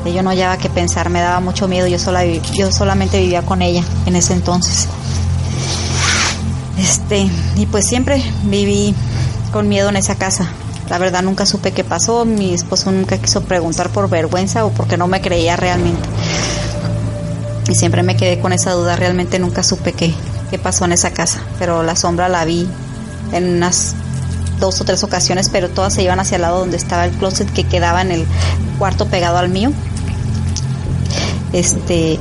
yo 0.04 0.22
no 0.22 0.30
hallaba 0.30 0.58
que 0.58 0.68
pensar, 0.68 1.08
me 1.10 1.20
daba 1.20 1.40
mucho 1.40 1.68
miedo, 1.68 1.86
yo, 1.86 1.98
sola, 1.98 2.24
yo 2.24 2.70
solamente 2.72 3.20
vivía 3.20 3.42
con 3.42 3.62
ella 3.62 3.82
en 4.06 4.16
ese 4.16 4.34
entonces. 4.34 4.88
Este, 6.78 7.30
y 7.56 7.66
pues 7.66 7.86
siempre 7.86 8.22
viví 8.44 8.94
con 9.52 9.68
miedo 9.68 9.88
en 9.88 9.96
esa 9.96 10.16
casa. 10.16 10.48
La 10.88 10.98
verdad 10.98 11.22
nunca 11.22 11.46
supe 11.46 11.72
qué 11.72 11.84
pasó, 11.84 12.24
mi 12.24 12.52
esposo 12.52 12.90
nunca 12.90 13.16
quiso 13.16 13.42
preguntar 13.42 13.90
por 13.90 14.10
vergüenza 14.10 14.64
o 14.64 14.70
porque 14.70 14.96
no 14.96 15.06
me 15.06 15.20
creía 15.20 15.56
realmente. 15.56 16.08
Y 17.68 17.74
siempre 17.74 18.02
me 18.02 18.16
quedé 18.16 18.40
con 18.40 18.52
esa 18.52 18.72
duda, 18.72 18.96
realmente 18.96 19.38
nunca 19.38 19.62
supe 19.62 19.92
qué, 19.92 20.12
qué 20.50 20.58
pasó 20.58 20.84
en 20.84 20.92
esa 20.92 21.12
casa, 21.12 21.40
pero 21.58 21.82
la 21.82 21.94
sombra 21.94 22.28
la 22.28 22.44
vi 22.44 22.68
en 23.32 23.56
unas 23.56 23.94
dos 24.58 24.80
o 24.80 24.84
tres 24.84 25.02
ocasiones, 25.04 25.48
pero 25.48 25.68
todas 25.68 25.94
se 25.94 26.02
iban 26.02 26.20
hacia 26.20 26.36
el 26.36 26.42
lado 26.42 26.60
donde 26.60 26.76
estaba 26.76 27.04
el 27.04 27.12
closet 27.12 27.50
que 27.52 27.64
quedaba 27.64 28.02
en 28.02 28.12
el 28.12 28.26
cuarto 28.78 29.06
pegado 29.06 29.38
al 29.38 29.48
mío. 29.48 29.72
Este, 31.52 32.18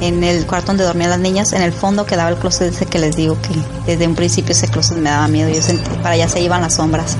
en 0.00 0.24
el 0.24 0.46
cuarto 0.46 0.68
donde 0.68 0.84
dormían 0.84 1.10
las 1.10 1.20
niñas, 1.20 1.52
en 1.52 1.62
el 1.62 1.72
fondo 1.72 2.04
quedaba 2.04 2.30
el 2.30 2.36
closet 2.36 2.72
ese 2.72 2.86
que 2.86 2.98
les 2.98 3.14
digo 3.16 3.36
que 3.40 3.92
desde 3.92 4.06
un 4.06 4.14
principio 4.14 4.52
ese 4.52 4.66
closet 4.68 4.96
me 4.98 5.10
daba 5.10 5.28
miedo. 5.28 5.48
Yo 5.48 5.62
sentí, 5.62 5.88
para 5.96 6.10
allá 6.10 6.28
se 6.28 6.40
iban 6.40 6.60
las 6.60 6.74
sombras, 6.74 7.16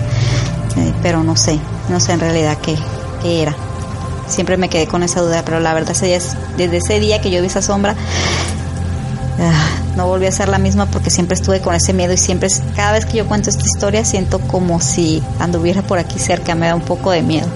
eh, 0.77 0.93
pero 1.03 1.23
no 1.23 1.37
sé, 1.37 1.59
no 1.89 2.01
sé 2.01 2.13
en 2.13 2.21
realidad 2.21 2.59
qué, 2.61 2.77
qué 3.23 3.43
era 3.43 3.55
siempre 4.33 4.57
me 4.57 4.69
quedé 4.69 4.87
con 4.87 5.03
esa 5.03 5.21
duda, 5.21 5.43
pero 5.45 5.61
la 5.61 5.75
verdad 5.75 5.95
desde 6.57 6.77
ese 6.79 7.01
día 7.01 7.21
que 7.21 7.31
yo 7.31 7.41
vi 7.41 7.47
esa 7.47 7.63
sombra, 7.63 7.95
ah, 9.39 9.69
no 9.97 10.07
volví 10.07 10.27
a 10.27 10.33
ser 10.33 10.49
la 10.49 10.59
misma 10.59 10.87
porque 10.87 11.11
siempre 11.11 11.35
estuve 11.35 11.61
con 11.61 11.75
ese 11.75 11.93
miedo 11.93 12.13
y 12.13 12.17
siempre, 12.17 12.49
cada 12.75 12.93
vez 12.93 13.05
que 13.05 13.19
yo 13.19 13.27
cuento 13.27 13.51
esta 13.51 13.65
historia, 13.65 14.05
siento 14.05 14.41
como 14.41 14.81
si 14.81 15.23
anduviera 15.39 15.83
por 15.83 15.99
aquí 15.99 16.19
cerca, 16.19 16.55
me 16.55 16.67
da 16.67 16.75
un 16.75 16.83
poco 16.83 17.11
de 17.11 17.23
miedo. 17.23 17.49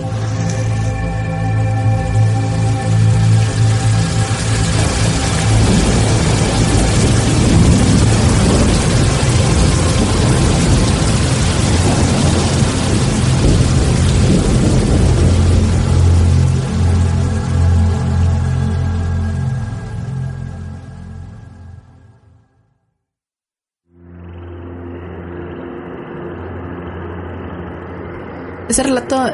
Ese 28.77 28.83
relato, 28.83 29.25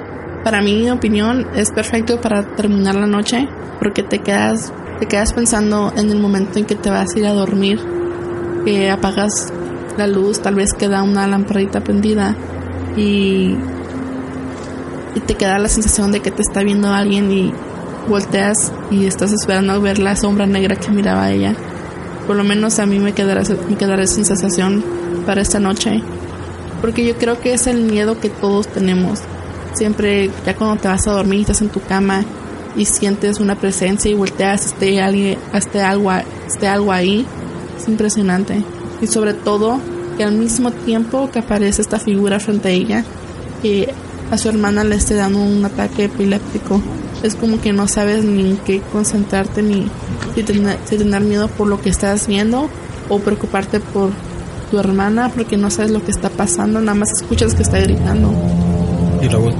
para 0.45 0.63
mi 0.63 0.89
opinión, 0.89 1.49
es 1.57 1.73
perfecto 1.73 2.21
para 2.21 2.55
terminar 2.55 2.95
la 2.95 3.09
noche 3.09 3.49
porque 3.81 4.05
te 4.05 4.21
quedas, 4.21 4.73
te 5.01 5.07
quedas 5.07 5.33
pensando 5.33 5.93
en 5.97 6.13
el 6.13 6.21
momento 6.21 6.61
en 6.61 6.65
que 6.65 6.77
te 6.77 6.91
vas 6.91 7.13
a 7.13 7.19
ir 7.19 7.27
a 7.27 7.33
dormir, 7.33 7.81
que 8.65 8.89
apagas 8.89 9.53
la 9.99 10.07
luz, 10.07 10.39
tal 10.39 10.55
vez 10.55 10.73
queda 10.75 11.03
una 11.03 11.27
lamparita 11.27 11.81
prendida 11.81 12.37
y, 12.97 13.57
y 15.17 15.21
te 15.27 15.35
queda 15.35 15.59
la 15.59 15.69
sensación 15.69 16.13
de 16.13 16.21
que 16.21 16.31
te 16.31 16.43
está 16.43 16.63
viendo 16.63 16.93
alguien 16.93 17.33
y 17.33 17.53
volteas 18.09 18.73
y 18.93 19.07
estás 19.07 19.33
esperando 19.33 19.81
ver 19.81 19.99
la 19.99 20.15
sombra 20.15 20.47
negra 20.47 20.77
que 20.77 20.93
miraba 20.93 21.25
a 21.25 21.33
ella. 21.33 21.57
Por 22.29 22.37
lo 22.37 22.45
menos 22.45 22.79
a 22.79 22.87
mí 22.87 23.01
me 23.01 23.13
quedará, 23.13 23.43
me 23.69 23.77
quedará 23.77 24.05
esa 24.05 24.23
sensación 24.23 24.85
para 25.27 25.41
esta 25.41 25.59
noche 25.59 26.01
porque 26.83 27.07
yo 27.07 27.17
creo 27.17 27.41
que 27.41 27.55
es 27.55 27.67
el 27.67 27.81
miedo 27.83 28.21
que 28.21 28.29
todos 28.29 28.67
tenemos. 28.69 29.21
Siempre, 29.75 30.31
ya 30.45 30.57
cuando 30.57 30.81
te 30.81 30.89
vas 30.89 31.07
a 31.07 31.13
dormir, 31.13 31.41
estás 31.41 31.63
en 31.63 31.69
tu 31.69 31.81
cama 31.81 32.25
y 32.77 32.85
sientes 32.85 33.41
una 33.41 33.57
presencia 33.57 34.11
y 34.11 34.15
volteas, 34.15 34.67
esté, 34.67 35.01
alguien, 35.01 35.39
esté, 35.55 35.83
algo, 35.83 36.11
esté 36.47 36.69
algo 36.69 36.93
ahí, 36.93 37.27
es 37.79 37.89
impresionante. 37.89 38.63
Y 39.01 39.07
sobre 39.07 39.35
todo, 39.35 39.79
que 40.17 40.25
al 40.25 40.33
mismo 40.33 40.71
tiempo 40.71 41.31
que 41.31 41.39
aparece 41.39 41.83
esta 41.83 41.99
figura 41.99 42.39
frente 42.39 42.69
a 42.69 42.73
ella, 42.73 43.05
que 43.63 43.93
a 44.31 44.39
su 44.39 44.49
hermana 44.49 44.83
le 44.83 44.97
esté 44.97 45.15
dando 45.15 45.41
un 45.41 45.65
ataque 45.65 46.05
epiléptico. 46.05 46.81
Es 47.23 47.35
como 47.35 47.61
que 47.61 47.73
no 47.73 47.87
sabes 47.87 48.25
ni 48.25 48.51
en 48.51 48.57
qué 48.57 48.81
concentrarte, 48.93 49.63
ni 49.63 49.89
si 50.35 50.43
tener, 50.43 50.79
si 50.87 50.97
tener 50.97 51.21
miedo 51.21 51.49
por 51.49 51.69
lo 51.69 51.81
que 51.81 51.91
estás 51.91 52.27
viendo 52.27 52.69
o 53.09 53.19
preocuparte 53.19 53.79
por 53.79 54.11
tu 54.71 54.79
hermana 54.79 55.29
porque 55.29 55.59
no 55.59 55.71
sabes 55.71 55.91
lo 55.91 56.03
que 56.03 56.11
está 56.11 56.31
pasando, 56.31 56.81
nada 56.81 56.95
más 56.95 57.13
escuchas 57.13 57.55
que 57.55 57.63
está 57.63 57.79
gritando. 57.79 58.33
Y 59.23 59.29
luego, 59.29 59.53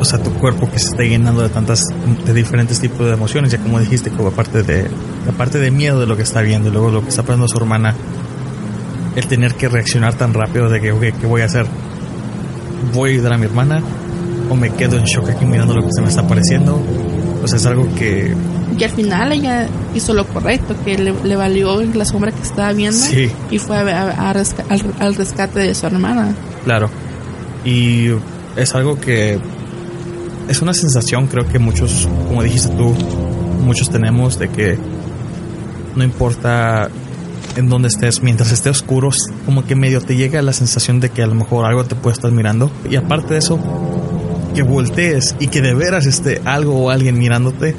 o 0.00 0.04
sea, 0.04 0.22
tu 0.22 0.30
cuerpo 0.34 0.68
que 0.70 0.78
se 0.78 0.88
está 0.88 1.02
llenando 1.04 1.42
de 1.42 1.48
tantas, 1.48 1.86
de 2.24 2.34
diferentes 2.34 2.80
tipos 2.80 3.06
de 3.06 3.12
emociones, 3.12 3.52
ya 3.52 3.58
como 3.58 3.78
dijiste, 3.78 4.10
como 4.10 4.28
aparte 4.28 4.62
de, 4.62 4.90
aparte 5.28 5.58
de 5.58 5.70
miedo 5.70 6.00
de 6.00 6.06
lo 6.06 6.16
que 6.16 6.22
está 6.22 6.42
viendo 6.42 6.68
y 6.68 6.72
luego 6.72 6.90
lo 6.90 7.02
que 7.02 7.10
está 7.10 7.22
pasando 7.22 7.46
su 7.48 7.56
hermana, 7.56 7.94
el 9.14 9.26
tener 9.26 9.54
que 9.54 9.68
reaccionar 9.68 10.14
tan 10.14 10.34
rápido 10.34 10.68
de 10.68 10.80
que, 10.80 10.92
ok, 10.92 11.02
¿qué 11.20 11.26
voy 11.26 11.42
a 11.42 11.44
hacer? 11.44 11.66
¿Voy 12.92 13.10
a 13.10 13.12
ayudar 13.14 13.32
a 13.34 13.38
mi 13.38 13.46
hermana? 13.46 13.80
¿O 14.50 14.56
me 14.56 14.70
quedo 14.70 14.96
en 14.96 15.04
shock 15.04 15.30
aquí 15.30 15.46
mirando 15.46 15.74
lo 15.74 15.82
que 15.82 15.92
se 15.92 16.02
me 16.02 16.08
está 16.08 16.22
apareciendo? 16.22 16.80
O 17.42 17.48
sea, 17.48 17.56
es 17.56 17.66
algo 17.66 17.86
que 17.94 18.34
y 18.78 18.82
al 18.82 18.90
final 18.90 19.32
ella 19.32 19.68
hizo 19.94 20.14
lo 20.14 20.26
correcto, 20.26 20.74
que 20.84 20.98
le, 20.98 21.36
valió 21.36 21.80
la 21.82 22.04
sombra 22.04 22.32
que 22.32 22.42
estaba 22.42 22.72
viendo 22.72 23.04
y 23.50 23.58
fue 23.58 23.76
al, 23.78 25.14
rescate 25.14 25.60
de 25.60 25.74
su 25.74 25.86
hermana. 25.86 26.34
Claro. 26.64 26.90
Y 27.64 28.10
es 28.56 28.74
algo 28.74 28.98
que 29.00 29.38
es 30.48 30.62
una 30.62 30.74
sensación, 30.74 31.26
creo 31.26 31.46
que 31.46 31.58
muchos, 31.58 32.08
como 32.28 32.42
dijiste 32.42 32.68
tú, 32.76 32.94
muchos 33.64 33.90
tenemos 33.90 34.38
de 34.38 34.48
que 34.48 34.78
no 35.96 36.04
importa 36.04 36.90
en 37.56 37.68
dónde 37.68 37.88
estés, 37.88 38.22
mientras 38.22 38.52
esté 38.52 38.70
oscuro, 38.70 39.10
como 39.46 39.64
que 39.64 39.76
medio 39.76 40.00
te 40.00 40.16
llega 40.16 40.42
la 40.42 40.52
sensación 40.52 41.00
de 41.00 41.10
que 41.10 41.22
a 41.22 41.26
lo 41.26 41.34
mejor 41.34 41.66
algo 41.66 41.84
te 41.84 41.94
puede 41.94 42.14
estar 42.14 42.30
mirando. 42.32 42.70
Y 42.90 42.96
aparte 42.96 43.34
de 43.34 43.38
eso, 43.38 43.58
que 44.54 44.62
voltees 44.62 45.36
y 45.38 45.48
que 45.48 45.60
de 45.60 45.74
veras 45.74 46.06
esté 46.06 46.40
algo 46.44 46.74
o 46.74 46.90
alguien 46.90 47.18
mirándote, 47.18 47.74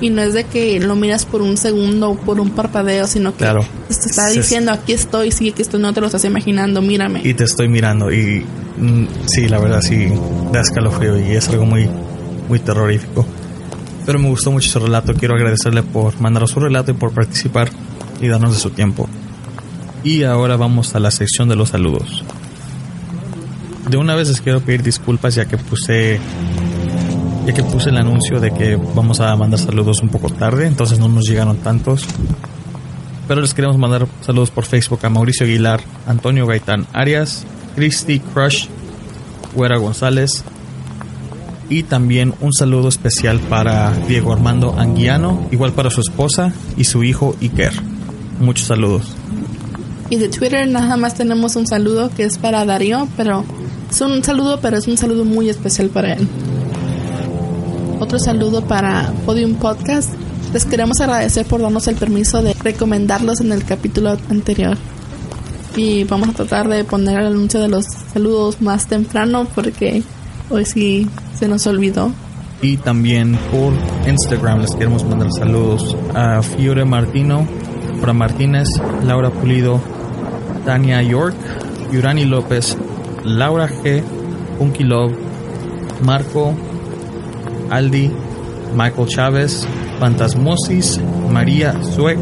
y 0.00 0.10
no 0.10 0.22
es 0.22 0.34
de 0.34 0.44
que 0.44 0.80
lo 0.80 0.96
miras 0.96 1.26
por 1.26 1.42
un 1.42 1.56
segundo 1.56 2.10
o 2.10 2.16
por 2.16 2.40
un 2.40 2.50
parpadeo, 2.50 3.06
sino 3.06 3.36
que 3.36 3.44
te 3.44 3.94
está 3.94 4.28
diciendo 4.28 4.72
aquí 4.72 4.92
estoy, 4.92 5.30
sí, 5.30 5.52
que 5.52 5.62
esto 5.62 5.78
no 5.78 5.92
te 5.92 6.00
lo 6.00 6.06
estás 6.06 6.24
imaginando, 6.24 6.80
mírame. 6.80 7.20
Y 7.22 7.34
te 7.34 7.44
estoy 7.44 7.68
mirando 7.68 8.10
y 8.10 8.44
mm, 8.78 9.06
sí, 9.26 9.48
la 9.48 9.58
verdad 9.58 9.82
sí, 9.82 10.08
da 10.52 10.60
escalofrío 10.60 11.18
y 11.18 11.32
es 11.32 11.48
algo 11.48 11.66
muy, 11.66 11.88
muy 12.48 12.58
terrorífico. 12.60 13.26
Pero 14.06 14.18
me 14.18 14.28
gustó 14.28 14.50
mucho 14.50 14.70
su 14.70 14.78
relato, 14.78 15.14
quiero 15.14 15.34
agradecerle 15.34 15.82
por 15.82 16.18
mandar 16.20 16.48
su 16.48 16.58
relato 16.60 16.90
y 16.90 16.94
por 16.94 17.12
participar 17.12 17.70
y 18.20 18.28
darnos 18.28 18.54
de 18.54 18.60
su 18.60 18.70
tiempo. 18.70 19.08
Y 20.02 20.22
ahora 20.22 20.56
vamos 20.56 20.94
a 20.94 21.00
la 21.00 21.10
sección 21.10 21.48
de 21.48 21.56
los 21.56 21.70
saludos. 21.70 22.24
De 23.88 23.96
una 23.96 24.14
vez 24.14 24.28
les 24.28 24.40
quiero 24.40 24.60
pedir 24.60 24.82
disculpas 24.82 25.34
ya 25.34 25.46
que 25.46 25.58
puse 25.58 26.20
ya 27.50 27.54
que 27.56 27.64
puse 27.64 27.90
el 27.90 27.96
anuncio 27.96 28.38
de 28.38 28.52
que 28.52 28.76
vamos 28.76 29.18
a 29.18 29.34
mandar 29.34 29.58
saludos 29.58 30.02
un 30.02 30.08
poco 30.08 30.28
tarde, 30.30 30.66
entonces 30.66 31.00
no 31.00 31.08
nos 31.08 31.28
llegaron 31.28 31.56
tantos. 31.56 32.06
Pero 33.26 33.40
les 33.40 33.54
queremos 33.54 33.76
mandar 33.76 34.06
saludos 34.20 34.50
por 34.50 34.64
Facebook 34.64 35.00
a 35.02 35.08
Mauricio 35.08 35.46
Aguilar, 35.46 35.80
Antonio 36.06 36.46
Gaitán 36.46 36.86
Arias, 36.92 37.44
Christy 37.74 38.20
Crush, 38.20 38.66
Güera 39.54 39.78
González 39.78 40.44
y 41.68 41.82
también 41.84 42.34
un 42.40 42.52
saludo 42.52 42.88
especial 42.88 43.40
para 43.40 43.92
Diego 44.06 44.32
Armando 44.32 44.76
Anguiano, 44.78 45.48
igual 45.50 45.72
para 45.72 45.90
su 45.90 46.00
esposa 46.00 46.52
y 46.76 46.84
su 46.84 47.02
hijo 47.02 47.34
Iker. 47.40 47.72
Muchos 48.38 48.66
saludos. 48.68 49.16
Y 50.08 50.16
de 50.16 50.28
Twitter 50.28 50.68
nada 50.68 50.96
más 50.96 51.14
tenemos 51.14 51.56
un 51.56 51.66
saludo 51.66 52.10
que 52.10 52.24
es 52.24 52.38
para 52.38 52.64
Darío, 52.64 53.08
pero 53.16 53.44
es 53.90 54.00
un 54.00 54.22
saludo, 54.22 54.60
pero 54.60 54.76
es 54.76 54.86
un 54.86 54.96
saludo 54.96 55.24
muy 55.24 55.48
especial 55.48 55.88
para 55.88 56.14
él 56.14 56.28
otro 58.00 58.18
saludo 58.18 58.64
para 58.64 59.12
Podium 59.26 59.54
Podcast. 59.54 60.10
Les 60.52 60.64
queremos 60.64 61.00
agradecer 61.00 61.46
por 61.46 61.60
darnos 61.60 61.86
el 61.86 61.94
permiso 61.94 62.42
de 62.42 62.54
recomendarlos 62.54 63.40
en 63.40 63.52
el 63.52 63.64
capítulo 63.64 64.16
anterior. 64.28 64.76
Y 65.76 66.04
vamos 66.04 66.30
a 66.30 66.32
tratar 66.32 66.68
de 66.68 66.82
poner 66.82 67.20
el 67.20 67.26
anuncio 67.28 67.60
de 67.60 67.68
los 67.68 67.84
saludos 68.12 68.60
más 68.60 68.86
temprano 68.86 69.46
porque 69.54 70.02
hoy 70.48 70.64
sí 70.64 71.08
se 71.38 71.46
nos 71.46 71.66
olvidó. 71.66 72.10
Y 72.62 72.78
también 72.78 73.38
por 73.52 73.72
Instagram 74.08 74.60
les 74.60 74.74
queremos 74.74 75.04
mandar 75.04 75.30
saludos 75.32 75.96
a 76.14 76.42
Fiore 76.42 76.84
Martino, 76.84 77.46
Fra 78.00 78.12
Martínez, 78.12 78.68
Laura 79.04 79.30
Pulido, 79.30 79.80
Tania 80.64 81.02
York, 81.02 81.36
Yurani 81.92 82.24
López, 82.24 82.76
Laura 83.24 83.68
G, 83.68 84.02
Punky 84.58 84.84
Love, 84.84 85.12
Marco, 86.04 86.54
Aldi, 87.70 88.10
Michael 88.74 89.08
Chávez, 89.08 89.66
Fantasmosis, 89.98 91.00
María 91.30 91.82
Suek, 91.82 92.18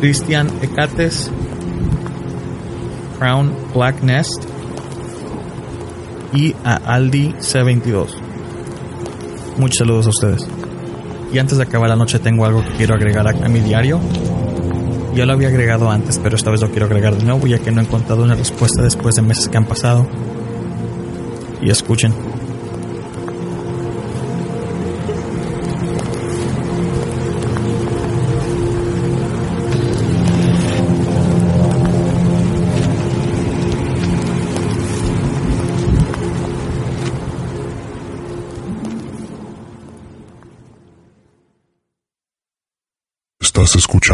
Cristian 0.00 0.48
Ecates, 0.62 1.30
Crown 3.18 3.54
Black 3.74 4.02
Nest 4.02 4.44
y 6.32 6.54
a 6.64 6.74
Aldi 6.74 7.34
C22. 7.38 8.08
Muchos 9.58 9.78
saludos 9.78 10.06
a 10.06 10.10
ustedes. 10.10 10.46
Y 11.32 11.38
antes 11.38 11.58
de 11.58 11.64
acabar 11.64 11.88
la 11.88 11.96
noche 11.96 12.18
tengo 12.18 12.44
algo 12.44 12.62
que 12.62 12.70
quiero 12.72 12.94
agregar 12.94 13.26
a 13.28 13.48
mi 13.48 13.60
diario. 13.60 14.00
Ya 15.14 15.26
lo 15.26 15.34
había 15.34 15.48
agregado 15.48 15.90
antes, 15.90 16.18
pero 16.18 16.36
esta 16.36 16.50
vez 16.50 16.62
lo 16.62 16.70
quiero 16.70 16.86
agregar 16.86 17.16
de 17.16 17.24
nuevo 17.24 17.46
ya 17.46 17.58
que 17.58 17.70
no 17.70 17.80
he 17.80 17.84
encontrado 17.84 18.22
una 18.22 18.34
respuesta 18.34 18.82
después 18.82 19.14
de 19.14 19.22
meses 19.22 19.48
que 19.48 19.56
han 19.56 19.66
pasado. 19.66 20.06
Y 21.60 21.70
escuchen. 21.70 22.12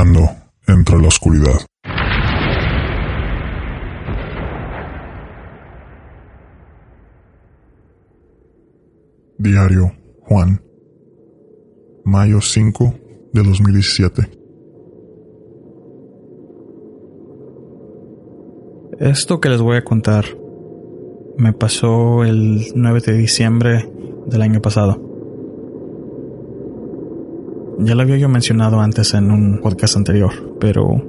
Entre 0.01 0.97
la 0.97 1.09
Oscuridad. 1.09 1.55
Diario 9.39 9.91
Juan. 10.21 10.63
Mayo 12.05 12.41
5 12.41 12.95
de 13.33 13.43
2017. 13.43 14.31
Esto 19.01 19.41
que 19.41 19.49
les 19.49 19.61
voy 19.61 19.79
a 19.79 19.85
contar 19.85 20.27
me 21.39 21.53
pasó 21.53 22.23
el 22.23 22.67
9 22.77 23.01
de 23.05 23.13
diciembre 23.15 23.91
del 24.27 24.43
año 24.43 24.63
pasado. 24.63 25.08
Ya 27.81 27.95
lo 27.95 28.03
había 28.03 28.17
yo 28.17 28.29
mencionado 28.29 28.81
antes 28.81 29.15
en 29.15 29.31
un 29.31 29.61
podcast 29.61 29.97
anterior, 29.97 30.33
pero 30.59 31.01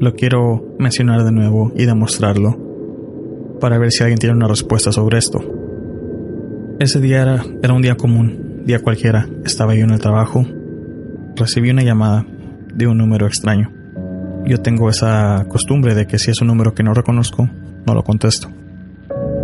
lo 0.00 0.14
quiero 0.14 0.74
mencionar 0.80 1.22
de 1.22 1.30
nuevo 1.30 1.72
y 1.76 1.86
demostrarlo 1.86 2.56
para 3.60 3.78
ver 3.78 3.92
si 3.92 4.02
alguien 4.02 4.18
tiene 4.18 4.34
una 4.34 4.48
respuesta 4.48 4.90
sobre 4.90 5.18
esto. 5.18 5.38
Ese 6.80 7.00
día 7.00 7.22
era, 7.22 7.72
un 7.72 7.82
día 7.82 7.96
común, 7.96 8.62
día 8.66 8.82
cualquiera. 8.82 9.28
Estaba 9.44 9.74
yo 9.74 9.84
en 9.84 9.90
el 9.90 10.00
trabajo. 10.00 10.44
Recibí 11.36 11.70
una 11.70 11.84
llamada 11.84 12.26
de 12.74 12.86
un 12.88 12.98
número 12.98 13.26
extraño. 13.26 13.72
Yo 14.44 14.58
tengo 14.58 14.90
esa 14.90 15.46
costumbre 15.48 15.94
de 15.94 16.06
que 16.06 16.18
si 16.18 16.32
es 16.32 16.40
un 16.40 16.48
número 16.48 16.74
que 16.74 16.82
no 16.82 16.94
reconozco, 16.94 17.48
no 17.86 17.94
lo 17.94 18.02
contesto. 18.02 18.48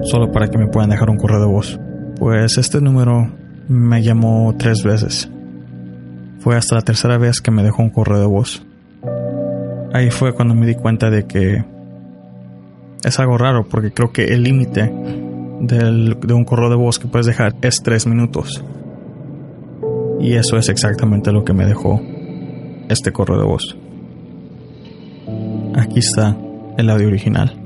Solo 0.03 0.33
para 0.33 0.49
que 0.49 0.59
me 0.59 0.67
puedan 0.67 0.91
dejar 0.91 1.09
un 1.09 1.19
correo 1.19 1.41
de 1.41 1.47
voz. 1.47 1.81
Pues 2.19 2.59
este 2.59 2.81
número 2.81 3.33
me 3.69 4.03
llamó 4.03 4.55
tres 4.59 4.83
veces. 4.83 5.31
Fue 6.43 6.57
hasta 6.57 6.75
la 6.75 6.83
tercera 6.83 7.19
vez 7.19 7.41
que 7.41 7.53
me 7.53 7.63
dejó 7.63 7.83
un 7.83 7.91
correo 7.91 8.19
de 8.19 8.27
voz. 8.27 8.67
Ahí 9.93 10.11
fue 10.11 10.35
cuando 10.35 10.55
me 10.55 10.67
di 10.67 10.75
cuenta 10.75 11.09
de 11.09 11.25
que 11.27 11.65
es 13.05 13.21
algo 13.21 13.39
raro 13.39 13.65
porque 13.69 13.93
creo 13.93 14.11
que 14.11 14.25
el 14.25 14.43
límite 14.43 14.93
de 15.61 16.35
un 16.35 16.45
correo 16.45 16.69
de 16.69 16.75
voz 16.75 16.99
que 16.99 17.07
puedes 17.07 17.27
dejar 17.27 17.55
es 17.63 17.81
tres 17.85 18.09
minutos. 18.09 18.65
Y 20.19 20.35
eso 20.35 20.57
es 20.57 20.69
exactamente 20.69 21.31
lo 21.31 21.45
que 21.45 21.53
me 21.53 21.65
dejó 21.65 22.01
este 22.89 23.13
correo 23.13 23.39
de 23.39 23.45
voz. 23.45 23.77
Aquí 25.77 26.01
está 26.01 26.37
el 26.77 26.91
audio 26.91 27.07
original. 27.07 27.62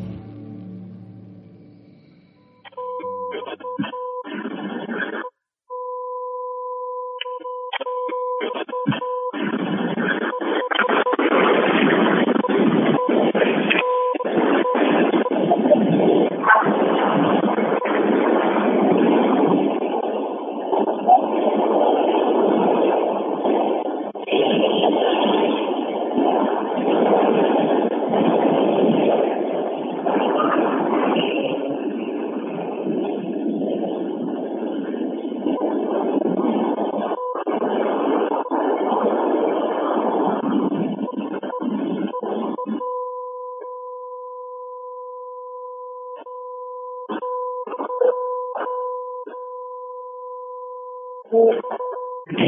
Thank 52.28 52.38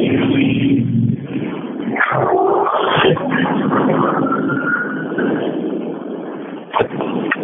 you. 6.93 7.38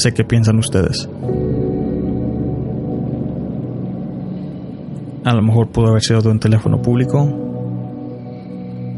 Sé 0.00 0.12
qué 0.12 0.24
piensan 0.24 0.58
ustedes. 0.58 1.08
A 5.24 5.34
lo 5.34 5.42
mejor 5.42 5.68
pudo 5.68 5.88
haber 5.88 6.02
sido 6.02 6.22
de 6.22 6.30
un 6.30 6.40
teléfono 6.40 6.80
público 6.80 7.28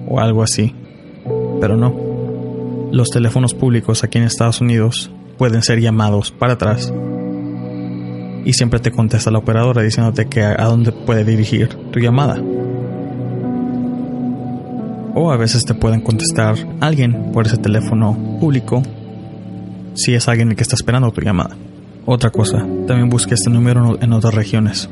o 0.09 0.21
algo 0.21 0.43
así, 0.43 0.75
pero 1.61 1.77
no. 1.77 1.95
Los 2.93 3.09
teléfonos 3.09 3.55
públicos 3.55 4.05
aquí 4.05 4.19
en 4.19 4.25
Estados 4.25 4.61
Unidos 4.61 5.11
pueden 5.37 5.63
ser 5.63 5.81
llamados 5.81 6.31
para 6.31 6.55
atrás 6.55 6.93
y 8.45 8.53
siempre 8.53 8.81
te 8.81 8.91
contesta 8.91 9.31
la 9.31 9.39
operadora 9.39 9.83
diciéndote 9.83 10.27
que 10.27 10.43
a 10.43 10.65
dónde 10.65 10.93
puede 10.93 11.25
dirigir 11.25 11.69
tu 11.91 11.99
llamada. 11.99 12.41
O 15.15 15.31
a 15.31 15.37
veces 15.37 15.65
te 15.65 15.75
pueden 15.75 16.01
contestar 16.01 16.57
alguien 16.81 17.33
por 17.33 17.47
ese 17.47 17.59
teléfono 17.59 18.39
público 18.41 18.83
si 19.95 20.15
es 20.15 20.29
alguien 20.29 20.55
que 20.55 20.63
está 20.63 20.75
esperando 20.75 21.11
tu 21.11 21.21
llamada. 21.21 21.57
Otra 22.05 22.31
cosa, 22.31 22.59
también 22.87 23.09
busqué 23.09 23.35
este 23.35 23.51
número 23.51 23.99
en 24.01 24.13
otras 24.13 24.35
regiones. 24.35 24.91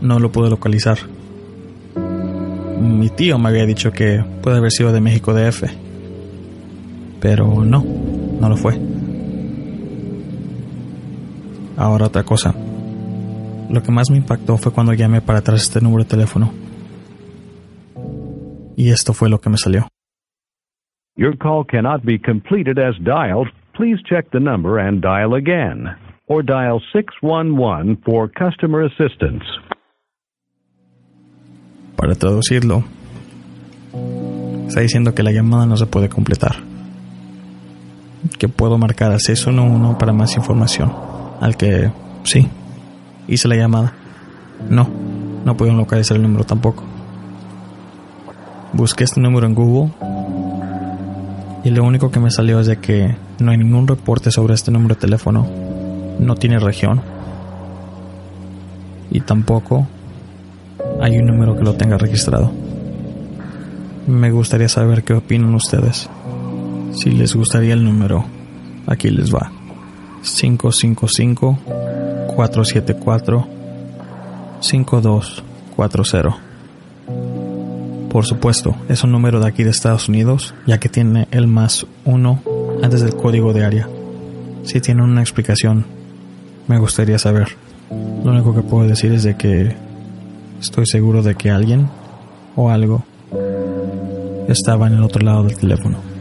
No 0.00 0.18
lo 0.18 0.30
pude 0.30 0.50
localizar. 0.50 0.98
Mi 2.80 3.08
tío 3.10 3.38
me 3.38 3.48
había 3.48 3.66
dicho 3.66 3.92
que 3.92 4.24
puede 4.42 4.58
haber 4.58 4.72
sido 4.72 4.92
de 4.92 5.00
México 5.00 5.34
DF. 5.34 5.64
Pero 7.20 7.64
no, 7.64 7.84
no 8.40 8.48
lo 8.48 8.56
fue. 8.56 8.78
Ahora 11.76 12.06
otra 12.06 12.24
cosa. 12.24 12.54
Lo 13.70 13.82
que 13.82 13.92
más 13.92 14.10
me 14.10 14.18
impactó 14.18 14.58
fue 14.58 14.72
cuando 14.72 14.92
llamé 14.92 15.20
para 15.20 15.38
atrás 15.38 15.62
este 15.62 15.80
número 15.80 16.04
de 16.04 16.10
teléfono. 16.10 16.52
Y 18.76 18.90
esto 18.90 19.12
fue 19.12 19.28
lo 19.28 19.40
que 19.40 19.50
me 19.50 19.56
salió. 19.56 19.88
Your 21.16 21.36
call 21.36 21.64
cannot 21.66 22.02
be 22.04 22.18
completed 22.18 22.78
as 22.78 22.96
dialed. 22.98 23.52
Please 23.74 24.02
check 24.04 24.30
the 24.30 24.40
number 24.40 24.78
and 24.78 25.00
dial 25.00 25.34
again. 25.34 25.96
Or 26.28 26.42
dial 26.42 26.80
611 26.92 28.02
for 28.04 28.28
customer 28.28 28.84
assistance. 28.84 29.44
Para 31.96 32.14
traducirlo, 32.14 32.84
está 34.66 34.80
diciendo 34.80 35.14
que 35.14 35.22
la 35.22 35.32
llamada 35.32 35.66
no 35.66 35.76
se 35.76 35.86
puede 35.86 36.08
completar. 36.08 36.56
Que 38.38 38.48
puedo 38.48 38.76
marcar 38.76 39.12
al 39.12 39.20
611 39.20 39.98
para 39.98 40.12
más 40.12 40.36
información. 40.36 40.92
Al 41.40 41.56
que, 41.56 41.90
sí, 42.24 42.48
hice 43.26 43.48
la 43.48 43.56
llamada. 43.56 43.94
No, 44.68 44.88
no 45.44 45.56
puedo 45.56 45.72
localizar 45.72 46.16
el 46.18 46.22
número 46.22 46.44
tampoco. 46.44 46.84
Busqué 48.74 49.04
este 49.04 49.20
número 49.20 49.46
en 49.46 49.54
Google 49.54 49.92
y 51.64 51.70
lo 51.70 51.84
único 51.84 52.10
que 52.10 52.18
me 52.18 52.30
salió 52.30 52.58
es 52.60 52.66
de 52.66 52.78
que 52.78 53.16
no 53.38 53.52
hay 53.52 53.58
ningún 53.58 53.86
reporte 53.86 54.30
sobre 54.30 54.54
este 54.54 54.70
número 54.70 54.94
de 54.96 55.00
teléfono. 55.00 55.46
No 56.18 56.34
tiene 56.34 56.58
región. 56.58 57.00
Y 59.10 59.20
tampoco 59.20 59.86
hay 61.00 61.16
un 61.18 61.26
número 61.26 61.56
que 61.56 61.62
lo 61.62 61.74
tenga 61.74 61.98
registrado. 61.98 62.50
Me 64.06 64.30
gustaría 64.32 64.68
saber 64.68 65.04
qué 65.04 65.14
opinan 65.14 65.54
ustedes. 65.54 66.08
Si 66.94 67.10
les 67.10 67.34
gustaría 67.34 67.74
el 67.74 67.84
número, 67.84 68.24
aquí 68.86 69.10
les 69.10 69.32
va. 69.32 69.52
555 70.22 71.58
474 72.34 73.46
5240. 74.60 76.51
Por 78.12 78.26
supuesto, 78.26 78.76
es 78.90 79.02
un 79.04 79.10
número 79.10 79.40
de 79.40 79.48
aquí 79.48 79.64
de 79.64 79.70
Estados 79.70 80.10
Unidos, 80.10 80.54
ya 80.66 80.78
que 80.78 80.90
tiene 80.90 81.28
el 81.30 81.46
más 81.46 81.86
1 82.04 82.42
antes 82.82 83.00
del 83.00 83.16
código 83.16 83.54
de 83.54 83.64
área. 83.64 83.88
Si 84.64 84.82
tienen 84.82 85.04
una 85.04 85.22
explicación, 85.22 85.86
me 86.68 86.78
gustaría 86.78 87.18
saber. 87.18 87.56
Lo 87.90 88.32
único 88.32 88.54
que 88.54 88.60
puedo 88.60 88.86
decir 88.86 89.12
es 89.12 89.22
de 89.22 89.38
que 89.38 89.74
estoy 90.60 90.84
seguro 90.84 91.22
de 91.22 91.36
que 91.36 91.50
alguien 91.50 91.88
o 92.54 92.68
algo 92.68 93.02
estaba 94.46 94.88
en 94.88 94.92
el 94.92 95.02
otro 95.02 95.24
lado 95.24 95.44
del 95.44 95.56
teléfono. 95.56 96.11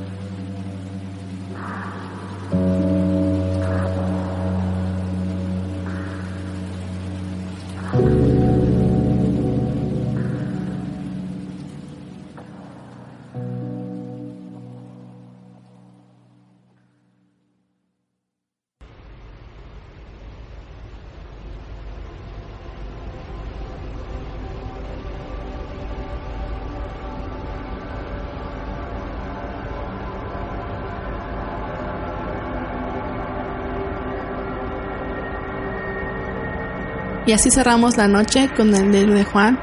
Y 37.25 37.33
así 37.33 37.51
cerramos 37.51 37.97
la 37.97 38.07
noche 38.07 38.49
con 38.55 38.73
el 38.73 38.91
de 38.91 39.23
Juan. 39.23 39.59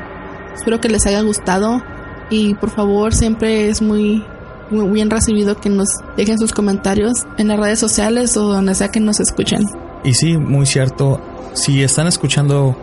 Espero 0.55 0.81
que 0.81 0.89
les 0.89 1.07
haya 1.07 1.21
gustado 1.23 1.83
y 2.31 2.55
por 2.55 2.71
favor 2.71 3.15
siempre 3.15 3.69
es 3.69 3.83
muy, 3.83 4.25
muy 4.71 4.89
bien 4.91 5.11
recibido 5.11 5.57
que 5.57 5.69
nos 5.69 5.89
dejen 6.17 6.39
sus 6.39 6.53
comentarios 6.53 7.27
en 7.37 7.49
las 7.49 7.59
redes 7.59 7.79
sociales 7.79 8.37
o 8.37 8.53
donde 8.53 8.75
sea 8.75 8.91
que 8.91 9.01
nos 9.01 9.21
escuchen. 9.21 9.65
Y 10.05 10.15
sí, 10.15 10.37
muy 10.37 10.67
cierto. 10.67 11.21
Si 11.55 11.83
están 11.83 12.07
escuchando 12.07 12.77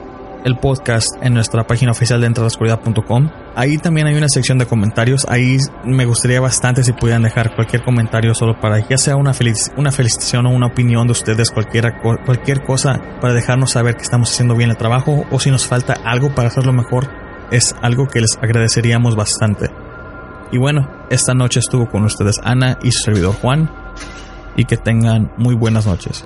el 0.46 0.58
podcast 0.58 1.08
en 1.22 1.34
nuestra 1.34 1.66
página 1.66 1.92
oficial 1.92 2.22
de 2.22 2.28
entralascuridad.com. 2.28 3.30
Ahí 3.56 3.78
también 3.80 4.06
hay 4.06 4.16
una 4.16 4.30
sección 4.30 4.60
de 4.60 4.68
comentarios. 4.68 5.26
Ahí 5.28 5.58
me 5.84 6.06
gustaría 6.06 6.40
bastante 6.40 6.84
si 6.84 6.94
pudieran 6.94 7.24
dejar 7.24 7.56
cualquier 7.56 7.84
comentario 7.84 8.34
solo 8.36 8.58
para 8.62 8.88
ya 8.88 8.98
sea 8.98 9.16
una, 9.16 9.32
una 9.76 9.92
felicitación 9.92 10.46
o 10.46 10.52
una 10.52 10.68
opinión 10.68 11.08
de 11.08 11.14
ustedes, 11.14 11.50
cualquier, 11.50 11.96
cualquier 12.00 12.64
cosa 12.64 13.02
para 13.20 13.34
dejarnos 13.34 13.72
saber 13.72 13.96
que 13.96 14.04
estamos 14.04 14.32
haciendo 14.32 14.56
bien 14.56 14.70
el 14.70 14.78
trabajo 14.78 15.26
o 15.32 15.40
si 15.40 15.50
nos 15.50 15.66
falta 15.66 15.98
algo 16.06 16.34
para 16.36 16.50
hacerlo 16.50 16.74
mejor. 16.74 17.10
Es 17.52 17.76
algo 17.82 18.08
que 18.08 18.22
les 18.22 18.38
agradeceríamos 18.38 19.16
bastante. 19.16 19.72
Y 20.52 20.60
bueno, 20.60 20.88
esta 21.10 21.34
noche 21.34 21.60
estuvo 21.60 21.90
con 21.90 22.04
ustedes 22.04 22.40
Ana 22.44 22.78
y 22.84 22.92
su 22.92 23.04
servidor 23.04 23.34
Juan. 23.34 23.72
Y 24.56 24.66
que 24.66 24.78
tengan 24.78 25.34
muy 25.38 25.56
buenas 25.56 25.86
noches. 25.86 26.26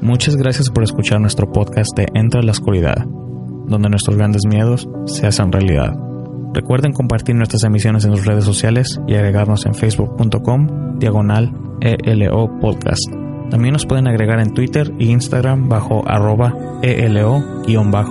Muchas 0.00 0.36
gracias 0.36 0.70
por 0.70 0.84
escuchar 0.84 1.20
nuestro 1.20 1.50
podcast 1.50 1.96
de 1.96 2.06
Entra 2.14 2.42
la 2.42 2.52
Oscuridad, 2.52 3.04
donde 3.66 3.88
nuestros 3.88 4.16
grandes 4.16 4.42
miedos 4.46 4.88
se 5.06 5.26
hacen 5.26 5.52
realidad. 5.52 5.94
Recuerden 6.54 6.92
compartir 6.92 7.34
nuestras 7.34 7.64
emisiones 7.64 8.04
en 8.04 8.16
sus 8.16 8.24
redes 8.24 8.44
sociales 8.44 9.00
y 9.06 9.14
agregarnos 9.14 9.66
en 9.66 9.74
facebook.com 9.74 10.98
diagonal 10.98 11.52
ELO 11.80 12.58
podcast. 12.60 13.02
También 13.50 13.72
nos 13.72 13.86
pueden 13.86 14.08
agregar 14.08 14.40
en 14.40 14.52
Twitter 14.54 14.92
e 14.98 15.04
Instagram 15.04 15.68
bajo 15.68 16.02
arroba 16.06 16.54
ELO-podcast. 16.82 18.08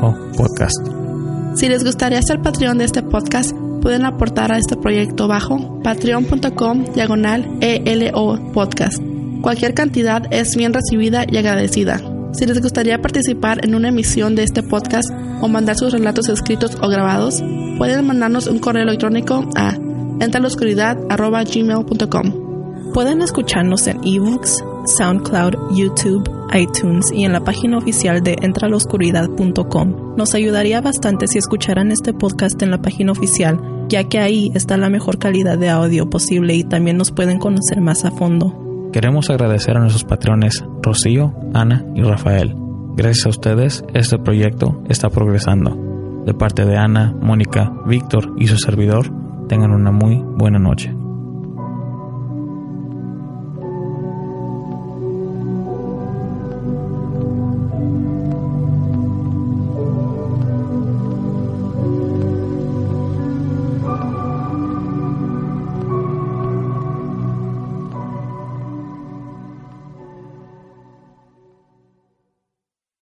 Si 1.55 1.67
les 1.67 1.83
gustaría 1.83 2.21
ser 2.21 2.41
Patreon 2.41 2.77
de 2.77 2.85
este 2.85 3.03
podcast, 3.03 3.55
pueden 3.81 4.05
aportar 4.05 4.51
a 4.51 4.57
este 4.57 4.75
proyecto 4.75 5.27
bajo 5.27 5.81
patreon.com 5.83 6.85
diagonal 6.93 7.57
ELO 7.61 8.51
podcast. 8.53 9.14
Cualquier 9.45 9.75
cantidad 9.75 10.23
es 10.31 10.55
bien 10.55 10.73
recibida 10.73 11.23
y 11.29 11.37
agradecida. 11.37 12.01
Si 12.33 12.47
les 12.47 12.59
gustaría 12.63 12.99
participar 12.99 13.63
en 13.63 13.75
una 13.75 13.89
emisión 13.89 14.33
de 14.33 14.41
este 14.41 14.63
podcast 14.63 15.07
o 15.39 15.47
mandar 15.47 15.77
sus 15.77 15.93
relatos 15.93 16.29
escritos 16.29 16.75
o 16.81 16.89
grabados, 16.89 17.43
pueden 17.77 18.07
mandarnos 18.07 18.47
un 18.47 18.57
correo 18.57 18.81
electrónico 18.81 19.47
a 19.55 19.75
entraloscuridad.gmail.com 20.19 22.91
Pueden 22.91 23.21
escucharnos 23.21 23.85
en 23.85 24.03
ebooks, 24.03 24.63
SoundCloud, 24.87 25.75
YouTube, 25.75 26.27
iTunes 26.51 27.11
y 27.11 27.23
en 27.23 27.33
la 27.33 27.43
página 27.43 27.77
oficial 27.77 28.23
de 28.23 28.37
entraloscuridad.com. 28.41 30.15
Nos 30.17 30.33
ayudaría 30.33 30.81
bastante 30.81 31.27
si 31.27 31.37
escucharan 31.37 31.91
este 31.91 32.13
podcast 32.13 32.59
en 32.63 32.71
la 32.71 32.81
página 32.81 33.11
oficial, 33.11 33.59
ya 33.89 34.05
que 34.05 34.17
ahí 34.17 34.51
está 34.55 34.75
la 34.77 34.89
mejor 34.89 35.19
calidad 35.19 35.59
de 35.59 35.69
audio 35.69 36.09
posible 36.09 36.55
y 36.55 36.63
también 36.63 36.97
nos 36.97 37.11
pueden 37.11 37.37
conocer 37.37 37.79
más 37.79 38.05
a 38.05 38.11
fondo. 38.11 38.64
Queremos 38.95 39.29
agradecer 39.29 39.75
a 39.75 39.81
nuestros 39.81 40.05
patrones 40.05 40.63
Rocío, 40.81 41.33
Ana 41.53 41.83
y 41.95 42.01
Rafael. 42.01 42.55
Gracias 42.95 43.25
a 43.25 43.29
ustedes, 43.29 43.83
este 43.93 44.17
proyecto 44.17 44.81
está 44.87 45.09
progresando. 45.09 46.23
De 46.25 46.33
parte 46.33 46.63
de 46.63 46.77
Ana, 46.77 47.13
Mónica, 47.21 47.73
Víctor 47.85 48.33
y 48.37 48.47
su 48.47 48.57
servidor, 48.57 49.11
tengan 49.49 49.71
una 49.71 49.91
muy 49.91 50.23
buena 50.23 50.59
noche. 50.59 50.95